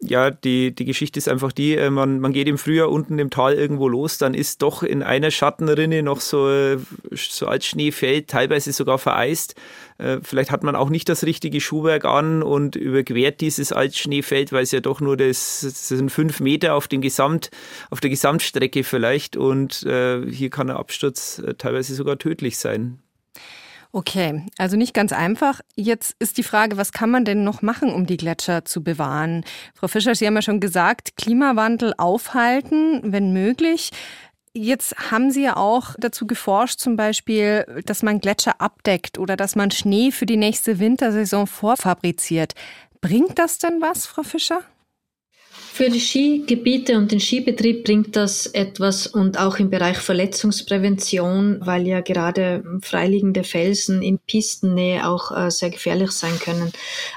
ja, 0.00 0.30
die, 0.30 0.74
die 0.74 0.84
Geschichte 0.84 1.18
ist 1.18 1.28
einfach 1.28 1.50
die, 1.50 1.74
äh, 1.74 1.90
man, 1.90 2.20
man 2.20 2.32
geht 2.32 2.46
im 2.46 2.58
Frühjahr 2.58 2.90
unten 2.90 3.18
im 3.18 3.30
Tal 3.30 3.54
irgendwo 3.54 3.88
los, 3.88 4.18
dann 4.18 4.34
ist 4.34 4.62
doch 4.62 4.82
in 4.82 5.02
einer 5.02 5.30
Schattenrinne 5.30 6.02
noch 6.02 6.20
so, 6.20 6.48
äh, 6.48 6.78
so 7.12 7.46
als 7.46 7.66
Schneefeld, 7.66 8.28
teilweise 8.28 8.72
sogar 8.72 8.98
vereist. 8.98 9.56
Äh, 9.98 10.18
vielleicht 10.22 10.50
hat 10.50 10.62
man 10.62 10.76
auch 10.76 10.90
nicht 10.90 11.08
das 11.08 11.24
richtige 11.24 11.60
Schuhwerk 11.60 12.04
an 12.04 12.42
und 12.42 12.76
überquert 12.76 13.40
dieses 13.40 13.72
Altschneefeld, 13.72 14.52
weil 14.52 14.62
es 14.62 14.72
ja 14.72 14.80
doch 14.80 15.00
nur 15.00 15.16
das, 15.16 15.60
das 15.62 15.88
sind 15.88 16.10
fünf 16.10 16.40
Meter 16.40 16.74
auf, 16.74 16.88
den 16.88 17.00
Gesamt, 17.00 17.50
auf 17.90 18.00
der 18.00 18.10
Gesamtstrecke 18.10 18.84
vielleicht 18.84 19.36
und 19.36 19.82
äh, 19.84 20.30
hier 20.30 20.50
kann 20.50 20.66
der 20.68 20.76
Absturz 20.76 21.38
äh, 21.38 21.54
teilweise 21.54 21.94
sogar 21.94 22.18
tödlich 22.18 22.58
sein. 22.58 23.00
Okay, 23.92 24.44
also 24.58 24.76
nicht 24.76 24.92
ganz 24.92 25.12
einfach. 25.12 25.60
Jetzt 25.74 26.16
ist 26.18 26.36
die 26.36 26.42
Frage, 26.42 26.76
was 26.76 26.92
kann 26.92 27.10
man 27.10 27.24
denn 27.24 27.44
noch 27.44 27.62
machen, 27.62 27.94
um 27.94 28.04
die 28.04 28.18
Gletscher 28.18 28.66
zu 28.66 28.82
bewahren? 28.82 29.42
Frau 29.74 29.88
Fischer, 29.88 30.14
Sie 30.14 30.26
haben 30.26 30.34
ja 30.34 30.42
schon 30.42 30.60
gesagt, 30.60 31.16
Klimawandel 31.16 31.94
aufhalten, 31.96 33.00
wenn 33.04 33.32
möglich. 33.32 33.92
Jetzt 34.58 35.10
haben 35.10 35.30
Sie 35.30 35.42
ja 35.42 35.56
auch 35.58 35.94
dazu 35.98 36.26
geforscht, 36.26 36.78
zum 36.78 36.96
Beispiel, 36.96 37.66
dass 37.84 38.02
man 38.02 38.20
Gletscher 38.20 38.58
abdeckt 38.58 39.18
oder 39.18 39.36
dass 39.36 39.54
man 39.54 39.70
Schnee 39.70 40.10
für 40.12 40.24
die 40.24 40.38
nächste 40.38 40.78
Wintersaison 40.78 41.46
vorfabriziert. 41.46 42.54
Bringt 43.02 43.38
das 43.38 43.58
denn 43.58 43.82
was, 43.82 44.06
Frau 44.06 44.22
Fischer? 44.22 44.62
Für 45.50 45.90
die 45.90 46.00
Skigebiete 46.00 46.96
und 46.96 47.12
den 47.12 47.20
Skibetrieb 47.20 47.84
bringt 47.84 48.16
das 48.16 48.46
etwas 48.46 49.06
und 49.06 49.38
auch 49.38 49.58
im 49.58 49.68
Bereich 49.68 49.98
Verletzungsprävention, 49.98 51.58
weil 51.60 51.86
ja 51.86 52.00
gerade 52.00 52.64
freiliegende 52.80 53.44
Felsen 53.44 54.00
in 54.00 54.18
Pistennähe 54.18 55.06
auch 55.06 55.36
äh, 55.36 55.50
sehr 55.50 55.68
gefährlich 55.68 56.12
sein 56.12 56.38
können. 56.38 56.72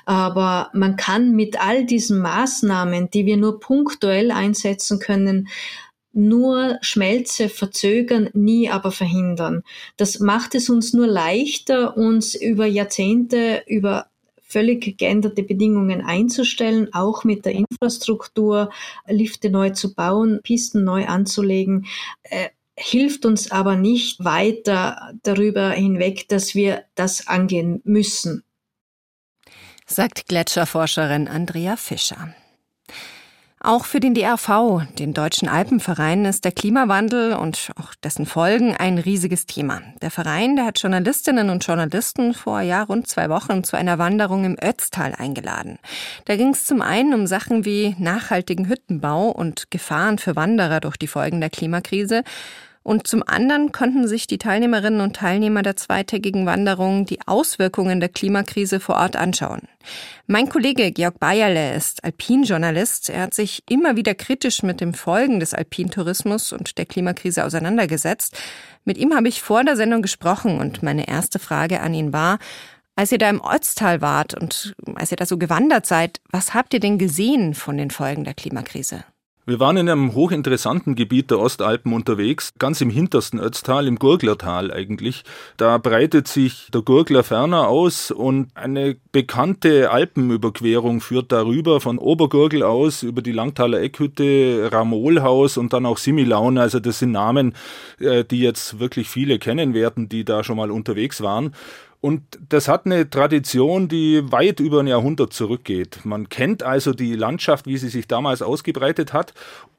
Aber 0.05 0.71
man 0.73 0.97
kann 0.97 1.37
mit 1.37 1.57
all 1.65 1.85
diesen 1.85 2.19
Maßnahmen, 2.19 3.09
die 3.09 3.25
wir 3.25 3.37
nur 3.37 3.61
punktuell 3.61 4.29
einsetzen 4.29 4.99
können, 4.99 5.47
nur 6.27 6.77
Schmelze 6.81 7.49
verzögern, 7.49 8.29
nie 8.33 8.69
aber 8.69 8.91
verhindern. 8.91 9.63
Das 9.97 10.19
macht 10.19 10.55
es 10.55 10.69
uns 10.69 10.93
nur 10.93 11.07
leichter, 11.07 11.97
uns 11.97 12.35
über 12.35 12.65
Jahrzehnte, 12.65 13.63
über 13.67 14.07
völlig 14.41 14.97
geänderte 14.97 15.43
Bedingungen 15.43 16.01
einzustellen, 16.01 16.93
auch 16.93 17.23
mit 17.23 17.45
der 17.45 17.53
Infrastruktur, 17.53 18.71
Lifte 19.07 19.49
neu 19.49 19.69
zu 19.69 19.93
bauen, 19.93 20.39
Pisten 20.43 20.83
neu 20.83 21.05
anzulegen. 21.05 21.85
Äh, 22.23 22.49
hilft 22.75 23.25
uns 23.25 23.51
aber 23.51 23.75
nicht 23.75 24.23
weiter 24.23 25.13
darüber 25.23 25.71
hinweg, 25.71 26.27
dass 26.29 26.55
wir 26.55 26.85
das 26.95 27.27
angehen 27.27 27.81
müssen. 27.83 28.43
Sagt 29.85 30.27
Gletscherforscherin 30.27 31.27
Andrea 31.27 31.75
Fischer. 31.75 32.33
Auch 33.61 33.83
für 33.83 33.99
den 33.99 34.13
DRV, 34.13 34.83
den 34.99 35.13
Deutschen 35.13 35.49
Alpenverein, 35.49 36.23
ist 36.23 36.45
der 36.45 36.53
Klimawandel 36.53 37.33
und 37.33 37.71
auch 37.75 37.93
dessen 37.93 38.25
Folgen 38.25 38.73
ein 38.73 38.97
riesiges 38.97 39.47
Thema. 39.47 39.81
Der 40.01 40.11
Verein, 40.11 40.55
der 40.55 40.65
hat 40.65 40.79
Journalistinnen 40.79 41.49
und 41.49 41.65
Journalisten 41.65 42.33
vor 42.33 42.61
ja, 42.61 42.83
rund 42.83 43.07
zwei 43.07 43.29
Wochen 43.29 43.65
zu 43.65 43.75
einer 43.75 43.97
Wanderung 43.97 44.45
im 44.45 44.55
Ötztal 44.63 45.13
eingeladen. 45.13 45.77
Da 46.23 46.37
ging 46.37 46.51
es 46.51 46.63
zum 46.63 46.81
einen 46.81 47.13
um 47.13 47.27
Sachen 47.27 47.65
wie 47.65 47.97
nachhaltigen 47.99 48.69
Hüttenbau 48.69 49.29
und 49.29 49.69
Gefahren 49.71 50.19
für 50.19 50.37
Wanderer 50.37 50.79
durch 50.79 50.95
die 50.95 51.07
Folgen 51.07 51.41
der 51.41 51.49
Klimakrise 51.49 52.23
und 52.83 53.07
zum 53.07 53.23
anderen 53.25 53.71
konnten 53.71 54.07
sich 54.07 54.25
die 54.25 54.37
Teilnehmerinnen 54.37 55.01
und 55.01 55.15
Teilnehmer 55.15 55.61
der 55.61 55.75
zweitägigen 55.75 56.45
Wanderung 56.45 57.05
die 57.05 57.19
Auswirkungen 57.27 57.99
der 57.99 58.09
Klimakrise 58.09 58.79
vor 58.79 58.95
Ort 58.95 59.15
anschauen. 59.15 59.61
Mein 60.27 60.49
Kollege 60.49 60.91
Georg 60.91 61.19
Bayerle 61.19 61.75
ist 61.75 62.03
Alpinjournalist. 62.03 63.09
Er 63.09 63.23
hat 63.23 63.33
sich 63.33 63.63
immer 63.69 63.95
wieder 63.95 64.15
kritisch 64.15 64.63
mit 64.63 64.81
den 64.81 64.93
Folgen 64.93 65.39
des 65.39 65.53
Alpintourismus 65.53 66.53
und 66.53 66.77
der 66.77 66.85
Klimakrise 66.85 67.45
auseinandergesetzt. 67.45 68.37
Mit 68.85 68.97
ihm 68.97 69.13
habe 69.13 69.27
ich 69.27 69.41
vor 69.41 69.63
der 69.63 69.75
Sendung 69.75 70.01
gesprochen 70.01 70.59
und 70.59 70.81
meine 70.81 71.07
erste 71.07 71.37
Frage 71.37 71.81
an 71.81 71.93
ihn 71.93 72.13
war, 72.13 72.39
als 72.95 73.11
ihr 73.11 73.17
da 73.17 73.29
im 73.29 73.41
Ötztal 73.41 74.01
wart 74.01 74.33
und 74.33 74.73
als 74.95 75.11
ihr 75.11 75.17
da 75.17 75.25
so 75.25 75.37
gewandert 75.37 75.85
seid, 75.85 76.19
was 76.31 76.53
habt 76.53 76.73
ihr 76.73 76.79
denn 76.79 76.97
gesehen 76.97 77.53
von 77.53 77.77
den 77.77 77.91
Folgen 77.91 78.23
der 78.23 78.33
Klimakrise? 78.33 79.03
Wir 79.49 79.59
waren 79.59 79.77
in 79.77 79.89
einem 79.89 80.13
hochinteressanten 80.13 80.93
Gebiet 80.93 81.31
der 81.31 81.39
Ostalpen 81.39 81.91
unterwegs, 81.93 82.53
ganz 82.59 82.81
im 82.81 82.91
hintersten 82.91 83.39
Ötztal, 83.39 83.87
im 83.87 83.95
Gurglertal 83.95 84.71
eigentlich. 84.71 85.23
Da 85.57 85.79
breitet 85.79 86.27
sich 86.27 86.67
der 86.71 86.83
Gurgler 86.83 87.23
ferner 87.23 87.67
aus 87.67 88.11
und 88.11 88.51
eine 88.53 88.95
bekannte 89.11 89.89
Alpenüberquerung 89.89 91.01
führt 91.01 91.31
darüber 91.31 91.81
von 91.81 91.97
Obergurgel 91.97 92.61
aus 92.61 93.01
über 93.01 93.23
die 93.23 93.31
Langtaler 93.31 93.81
Eckhütte, 93.81 94.69
Ramolhaus 94.71 95.57
und 95.57 95.73
dann 95.73 95.87
auch 95.87 95.97
Similaun. 95.97 96.59
Also 96.59 96.79
das 96.79 96.99
sind 96.99 97.13
Namen, 97.13 97.55
äh, 97.99 98.23
die 98.23 98.41
jetzt 98.41 98.77
wirklich 98.77 99.09
viele 99.09 99.39
kennen 99.39 99.73
werden, 99.73 100.09
die 100.09 100.25
da 100.25 100.43
schon 100.43 100.57
mal 100.57 100.69
unterwegs 100.69 101.21
waren. 101.21 101.55
Und 102.01 102.23
das 102.47 102.69
hat 102.69 102.85
eine 102.85 103.09
Tradition, 103.09 103.89
die 103.89 104.31
weit 104.31 104.61
über 104.61 104.79
ein 104.79 104.87
Jahrhundert 104.87 105.33
zurückgeht. 105.33 105.99
Man 106.05 106.29
kennt 106.29 106.63
also 106.63 106.93
die 106.93 107.15
Landschaft, 107.15 107.67
wie 107.67 107.77
sie 107.77 107.89
sich 107.89 108.07
damals 108.07 108.41
ausgebreitet 108.41 109.11
hat. 109.11 109.33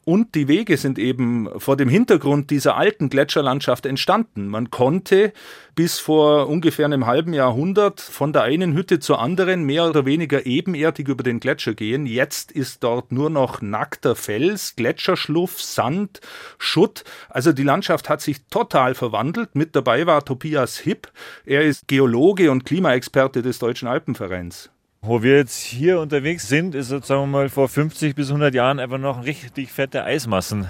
Und 0.04 0.34
die 0.34 0.48
Wege 0.48 0.76
sind 0.76 0.98
eben 0.98 1.48
vor 1.60 1.76
dem 1.76 1.88
Hintergrund 1.88 2.50
dieser 2.50 2.76
alten 2.76 3.10
Gletscherlandschaft 3.10 3.84
entstanden. 3.84 4.48
Man 4.48 4.70
konnte 4.70 5.32
bis 5.74 5.98
vor 5.98 6.48
ungefähr 6.48 6.86
einem 6.86 7.06
halben 7.06 7.32
Jahrhundert 7.32 8.00
von 8.00 8.32
der 8.32 8.42
einen 8.42 8.74
Hütte 8.74 8.98
zur 8.98 9.20
anderen 9.20 9.62
mehr 9.64 9.88
oder 9.88 10.06
weniger 10.06 10.46
ebenerdig 10.46 11.08
über 11.08 11.22
den 11.22 11.38
Gletscher 11.38 11.74
gehen. 11.74 12.06
Jetzt 12.06 12.50
ist 12.50 12.82
dort 12.82 13.12
nur 13.12 13.30
noch 13.30 13.62
nackter 13.62 14.16
Fels, 14.16 14.74
Gletscherschluff, 14.74 15.62
Sand, 15.62 16.20
Schutt. 16.58 17.04
Also 17.28 17.52
die 17.52 17.62
Landschaft 17.62 18.08
hat 18.08 18.22
sich 18.22 18.44
total 18.46 18.94
verwandelt. 18.94 19.54
Mit 19.54 19.76
dabei 19.76 20.06
war 20.06 20.24
Tobias 20.24 20.78
Hipp. 20.78 21.12
Er 21.44 21.62
ist 21.62 21.88
Geologe 21.88 22.09
und 22.14 22.64
Klimaexperte 22.64 23.42
des 23.42 23.58
Deutschen 23.58 23.88
Alpenvereins. 23.88 24.70
Wo 25.02 25.22
wir 25.22 25.36
jetzt 25.38 25.58
hier 25.58 25.98
unterwegs 26.00 26.48
sind, 26.48 26.74
ist 26.74 26.88
sagen 26.88 27.06
wir 27.06 27.26
mal 27.26 27.48
vor 27.48 27.68
50 27.68 28.14
bis 28.14 28.28
100 28.28 28.54
Jahren 28.54 28.78
einfach 28.78 28.98
noch 28.98 29.24
richtig 29.24 29.72
fette 29.72 30.04
Eismassen 30.04 30.68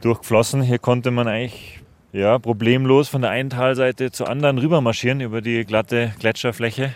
durchgeflossen. 0.00 0.62
Hier 0.62 0.78
konnte 0.78 1.10
man 1.10 1.26
eigentlich 1.26 1.80
ja, 2.12 2.38
problemlos 2.38 3.08
von 3.08 3.22
der 3.22 3.30
einen 3.30 3.50
Talseite 3.50 4.12
zur 4.12 4.28
anderen 4.28 4.58
rüber 4.58 4.80
marschieren 4.80 5.20
über 5.20 5.40
die 5.40 5.64
glatte 5.64 6.14
Gletscherfläche. 6.20 6.94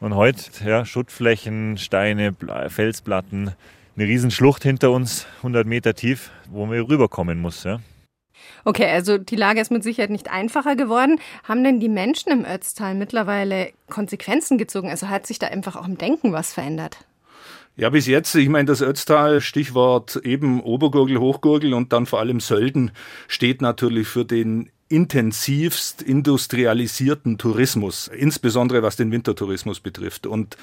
Und 0.00 0.16
heute 0.16 0.42
ja, 0.64 0.84
Schuttflächen, 0.84 1.78
Steine, 1.78 2.34
Felsplatten, 2.68 3.52
eine 3.96 4.06
Riesenschlucht 4.06 4.62
hinter 4.62 4.90
uns, 4.90 5.26
100 5.38 5.66
Meter 5.66 5.94
tief, 5.94 6.30
wo 6.50 6.66
man 6.66 6.80
rüberkommen 6.80 7.38
muss. 7.38 7.64
Ja. 7.64 7.80
Okay, 8.64 8.90
also 8.90 9.18
die 9.18 9.36
Lage 9.36 9.60
ist 9.60 9.70
mit 9.70 9.82
Sicherheit 9.82 10.10
nicht 10.10 10.30
einfacher 10.30 10.76
geworden. 10.76 11.18
Haben 11.44 11.64
denn 11.64 11.80
die 11.80 11.88
Menschen 11.88 12.32
im 12.32 12.44
Ötztal 12.44 12.94
mittlerweile 12.94 13.72
Konsequenzen 13.88 14.58
gezogen? 14.58 14.88
Also 14.88 15.08
hat 15.08 15.26
sich 15.26 15.38
da 15.38 15.48
einfach 15.48 15.76
auch 15.76 15.86
im 15.86 15.98
Denken 15.98 16.32
was 16.32 16.52
verändert? 16.52 16.98
Ja, 17.76 17.88
bis 17.88 18.06
jetzt, 18.06 18.34
ich 18.34 18.48
meine, 18.48 18.66
das 18.66 18.82
Ötztal, 18.82 19.40
Stichwort 19.40 20.16
eben 20.16 20.60
Obergurgel, 20.60 21.18
Hochgurgel 21.18 21.72
und 21.72 21.92
dann 21.92 22.06
vor 22.06 22.18
allem 22.18 22.40
Sölden, 22.40 22.90
steht 23.28 23.62
natürlich 23.62 24.08
für 24.08 24.24
den 24.24 24.70
intensivst 24.88 26.02
industrialisierten 26.02 27.38
Tourismus, 27.38 28.08
insbesondere 28.08 28.82
was 28.82 28.96
den 28.96 29.12
Wintertourismus 29.12 29.80
betrifft. 29.80 30.26
Und 30.26 30.56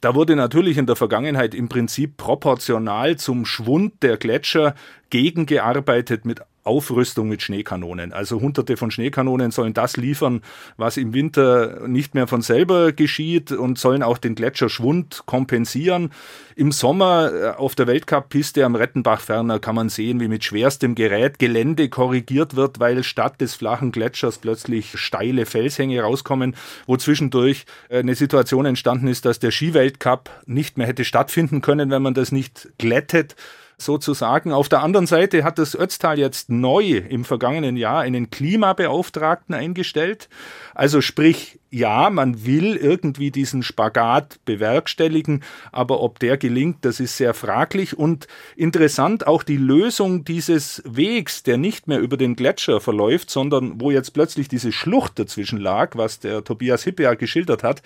da 0.00 0.14
wurde 0.14 0.36
natürlich 0.36 0.78
in 0.78 0.86
der 0.86 0.96
Vergangenheit 0.96 1.54
im 1.54 1.68
Prinzip 1.68 2.16
proportional 2.16 3.16
zum 3.16 3.44
Schwund 3.44 4.02
der 4.02 4.16
Gletscher 4.16 4.74
gegengearbeitet 5.10 6.24
mit 6.24 6.40
Aufrüstung 6.64 7.28
mit 7.28 7.42
Schneekanonen. 7.42 8.12
Also 8.12 8.40
hunderte 8.40 8.76
von 8.76 8.90
Schneekanonen 8.90 9.50
sollen 9.50 9.74
das 9.74 9.96
liefern, 9.96 10.40
was 10.76 10.96
im 10.96 11.12
Winter 11.12 11.86
nicht 11.86 12.14
mehr 12.14 12.26
von 12.26 12.42
selber 12.42 12.92
geschieht 12.92 13.52
und 13.52 13.78
sollen 13.78 14.02
auch 14.02 14.18
den 14.18 14.34
Gletscherschwund 14.34 15.22
kompensieren. 15.26 16.10
Im 16.56 16.72
Sommer 16.72 17.32
äh, 17.32 17.48
auf 17.50 17.74
der 17.74 17.86
Weltcup-Piste 17.86 18.64
am 18.64 18.74
Rettenbach 18.76 19.20
ferner 19.20 19.58
kann 19.58 19.74
man 19.74 19.88
sehen, 19.90 20.20
wie 20.20 20.28
mit 20.28 20.44
schwerstem 20.44 20.94
Gerät 20.94 21.38
Gelände 21.38 21.88
korrigiert 21.88 22.56
wird, 22.56 22.80
weil 22.80 23.02
statt 23.04 23.40
des 23.40 23.54
flachen 23.54 23.92
Gletschers 23.92 24.38
plötzlich 24.38 24.98
steile 24.98 25.46
Felshänge 25.46 26.00
rauskommen, 26.00 26.56
wo 26.86 26.96
zwischendurch 26.96 27.66
äh, 27.88 27.98
eine 27.98 28.14
Situation 28.14 28.64
entstanden 28.64 29.08
ist, 29.08 29.26
dass 29.26 29.38
der 29.38 29.50
Skiweltcup 29.50 30.30
nicht 30.46 30.78
mehr 30.78 30.86
hätte 30.86 31.04
stattfinden 31.04 31.60
können, 31.60 31.90
wenn 31.90 32.02
man 32.02 32.14
das 32.14 32.32
nicht 32.32 32.68
glättet 32.78 33.36
sozusagen. 33.76 34.52
Auf 34.52 34.68
der 34.68 34.82
anderen 34.82 35.06
Seite 35.06 35.44
hat 35.44 35.58
das 35.58 35.74
Ötztal 35.74 36.18
jetzt 36.18 36.50
neu 36.50 37.02
im 37.08 37.24
vergangenen 37.24 37.76
Jahr 37.76 38.00
einen 38.00 38.30
Klimabeauftragten 38.30 39.54
eingestellt. 39.54 40.28
Also 40.74 41.00
sprich, 41.00 41.58
ja, 41.70 42.10
man 42.10 42.46
will 42.46 42.76
irgendwie 42.76 43.30
diesen 43.30 43.62
Spagat 43.62 44.38
bewerkstelligen, 44.44 45.42
aber 45.72 46.00
ob 46.00 46.18
der 46.18 46.36
gelingt, 46.36 46.84
das 46.84 47.00
ist 47.00 47.16
sehr 47.16 47.34
fraglich 47.34 47.98
und 47.98 48.28
interessant 48.56 49.26
auch 49.26 49.42
die 49.42 49.56
Lösung 49.56 50.24
dieses 50.24 50.82
Wegs, 50.86 51.42
der 51.42 51.56
nicht 51.56 51.88
mehr 51.88 51.98
über 51.98 52.16
den 52.16 52.36
Gletscher 52.36 52.80
verläuft, 52.80 53.30
sondern 53.30 53.80
wo 53.80 53.90
jetzt 53.90 54.12
plötzlich 54.12 54.48
diese 54.48 54.72
Schlucht 54.72 55.18
dazwischen 55.18 55.58
lag, 55.58 55.96
was 55.96 56.20
der 56.20 56.44
Tobias 56.44 56.84
Hippe 56.84 57.04
ja 57.04 57.14
geschildert 57.14 57.62
hat 57.62 57.82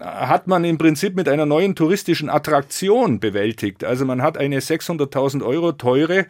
hat 0.00 0.46
man 0.46 0.64
im 0.64 0.78
Prinzip 0.78 1.16
mit 1.16 1.28
einer 1.28 1.46
neuen 1.46 1.74
touristischen 1.74 2.28
Attraktion 2.28 3.20
bewältigt. 3.20 3.84
Also 3.84 4.04
man 4.04 4.22
hat 4.22 4.36
eine 4.38 4.60
600.000 4.60 5.44
Euro 5.44 5.72
teure 5.72 6.26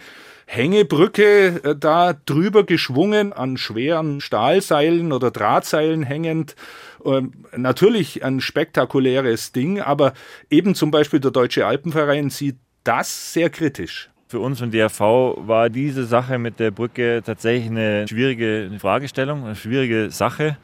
Hängebrücke 0.47 1.61
äh, 1.64 1.77
da 1.77 2.12
drüber 2.12 2.64
geschwungen, 2.64 3.33
an 3.33 3.57
schweren 3.57 4.21
Stahlseilen 4.21 5.12
oder 5.12 5.31
Drahtseilen 5.31 6.05
hängend. 6.05 6.55
Ähm, 7.05 7.33
natürlich 7.57 8.25
ein 8.25 8.41
spektakuläres 8.41 9.53
Ding, 9.53 9.81
aber 9.81 10.12
eben 10.49 10.75
zum 10.75 10.91
Beispiel 10.91 11.21
der 11.21 11.33
Deutsche 11.33 11.67
Alpenverein 11.67 12.31
sieht 12.31 12.57
das 12.85 13.33
sehr 13.33 13.51
kritisch. 13.51 14.09
Für 14.29 14.41
uns 14.41 14.59
von 14.59 14.71
DRV 14.71 15.01
war 15.39 15.69
diese 15.71 16.05
Sache 16.05 16.39
mit 16.39 16.59
der 16.59 16.71
Brücke 16.71 17.23
tatsächlich 17.25 17.71
eine 17.71 18.09
schwierige 18.09 18.71
Fragestellung, 18.79 19.45
eine 19.45 19.55
schwierige 19.55 20.11
Sache. 20.11 20.57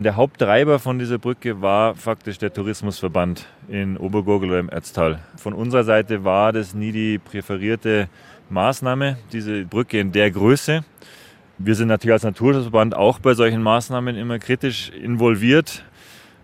Der 0.00 0.16
Haupttreiber 0.16 0.80
von 0.80 0.98
dieser 0.98 1.18
Brücke 1.18 1.62
war 1.62 1.94
faktisch 1.94 2.38
der 2.38 2.52
Tourismusverband 2.52 3.46
in 3.68 3.96
Obergurgel 3.96 4.50
oder 4.50 4.58
im 4.58 4.68
Erztal. 4.68 5.20
Von 5.36 5.52
unserer 5.52 5.84
Seite 5.84 6.24
war 6.24 6.52
das 6.52 6.74
nie 6.74 6.90
die 6.90 7.18
präferierte 7.18 8.08
Maßnahme, 8.50 9.18
diese 9.32 9.64
Brücke 9.64 10.00
in 10.00 10.10
der 10.10 10.32
Größe. 10.32 10.84
Wir 11.58 11.74
sind 11.76 11.86
natürlich 11.86 12.14
als 12.14 12.24
Naturschutzverband 12.24 12.96
auch 12.96 13.20
bei 13.20 13.34
solchen 13.34 13.62
Maßnahmen 13.62 14.16
immer 14.16 14.40
kritisch 14.40 14.90
involviert. 14.90 15.84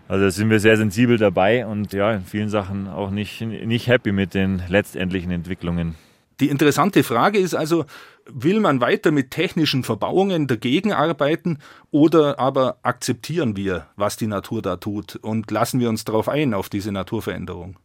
Also 0.07 0.29
sind 0.29 0.49
wir 0.49 0.61
sehr 0.61 0.77
sensibel 0.77 1.17
dabei 1.17 1.65
und 1.65 1.91
ja, 1.91 2.13
in 2.13 2.23
vielen 2.23 2.49
Sachen 2.49 2.87
auch 2.87 3.11
nicht, 3.11 3.41
nicht 3.41 3.87
happy 3.87 4.13
mit 4.13 4.33
den 4.33 4.61
letztendlichen 4.69 5.31
Entwicklungen. 5.31 5.95
Die 6.39 6.49
interessante 6.49 7.03
Frage 7.03 7.37
ist 7.37 7.53
also, 7.53 7.85
will 8.25 8.59
man 8.59 8.81
weiter 8.81 9.11
mit 9.11 9.31
technischen 9.31 9.83
Verbauungen 9.83 10.47
dagegen 10.47 10.93
arbeiten 10.93 11.59
oder 11.91 12.39
aber 12.39 12.77
akzeptieren 12.83 13.55
wir, 13.55 13.87
was 13.95 14.17
die 14.17 14.27
Natur 14.27 14.61
da 14.61 14.77
tut 14.77 15.15
und 15.15 15.49
lassen 15.51 15.79
wir 15.79 15.89
uns 15.89 16.05
darauf 16.05 16.29
ein, 16.29 16.53
auf 16.53 16.69
diese 16.69 16.91
Naturveränderung? 16.91 17.77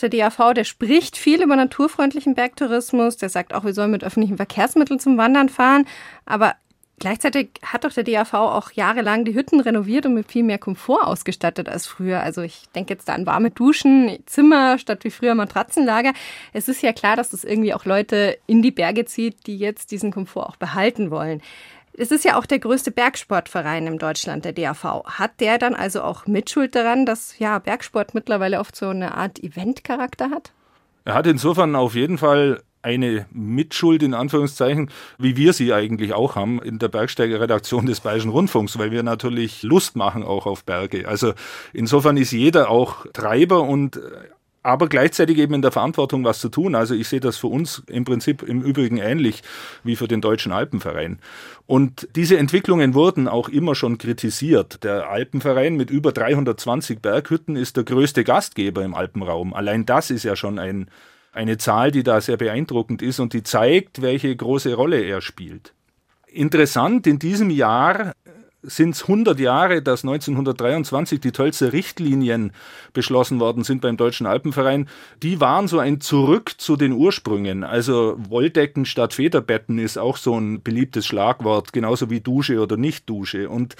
Der 0.00 0.10
DAV, 0.10 0.52
der 0.54 0.64
spricht 0.64 1.16
viel 1.16 1.42
über 1.42 1.56
naturfreundlichen 1.56 2.34
Bergtourismus, 2.34 3.16
der 3.16 3.30
sagt 3.30 3.54
auch, 3.54 3.64
wir 3.64 3.72
sollen 3.72 3.90
mit 3.90 4.04
öffentlichen 4.04 4.36
Verkehrsmitteln 4.36 5.00
zum 5.00 5.16
Wandern 5.16 5.48
fahren, 5.48 5.86
aber 6.26 6.54
Gleichzeitig 6.98 7.50
hat 7.62 7.84
doch 7.84 7.92
der 7.92 8.04
DAV 8.04 8.32
auch 8.32 8.72
jahrelang 8.72 9.26
die 9.26 9.34
Hütten 9.34 9.60
renoviert 9.60 10.06
und 10.06 10.14
mit 10.14 10.32
viel 10.32 10.42
mehr 10.42 10.56
Komfort 10.56 11.06
ausgestattet 11.06 11.68
als 11.68 11.86
früher. 11.86 12.20
Also 12.20 12.40
ich 12.40 12.62
denke 12.74 12.94
jetzt 12.94 13.08
da 13.08 13.12
an 13.12 13.26
warme 13.26 13.50
Duschen, 13.50 14.18
Zimmer 14.24 14.78
statt 14.78 15.04
wie 15.04 15.10
früher 15.10 15.34
Matratzenlager. 15.34 16.14
Es 16.54 16.68
ist 16.68 16.82
ja 16.82 16.94
klar, 16.94 17.14
dass 17.14 17.30
das 17.30 17.44
irgendwie 17.44 17.74
auch 17.74 17.84
Leute 17.84 18.38
in 18.46 18.62
die 18.62 18.70
Berge 18.70 19.04
zieht, 19.04 19.46
die 19.46 19.58
jetzt 19.58 19.90
diesen 19.90 20.10
Komfort 20.10 20.46
auch 20.46 20.56
behalten 20.56 21.10
wollen. 21.10 21.42
Es 21.98 22.10
ist 22.10 22.24
ja 22.24 22.38
auch 22.38 22.46
der 22.46 22.60
größte 22.60 22.90
Bergsportverein 22.90 23.86
in 23.86 23.98
Deutschland, 23.98 24.46
der 24.46 24.52
DAV. 24.52 25.04
Hat 25.04 25.40
der 25.40 25.58
dann 25.58 25.74
also 25.74 26.02
auch 26.02 26.26
Mitschuld 26.26 26.74
daran, 26.74 27.04
dass 27.04 27.38
ja 27.38 27.58
Bergsport 27.58 28.14
mittlerweile 28.14 28.58
oft 28.58 28.74
so 28.74 28.88
eine 28.88 29.14
Art 29.14 29.42
Eventcharakter 29.42 30.30
hat? 30.30 30.52
Er 31.04 31.14
hat 31.14 31.26
insofern 31.26 31.76
auf 31.76 31.94
jeden 31.94 32.18
Fall 32.18 32.62
eine 32.86 33.26
Mitschuld 33.32 34.04
in 34.04 34.14
Anführungszeichen, 34.14 34.90
wie 35.18 35.36
wir 35.36 35.52
sie 35.52 35.72
eigentlich 35.72 36.12
auch 36.12 36.36
haben 36.36 36.62
in 36.62 36.78
der 36.78 36.86
Bergsteigerredaktion 36.86 37.84
des 37.84 37.98
Bayerischen 37.98 38.30
Rundfunks, 38.30 38.78
weil 38.78 38.92
wir 38.92 39.02
natürlich 39.02 39.64
Lust 39.64 39.96
machen 39.96 40.22
auch 40.22 40.46
auf 40.46 40.64
Berge. 40.64 41.08
Also 41.08 41.32
insofern 41.72 42.16
ist 42.16 42.30
jeder 42.30 42.70
auch 42.70 43.04
Treiber 43.12 43.62
und 43.62 44.00
aber 44.62 44.88
gleichzeitig 44.88 45.38
eben 45.38 45.54
in 45.54 45.62
der 45.62 45.70
Verantwortung 45.70 46.24
was 46.24 46.40
zu 46.40 46.48
tun. 46.48 46.74
Also 46.74 46.94
ich 46.94 47.08
sehe 47.08 47.20
das 47.20 47.36
für 47.36 47.46
uns 47.48 47.82
im 47.88 48.04
Prinzip 48.04 48.42
im 48.42 48.62
Übrigen 48.62 48.98
ähnlich 48.98 49.42
wie 49.84 49.94
für 49.94 50.08
den 50.08 50.20
Deutschen 50.20 50.50
Alpenverein. 50.50 51.18
Und 51.66 52.08
diese 52.16 52.36
Entwicklungen 52.36 52.94
wurden 52.94 53.28
auch 53.28 53.48
immer 53.48 53.76
schon 53.76 53.98
kritisiert. 53.98 54.82
Der 54.82 55.08
Alpenverein 55.08 55.76
mit 55.76 55.90
über 55.90 56.12
320 56.12 57.00
Berghütten 57.00 57.54
ist 57.54 57.76
der 57.76 57.84
größte 57.84 58.24
Gastgeber 58.24 58.84
im 58.84 58.94
Alpenraum. 58.94 59.54
Allein 59.54 59.86
das 59.86 60.10
ist 60.10 60.24
ja 60.24 60.34
schon 60.34 60.58
ein 60.58 60.88
eine 61.36 61.58
Zahl, 61.58 61.90
die 61.90 62.02
da 62.02 62.20
sehr 62.20 62.36
beeindruckend 62.36 63.02
ist 63.02 63.20
und 63.20 63.32
die 63.32 63.42
zeigt, 63.42 64.02
welche 64.02 64.34
große 64.34 64.74
Rolle 64.74 65.02
er 65.02 65.20
spielt. 65.20 65.74
Interessant, 66.26 67.06
in 67.06 67.18
diesem 67.18 67.50
Jahr 67.50 68.12
sind 68.62 68.94
es 68.94 69.02
100 69.02 69.38
Jahre, 69.38 69.82
dass 69.82 70.02
1923 70.02 71.20
die 71.20 71.32
Tölzer 71.32 71.72
Richtlinien 71.72 72.52
beschlossen 72.92 73.38
worden 73.38 73.64
sind 73.64 73.80
beim 73.80 73.96
Deutschen 73.96 74.26
Alpenverein. 74.26 74.88
Die 75.22 75.40
waren 75.40 75.68
so 75.68 75.78
ein 75.78 76.00
Zurück 76.00 76.54
zu 76.58 76.76
den 76.76 76.92
Ursprüngen. 76.92 77.62
Also 77.62 78.16
Wolldecken 78.18 78.84
statt 78.84 79.14
Federbetten 79.14 79.78
ist 79.78 79.98
auch 79.98 80.16
so 80.16 80.38
ein 80.38 80.62
beliebtes 80.62 81.06
Schlagwort, 81.06 81.72
genauso 81.72 82.10
wie 82.10 82.20
Dusche 82.20 82.60
oder 82.60 82.76
Nicht-Dusche. 82.76 83.48
Und 83.48 83.76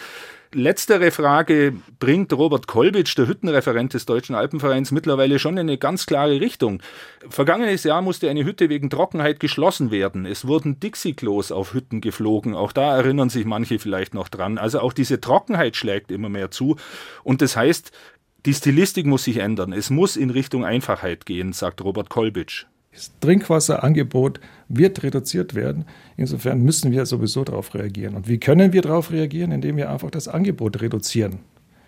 Letztere 0.59 1.11
Frage 1.11 1.75
bringt 1.99 2.33
Robert 2.33 2.67
Kolbitsch, 2.67 3.15
der 3.19 3.29
Hüttenreferent 3.29 3.93
des 3.93 4.07
Deutschen 4.07 4.35
Alpenvereins, 4.35 4.91
mittlerweile 4.91 5.39
schon 5.39 5.59
in 5.59 5.69
eine 5.69 5.77
ganz 5.77 6.07
klare 6.07 6.41
Richtung. 6.41 6.81
Vergangenes 7.29 7.85
Jahr 7.85 8.01
musste 8.01 8.31
eine 8.31 8.43
Hütte 8.47 8.71
wegen 8.71 8.89
Trockenheit 8.89 9.39
geschlossen 9.39 9.91
werden. 9.91 10.25
Es 10.25 10.47
wurden 10.47 10.81
Dixie-Klos 10.81 11.53
auf 11.53 11.75
Hütten 11.75 12.01
geflogen. 12.01 12.55
Auch 12.55 12.73
da 12.73 12.97
erinnern 12.97 13.29
sich 13.29 13.45
manche 13.45 13.79
vielleicht 13.79 14.15
noch 14.15 14.31
dran. 14.31 14.57
Also 14.57 14.81
auch 14.81 14.95
diese 14.95 15.21
Trockenheit 15.21 15.77
schlägt 15.77 16.11
immer 16.11 16.31
mehr 16.31 16.51
zu. 16.51 16.77
Und 17.23 17.43
das 17.43 17.55
heißt, 17.55 17.93
die 18.47 18.55
Stilistik 18.55 19.05
muss 19.05 19.25
sich 19.25 19.37
ändern. 19.37 19.75
Es 19.75 19.91
muss 19.91 20.17
in 20.17 20.31
Richtung 20.31 20.65
Einfachheit 20.65 21.27
gehen, 21.27 21.53
sagt 21.53 21.85
Robert 21.85 22.09
Kolbitsch. 22.09 22.65
Das 22.97 23.13
Trinkwasserangebot 23.21 24.41
wird 24.69 25.03
reduziert 25.03 25.55
werden. 25.55 25.85
Insofern 26.17 26.63
müssen 26.63 26.93
wir 26.93 27.05
sowieso 27.05 27.45
darauf 27.45 27.75
reagieren. 27.75 28.17
Und 28.17 28.27
wie 28.27 28.39
können 28.39 28.73
wir 28.73 28.81
darauf 28.81 29.11
reagieren? 29.11 29.53
Indem 29.53 29.77
wir 29.77 29.91
einfach 29.91 30.11
das 30.11 30.29
Angebot 30.29 30.81
reduzieren. 30.81 31.41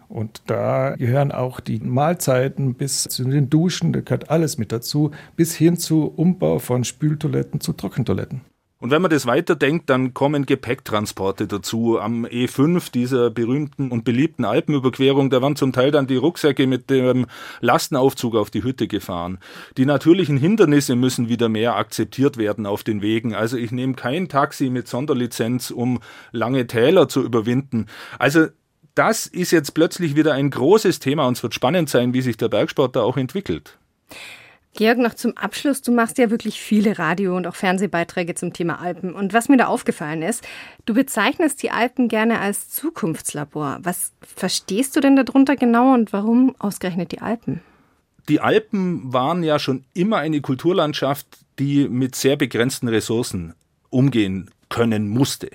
Und 0.08 0.42
da 0.46 0.96
gehören 0.96 1.32
auch 1.32 1.60
die 1.60 1.78
Mahlzeiten 1.80 2.74
bis 2.74 3.04
zu 3.04 3.24
den 3.24 3.48
Duschen, 3.48 3.92
da 3.92 4.00
gehört 4.00 4.30
alles 4.30 4.56
mit 4.56 4.72
dazu, 4.72 5.10
bis 5.36 5.54
hin 5.54 5.76
zu 5.76 6.04
Umbau 6.06 6.58
von 6.58 6.84
Spültoiletten 6.84 7.60
zu 7.60 7.72
Trockentoiletten. 7.72 8.42
Und 8.80 8.92
wenn 8.92 9.02
man 9.02 9.10
das 9.10 9.26
weiterdenkt, 9.26 9.90
dann 9.90 10.14
kommen 10.14 10.46
Gepäcktransporte 10.46 11.48
dazu. 11.48 11.98
Am 11.98 12.24
E5, 12.24 12.92
dieser 12.92 13.28
berühmten 13.28 13.90
und 13.90 14.04
beliebten 14.04 14.44
Alpenüberquerung, 14.44 15.30
da 15.30 15.42
werden 15.42 15.56
zum 15.56 15.72
Teil 15.72 15.90
dann 15.90 16.06
die 16.06 16.16
Rucksäcke 16.16 16.68
mit 16.68 16.88
dem 16.88 17.26
Lastenaufzug 17.60 18.36
auf 18.36 18.50
die 18.50 18.62
Hütte 18.62 18.86
gefahren. 18.86 19.38
Die 19.76 19.84
natürlichen 19.84 20.36
Hindernisse 20.36 20.94
müssen 20.94 21.28
wieder 21.28 21.48
mehr 21.48 21.74
akzeptiert 21.74 22.36
werden 22.36 22.66
auf 22.66 22.84
den 22.84 23.02
Wegen. 23.02 23.34
Also 23.34 23.56
ich 23.56 23.72
nehme 23.72 23.94
kein 23.94 24.28
Taxi 24.28 24.70
mit 24.70 24.86
Sonderlizenz, 24.86 25.72
um 25.72 25.98
lange 26.30 26.68
Täler 26.68 27.08
zu 27.08 27.24
überwinden. 27.24 27.86
Also 28.20 28.46
das 28.94 29.26
ist 29.26 29.50
jetzt 29.50 29.74
plötzlich 29.74 30.14
wieder 30.14 30.34
ein 30.34 30.50
großes 30.50 31.00
Thema 31.00 31.26
und 31.26 31.36
es 31.36 31.42
wird 31.42 31.54
spannend 31.54 31.88
sein, 31.88 32.14
wie 32.14 32.22
sich 32.22 32.36
der 32.36 32.48
Bergsport 32.48 32.94
da 32.94 33.02
auch 33.02 33.16
entwickelt. 33.16 33.76
Georg, 34.74 34.98
noch 34.98 35.14
zum 35.14 35.36
Abschluss, 35.36 35.82
du 35.82 35.92
machst 35.92 36.18
ja 36.18 36.30
wirklich 36.30 36.60
viele 36.60 36.98
Radio- 36.98 37.36
und 37.36 37.46
auch 37.46 37.56
Fernsehbeiträge 37.56 38.34
zum 38.34 38.52
Thema 38.52 38.80
Alpen. 38.80 39.12
Und 39.12 39.32
was 39.32 39.48
mir 39.48 39.56
da 39.56 39.66
aufgefallen 39.66 40.22
ist, 40.22 40.46
du 40.86 40.94
bezeichnest 40.94 41.62
die 41.62 41.70
Alpen 41.70 42.08
gerne 42.08 42.38
als 42.38 42.68
Zukunftslabor. 42.70 43.78
Was 43.82 44.12
verstehst 44.20 44.94
du 44.94 45.00
denn 45.00 45.16
darunter 45.16 45.56
genau 45.56 45.94
und 45.94 46.12
warum 46.12 46.54
ausgerechnet 46.58 47.12
die 47.12 47.20
Alpen? 47.20 47.60
Die 48.28 48.40
Alpen 48.40 49.12
waren 49.12 49.42
ja 49.42 49.58
schon 49.58 49.84
immer 49.94 50.18
eine 50.18 50.40
Kulturlandschaft, 50.40 51.26
die 51.58 51.88
mit 51.88 52.14
sehr 52.14 52.36
begrenzten 52.36 52.88
Ressourcen 52.88 53.54
umgehen 53.90 54.50
können 54.68 55.08
musste. 55.08 55.50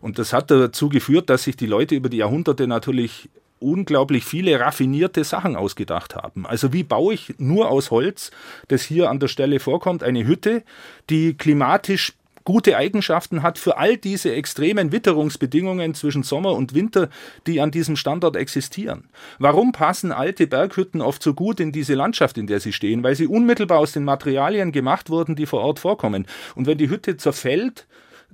Und 0.00 0.18
das 0.18 0.32
hat 0.32 0.50
dazu 0.50 0.88
geführt, 0.88 1.28
dass 1.28 1.44
sich 1.44 1.56
die 1.56 1.66
Leute 1.66 1.94
über 1.94 2.08
die 2.08 2.16
Jahrhunderte 2.16 2.66
natürlich 2.66 3.28
unglaublich 3.64 4.24
viele 4.24 4.60
raffinierte 4.60 5.24
Sachen 5.24 5.56
ausgedacht 5.56 6.14
haben. 6.14 6.46
Also 6.46 6.72
wie 6.72 6.82
baue 6.82 7.14
ich 7.14 7.34
nur 7.38 7.70
aus 7.70 7.90
Holz, 7.90 8.30
das 8.68 8.82
hier 8.82 9.10
an 9.10 9.18
der 9.18 9.28
Stelle 9.28 9.60
vorkommt, 9.60 10.02
eine 10.02 10.26
Hütte, 10.26 10.62
die 11.10 11.34
klimatisch 11.34 12.12
gute 12.44 12.76
Eigenschaften 12.76 13.42
hat 13.42 13.58
für 13.58 13.78
all 13.78 13.96
diese 13.96 14.32
extremen 14.32 14.92
Witterungsbedingungen 14.92 15.94
zwischen 15.94 16.22
Sommer 16.22 16.52
und 16.52 16.74
Winter, 16.74 17.08
die 17.46 17.60
an 17.60 17.70
diesem 17.70 17.96
Standort 17.96 18.36
existieren. 18.36 19.08
Warum 19.38 19.72
passen 19.72 20.12
alte 20.12 20.46
Berghütten 20.46 21.00
oft 21.00 21.22
so 21.22 21.34
gut 21.34 21.58
in 21.58 21.72
diese 21.72 21.94
Landschaft, 21.94 22.36
in 22.36 22.46
der 22.46 22.60
sie 22.60 22.72
stehen? 22.72 23.02
Weil 23.02 23.16
sie 23.16 23.26
unmittelbar 23.26 23.78
aus 23.78 23.92
den 23.92 24.04
Materialien 24.04 24.72
gemacht 24.72 25.08
wurden, 25.08 25.36
die 25.36 25.46
vor 25.46 25.62
Ort 25.62 25.78
vorkommen. 25.78 26.26
Und 26.54 26.66
wenn 26.66 26.78
die 26.78 26.90
Hütte 26.90 27.16
zerfällt, 27.16 27.86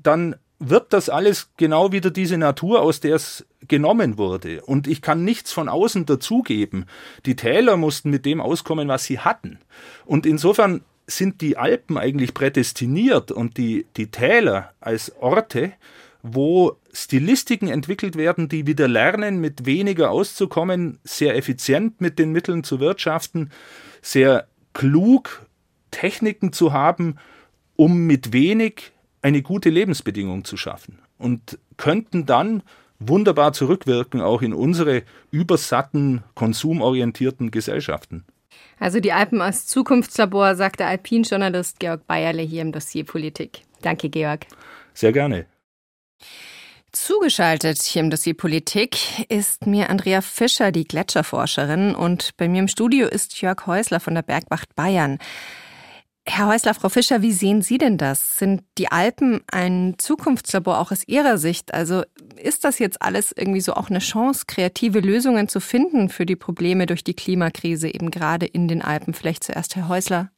dann 0.03 0.35
wird 0.61 0.93
das 0.93 1.09
alles 1.09 1.51
genau 1.57 1.91
wieder 1.91 2.11
diese 2.11 2.37
Natur, 2.37 2.83
aus 2.83 3.01
der 3.01 3.17
es 3.17 3.47
genommen 3.67 4.19
wurde. 4.19 4.63
Und 4.63 4.87
ich 4.87 5.01
kann 5.01 5.25
nichts 5.25 5.53
von 5.53 5.69
außen 5.69 6.05
dazugeben. 6.05 6.85
Die 7.25 7.35
Täler 7.35 7.79
mussten 7.79 8.11
mit 8.11 8.27
dem 8.27 8.41
auskommen, 8.41 8.87
was 8.87 9.05
sie 9.05 9.19
hatten. 9.19 9.59
Und 10.05 10.27
insofern 10.27 10.83
sind 11.07 11.41
die 11.41 11.57
Alpen 11.57 11.97
eigentlich 11.97 12.35
prädestiniert 12.35 13.33
und 13.33 13.57
die, 13.57 13.87
die 13.97 14.11
Täler 14.11 14.73
als 14.81 15.17
Orte, 15.17 15.73
wo 16.23 16.77
Stilistiken 16.93 17.69
entwickelt 17.69 18.17
werden, 18.17 18.49
die 18.49 18.67
wieder 18.67 18.87
lernen, 18.87 19.41
mit 19.41 19.65
weniger 19.65 20.11
auszukommen, 20.11 20.99
sehr 21.05 21.37
effizient 21.37 22.03
mit 22.03 22.19
den 22.19 22.33
Mitteln 22.33 22.65
zu 22.65 22.81
wirtschaften, 22.81 23.51
sehr 24.03 24.47
klug 24.75 25.47
Techniken 25.91 26.53
zu 26.53 26.75
haben, 26.75 27.17
um 27.77 28.07
mit 28.07 28.35
wenig 28.35 28.93
eine 29.23 29.43
gute 29.43 29.71
Lebensbedingung 29.71 30.45
zu 30.45 30.57
schaffen 30.57 30.99
und 31.19 31.59
könnten 31.77 32.27
dann 32.27 32.63
wunderbar 32.99 33.53
zurückwirken, 33.53 34.21
auch 34.21 34.43
in 34.43 34.53
unsere 34.53 35.03
übersatten, 35.31 36.23
konsumorientierten 36.35 37.51
Gesellschaften. 37.51 38.25
Also 38.79 39.01
die 39.01 39.13
Alpen 39.13 39.41
als 39.41 39.67
Zukunftslabor, 39.67 40.55
sagt 40.55 40.81
der 40.81 40.89
Alpinjournalist 40.89 41.81
Georg 41.81 42.07
Bayerle 42.07 42.43
hier 42.43 42.63
im 42.63 42.73
Dossier 42.73 43.05
Politik. 43.05 43.63
Danke, 43.83 44.09
Georg. 44.09 44.47
Sehr 44.95 45.13
gerne. 45.13 45.47
Zugeschaltet 46.93 47.81
hier 47.83 48.03
im 48.03 48.11
Dossier 48.11 48.35
Politik 48.35 48.97
ist 49.29 49.67
mir 49.67 49.91
Andrea 49.91 50.21
Fischer, 50.23 50.73
die 50.73 50.85
Gletscherforscherin, 50.85 51.95
und 51.95 52.37
bei 52.37 52.49
mir 52.49 52.59
im 52.59 52.69
Studio 52.69 53.07
ist 53.07 53.41
Jörg 53.41 53.67
Häusler 53.67 54.01
von 54.01 54.15
der 54.15 54.23
Bergwacht 54.23 54.75
Bayern. 54.75 55.19
Herr 56.33 56.47
Häusler, 56.47 56.75
Frau 56.75 56.89
Fischer, 56.89 57.23
wie 57.23 57.33
sehen 57.33 57.61
Sie 57.61 57.77
denn 57.77 57.99
das? 57.99 58.39
Sind 58.39 58.63
die 58.79 58.91
Alpen 58.93 59.41
ein 59.51 59.97
Zukunftslabor 59.99 60.79
auch 60.79 60.93
aus 60.93 61.03
Ihrer 61.09 61.39
Sicht? 61.39 61.75
Also 61.75 62.05
ist 62.37 62.65
das 62.65 62.79
jetzt 62.79 63.03
alles 63.03 63.33
irgendwie 63.37 63.61
so 63.61 63.75
auch 63.75 63.91
eine 63.91 63.99
Chance, 63.99 64.45
kreative 64.47 65.01
Lösungen 65.01 65.49
zu 65.49 65.61
finden 65.61 66.09
für 66.09 66.27
die 66.27 66.37
Probleme 66.37 66.87
durch 66.87 67.03
die 67.03 67.15
Klimakrise, 67.15 67.93
eben 67.93 68.13
gerade 68.13 68.47
in 68.47 68.69
den 68.69 68.81
Alpen? 68.81 69.13
Vielleicht 69.13 69.43
zuerst 69.43 69.75
Herr 69.75 69.89
Häusler. 69.89 70.31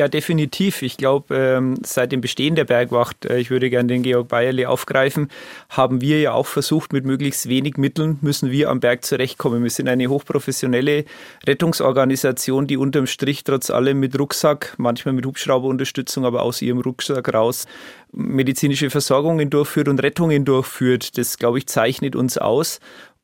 Ja, 0.00 0.08
definitiv. 0.08 0.80
Ich 0.80 0.96
glaube, 0.96 1.36
ähm, 1.36 1.74
seit 1.84 2.10
dem 2.10 2.22
Bestehen 2.22 2.54
der 2.54 2.64
Bergwacht, 2.64 3.26
äh, 3.26 3.38
ich 3.38 3.50
würde 3.50 3.68
gerne 3.68 3.88
den 3.88 4.02
Georg 4.02 4.28
Bayerle 4.28 4.66
aufgreifen, 4.66 5.28
haben 5.68 6.00
wir 6.00 6.22
ja 6.22 6.32
auch 6.32 6.46
versucht, 6.46 6.94
mit 6.94 7.04
möglichst 7.04 7.50
wenig 7.50 7.76
Mitteln 7.76 8.16
müssen 8.22 8.50
wir 8.50 8.70
am 8.70 8.80
Berg 8.80 9.04
zurechtkommen. 9.04 9.62
Wir 9.62 9.68
sind 9.68 9.88
eine 9.88 10.06
hochprofessionelle 10.06 11.04
Rettungsorganisation, 11.46 12.66
die 12.66 12.78
unterm 12.78 13.06
Strich 13.06 13.44
trotz 13.44 13.68
allem 13.68 14.00
mit 14.00 14.18
Rucksack, 14.18 14.72
manchmal 14.78 15.12
mit 15.12 15.26
Hubschrauberunterstützung, 15.26 16.24
aber 16.24 16.44
aus 16.44 16.62
ihrem 16.62 16.80
Rucksack 16.80 17.34
raus 17.34 17.66
medizinische 18.12 18.90
Versorgungen 18.90 19.50
durchführt 19.50 19.88
und 19.88 20.02
Rettungen 20.02 20.44
durchführt. 20.44 21.16
Das, 21.18 21.38
glaube 21.38 21.58
ich, 21.58 21.66
zeichnet 21.66 22.16
uns 22.16 22.38
aus. 22.38 22.80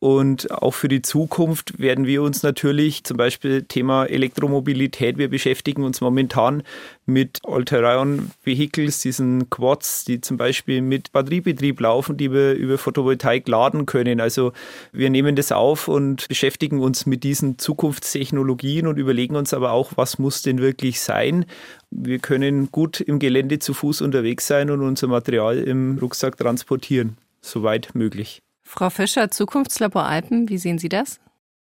Und 0.07 0.53
auch 0.53 0.71
für 0.71 0.87
die 0.87 1.03
Zukunft 1.03 1.81
werden 1.81 2.07
wir 2.07 2.23
uns 2.23 2.45
natürlich 2.45 3.03
zum 3.03 3.17
Beispiel 3.17 3.65
Thema 3.65 4.05
Elektromobilität, 4.05 5.19
wir 5.19 5.29
beschäftigen 5.29 5.83
uns 5.83 6.01
momentan 6.01 6.63
mit 7.07 7.41
All-Terrain-Vehicles, 7.43 9.01
diesen 9.01 9.51
Quads, 9.51 10.05
die 10.05 10.21
zum 10.21 10.37
Beispiel 10.37 10.81
mit 10.81 11.11
Batteriebetrieb 11.11 11.81
laufen, 11.81 12.17
die 12.17 12.31
wir 12.31 12.53
über 12.53 12.79
Photovoltaik 12.79 13.49
laden 13.49 13.85
können. 13.85 14.21
Also 14.21 14.53
wir 14.93 15.11
nehmen 15.11 15.35
das 15.35 15.51
auf 15.51 15.89
und 15.89 16.29
beschäftigen 16.29 16.79
uns 16.79 17.07
mit 17.07 17.25
diesen 17.25 17.59
Zukunftstechnologien 17.59 18.87
und 18.87 18.99
überlegen 18.99 19.35
uns 19.35 19.53
aber 19.53 19.73
auch, 19.73 19.95
was 19.97 20.21
muss 20.21 20.41
denn 20.41 20.61
wirklich 20.61 21.01
sein. 21.01 21.47
Wir 21.91 22.21
können 22.21 22.71
gut 22.71 23.01
im 23.01 23.19
Gelände 23.19 23.59
zu 23.59 23.75
Fuß 23.75 24.03
unterwegs 24.03 24.47
sein 24.47 24.71
und 24.71 24.83
unser 24.83 25.09
Material 25.09 25.59
im 25.59 25.99
Rucksack 25.99 26.37
transportieren, 26.37 27.19
soweit 27.41 27.97
möglich. 27.97 28.46
Frau 28.67 28.91
Fischer, 28.91 29.31
Zukunftslabor 29.31 30.05
Alpen, 30.05 30.49
wie 30.49 30.59
sehen 30.59 30.79
Sie 30.79 30.89
das? 30.89 31.21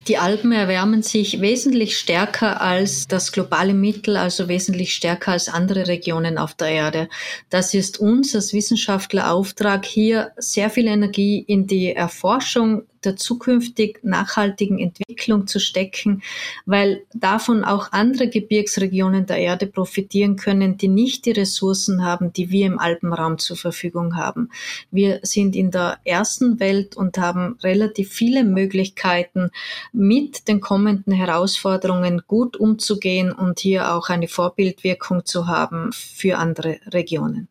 Die 0.08 0.18
Alpen 0.18 0.52
erwärmen 0.52 1.02
sich 1.02 1.40
wesentlich 1.40 1.98
stärker 1.98 2.60
als 2.60 3.06
das 3.08 3.32
globale 3.32 3.74
Mittel, 3.74 4.16
also 4.16 4.48
wesentlich 4.48 4.94
stärker 4.94 5.32
als 5.32 5.48
andere 5.48 5.88
Regionen 5.88 6.38
auf 6.38 6.54
der 6.54 6.68
Erde. 6.68 7.08
Das 7.50 7.74
ist 7.74 7.98
uns 7.98 8.34
als 8.34 8.52
Wissenschaftler 8.52 9.32
Auftrag, 9.32 9.84
hier 9.84 10.30
sehr 10.36 10.70
viel 10.70 10.86
Energie 10.86 11.40
in 11.40 11.66
die 11.66 11.92
Erforschung 11.92 12.84
der 13.06 13.16
zukünftig 13.16 14.00
nachhaltigen 14.02 14.78
Entwicklung 14.78 15.46
zu 15.46 15.60
stecken, 15.60 16.22
weil 16.66 17.04
davon 17.14 17.64
auch 17.64 17.92
andere 17.92 18.28
Gebirgsregionen 18.28 19.26
der 19.26 19.38
Erde 19.38 19.66
profitieren 19.66 20.36
können, 20.36 20.76
die 20.76 20.88
nicht 20.88 21.24
die 21.24 21.30
Ressourcen 21.30 22.04
haben, 22.04 22.32
die 22.32 22.50
wir 22.50 22.66
im 22.66 22.78
Alpenraum 22.78 23.38
zur 23.38 23.56
Verfügung 23.56 24.16
haben. 24.16 24.50
Wir 24.90 25.20
sind 25.22 25.56
in 25.56 25.70
der 25.70 25.98
ersten 26.04 26.60
Welt 26.60 26.96
und 26.96 27.16
haben 27.18 27.56
relativ 27.62 28.12
viele 28.12 28.44
Möglichkeiten, 28.44 29.50
mit 29.92 30.48
den 30.48 30.60
kommenden 30.60 31.12
Herausforderungen 31.12 32.22
gut 32.26 32.56
umzugehen 32.56 33.32
und 33.32 33.60
hier 33.60 33.94
auch 33.94 34.08
eine 34.08 34.28
Vorbildwirkung 34.28 35.24
zu 35.24 35.46
haben 35.46 35.92
für 35.92 36.38
andere 36.38 36.80
Regionen. 36.86 37.48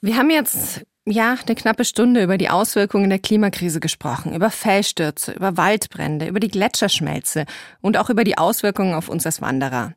Wir 0.00 0.16
haben 0.16 0.30
jetzt 0.30 0.82
ja, 1.06 1.36
eine 1.44 1.54
knappe 1.54 1.84
Stunde 1.84 2.22
über 2.22 2.38
die 2.38 2.48
Auswirkungen 2.48 3.10
der 3.10 3.18
Klimakrise 3.18 3.80
gesprochen, 3.80 4.34
über 4.34 4.50
Felsstürze, 4.50 5.32
über 5.32 5.56
Waldbrände, 5.56 6.26
über 6.26 6.38
die 6.38 6.48
Gletscherschmelze 6.48 7.46
und 7.80 7.96
auch 7.96 8.08
über 8.08 8.24
die 8.24 8.38
Auswirkungen 8.38 8.94
auf 8.94 9.08
uns 9.08 9.26
als 9.26 9.40
Wanderer. 9.40 9.94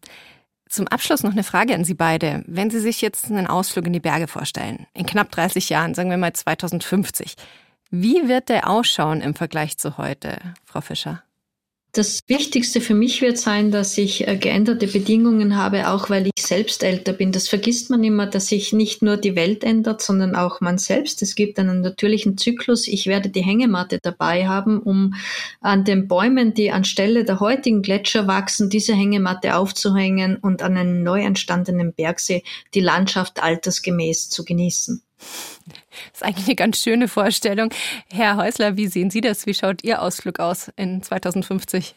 Zum 0.68 0.88
Abschluss 0.88 1.22
noch 1.22 1.32
eine 1.32 1.44
Frage 1.44 1.76
an 1.76 1.86
Sie 1.86 1.94
beide. 1.94 2.44
Wenn 2.48 2.72
Sie 2.72 2.80
sich 2.80 3.02
jetzt 3.02 3.30
einen 3.30 3.46
Ausflug 3.46 3.86
in 3.86 3.94
die 3.94 4.00
Berge 4.00 4.28
vorstellen, 4.28 4.88
in 4.96 5.06
knapp 5.06 5.30
30 5.30 5.70
Jahren, 5.70 5.94
sagen 5.94 6.10
wir 6.10 6.18
mal 6.18 6.34
2050, 6.34 7.36
wie 7.92 8.28
wird 8.28 8.50
der 8.50 8.68
ausschauen 8.68 9.22
im 9.22 9.36
Vergleich 9.36 9.78
zu 9.78 9.98
heute, 10.00 10.40
Frau 10.66 10.82
Fischer? 10.82 11.22
Das 11.92 12.20
Wichtigste 12.28 12.82
für 12.82 12.96
mich 12.96 13.22
wird 13.22 13.38
sein, 13.38 13.72
dass 13.72 13.98
ich 13.98 14.28
äh, 14.28 14.36
geänderte 14.36 14.88
Bedingungen 14.88 15.56
habe, 15.56 15.88
auch 15.88 16.10
weil 16.10 16.28
ich 16.28 16.35
selbst 16.46 16.84
älter 16.84 17.14
bin. 17.14 17.32
Das 17.32 17.48
vergisst 17.48 17.90
man 17.90 18.04
immer, 18.04 18.28
dass 18.28 18.48
sich 18.48 18.74
nicht 18.74 19.02
nur 19.02 19.18
die 19.18 19.36
Welt 19.36 19.64
ändert, 19.64 20.02
sondern 20.02 20.36
auch 20.36 20.62
man 20.62 20.78
selbst. 20.78 21.22
Es 21.22 21.36
gibt 21.36 21.60
einen 21.60 21.82
natürlichen 21.82 22.38
Zyklus. 22.38 22.88
Ich 22.88 23.08
werde 23.08 23.30
die 23.30 23.44
Hängematte 23.44 24.00
dabei 24.02 24.48
haben, 24.48 24.80
um 24.80 25.16
an 25.62 25.84
den 25.84 26.08
Bäumen, 26.08 26.54
die 26.54 26.72
anstelle 26.72 27.26
der 27.26 27.40
heutigen 27.40 27.82
Gletscher 27.82 28.28
wachsen, 28.28 28.70
diese 28.70 28.94
Hängematte 28.94 29.56
aufzuhängen 29.56 30.38
und 30.38 30.62
an 30.62 30.78
einem 30.78 31.04
neu 31.04 31.22
entstandenen 31.22 31.94
Bergsee 31.94 32.44
die 32.74 32.82
Landschaft 32.82 33.42
altersgemäß 33.42 34.30
zu 34.30 34.46
genießen. 34.46 35.02
Das 35.18 36.22
ist 36.22 36.24
eigentlich 36.24 36.48
eine 36.48 36.56
ganz 36.56 36.82
schöne 36.82 37.08
Vorstellung. 37.08 37.70
Herr 38.12 38.38
Häusler, 38.38 38.78
wie 38.78 38.88
sehen 38.88 39.10
Sie 39.10 39.22
das? 39.22 39.46
Wie 39.46 39.54
schaut 39.54 39.84
Ihr 39.84 40.02
Ausflug 40.02 40.40
aus 40.40 40.72
in 40.76 41.02
2050? 41.02 41.96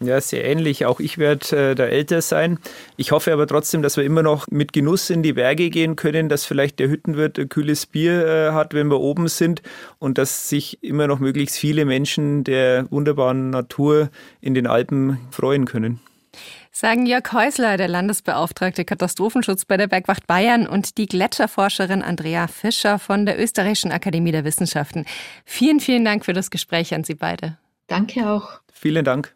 Ja, 0.00 0.20
sehr 0.20 0.44
ähnlich. 0.44 0.86
Auch 0.86 1.00
ich 1.00 1.18
werde 1.18 1.70
äh, 1.70 1.74
da 1.74 1.84
älter 1.84 2.22
sein. 2.22 2.58
Ich 2.96 3.10
hoffe 3.10 3.32
aber 3.32 3.48
trotzdem, 3.48 3.82
dass 3.82 3.96
wir 3.96 4.04
immer 4.04 4.22
noch 4.22 4.46
mit 4.48 4.72
Genuss 4.72 5.10
in 5.10 5.24
die 5.24 5.32
Berge 5.32 5.70
gehen 5.70 5.96
können, 5.96 6.28
dass 6.28 6.44
vielleicht 6.44 6.78
der 6.78 6.88
Hüttenwirt 6.88 7.38
ein 7.38 7.48
kühles 7.48 7.86
Bier 7.86 8.26
äh, 8.26 8.52
hat, 8.52 8.74
wenn 8.74 8.88
wir 8.90 9.00
oben 9.00 9.26
sind 9.26 9.62
und 9.98 10.16
dass 10.16 10.48
sich 10.48 10.82
immer 10.84 11.08
noch 11.08 11.18
möglichst 11.18 11.58
viele 11.58 11.84
Menschen 11.84 12.44
der 12.44 12.86
wunderbaren 12.90 13.50
Natur 13.50 14.10
in 14.40 14.54
den 14.54 14.68
Alpen 14.68 15.18
freuen 15.32 15.64
können 15.64 16.00
sagen 16.78 17.06
Jörg 17.06 17.32
Häusler, 17.32 17.76
der 17.76 17.88
Landesbeauftragte 17.88 18.84
Katastrophenschutz 18.84 19.64
bei 19.64 19.76
der 19.76 19.88
Bergwacht 19.88 20.28
Bayern 20.28 20.68
und 20.68 20.96
die 20.96 21.06
Gletscherforscherin 21.06 22.02
Andrea 22.02 22.46
Fischer 22.46 23.00
von 23.00 23.26
der 23.26 23.40
Österreichischen 23.40 23.90
Akademie 23.90 24.30
der 24.30 24.44
Wissenschaften. 24.44 25.04
Vielen, 25.44 25.80
vielen 25.80 26.04
Dank 26.04 26.24
für 26.24 26.34
das 26.34 26.50
Gespräch 26.50 26.94
an 26.94 27.02
Sie 27.02 27.16
beide. 27.16 27.58
Danke 27.88 28.30
auch. 28.30 28.60
Vielen 28.72 29.04
Dank. 29.04 29.34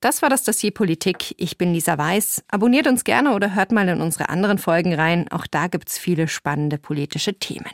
Das 0.00 0.22
war 0.22 0.28
das 0.28 0.44
Dossier 0.44 0.72
Politik. 0.72 1.34
Ich 1.38 1.56
bin 1.56 1.72
Lisa 1.72 1.96
Weiß. 1.96 2.44
Abonniert 2.48 2.86
uns 2.86 3.04
gerne 3.04 3.34
oder 3.34 3.54
hört 3.54 3.72
mal 3.72 3.88
in 3.88 4.00
unsere 4.00 4.28
anderen 4.28 4.58
Folgen 4.58 4.94
rein. 4.94 5.28
Auch 5.30 5.46
da 5.46 5.68
gibt 5.68 5.88
es 5.88 5.98
viele 5.98 6.28
spannende 6.28 6.78
politische 6.78 7.38
Themen. 7.38 7.72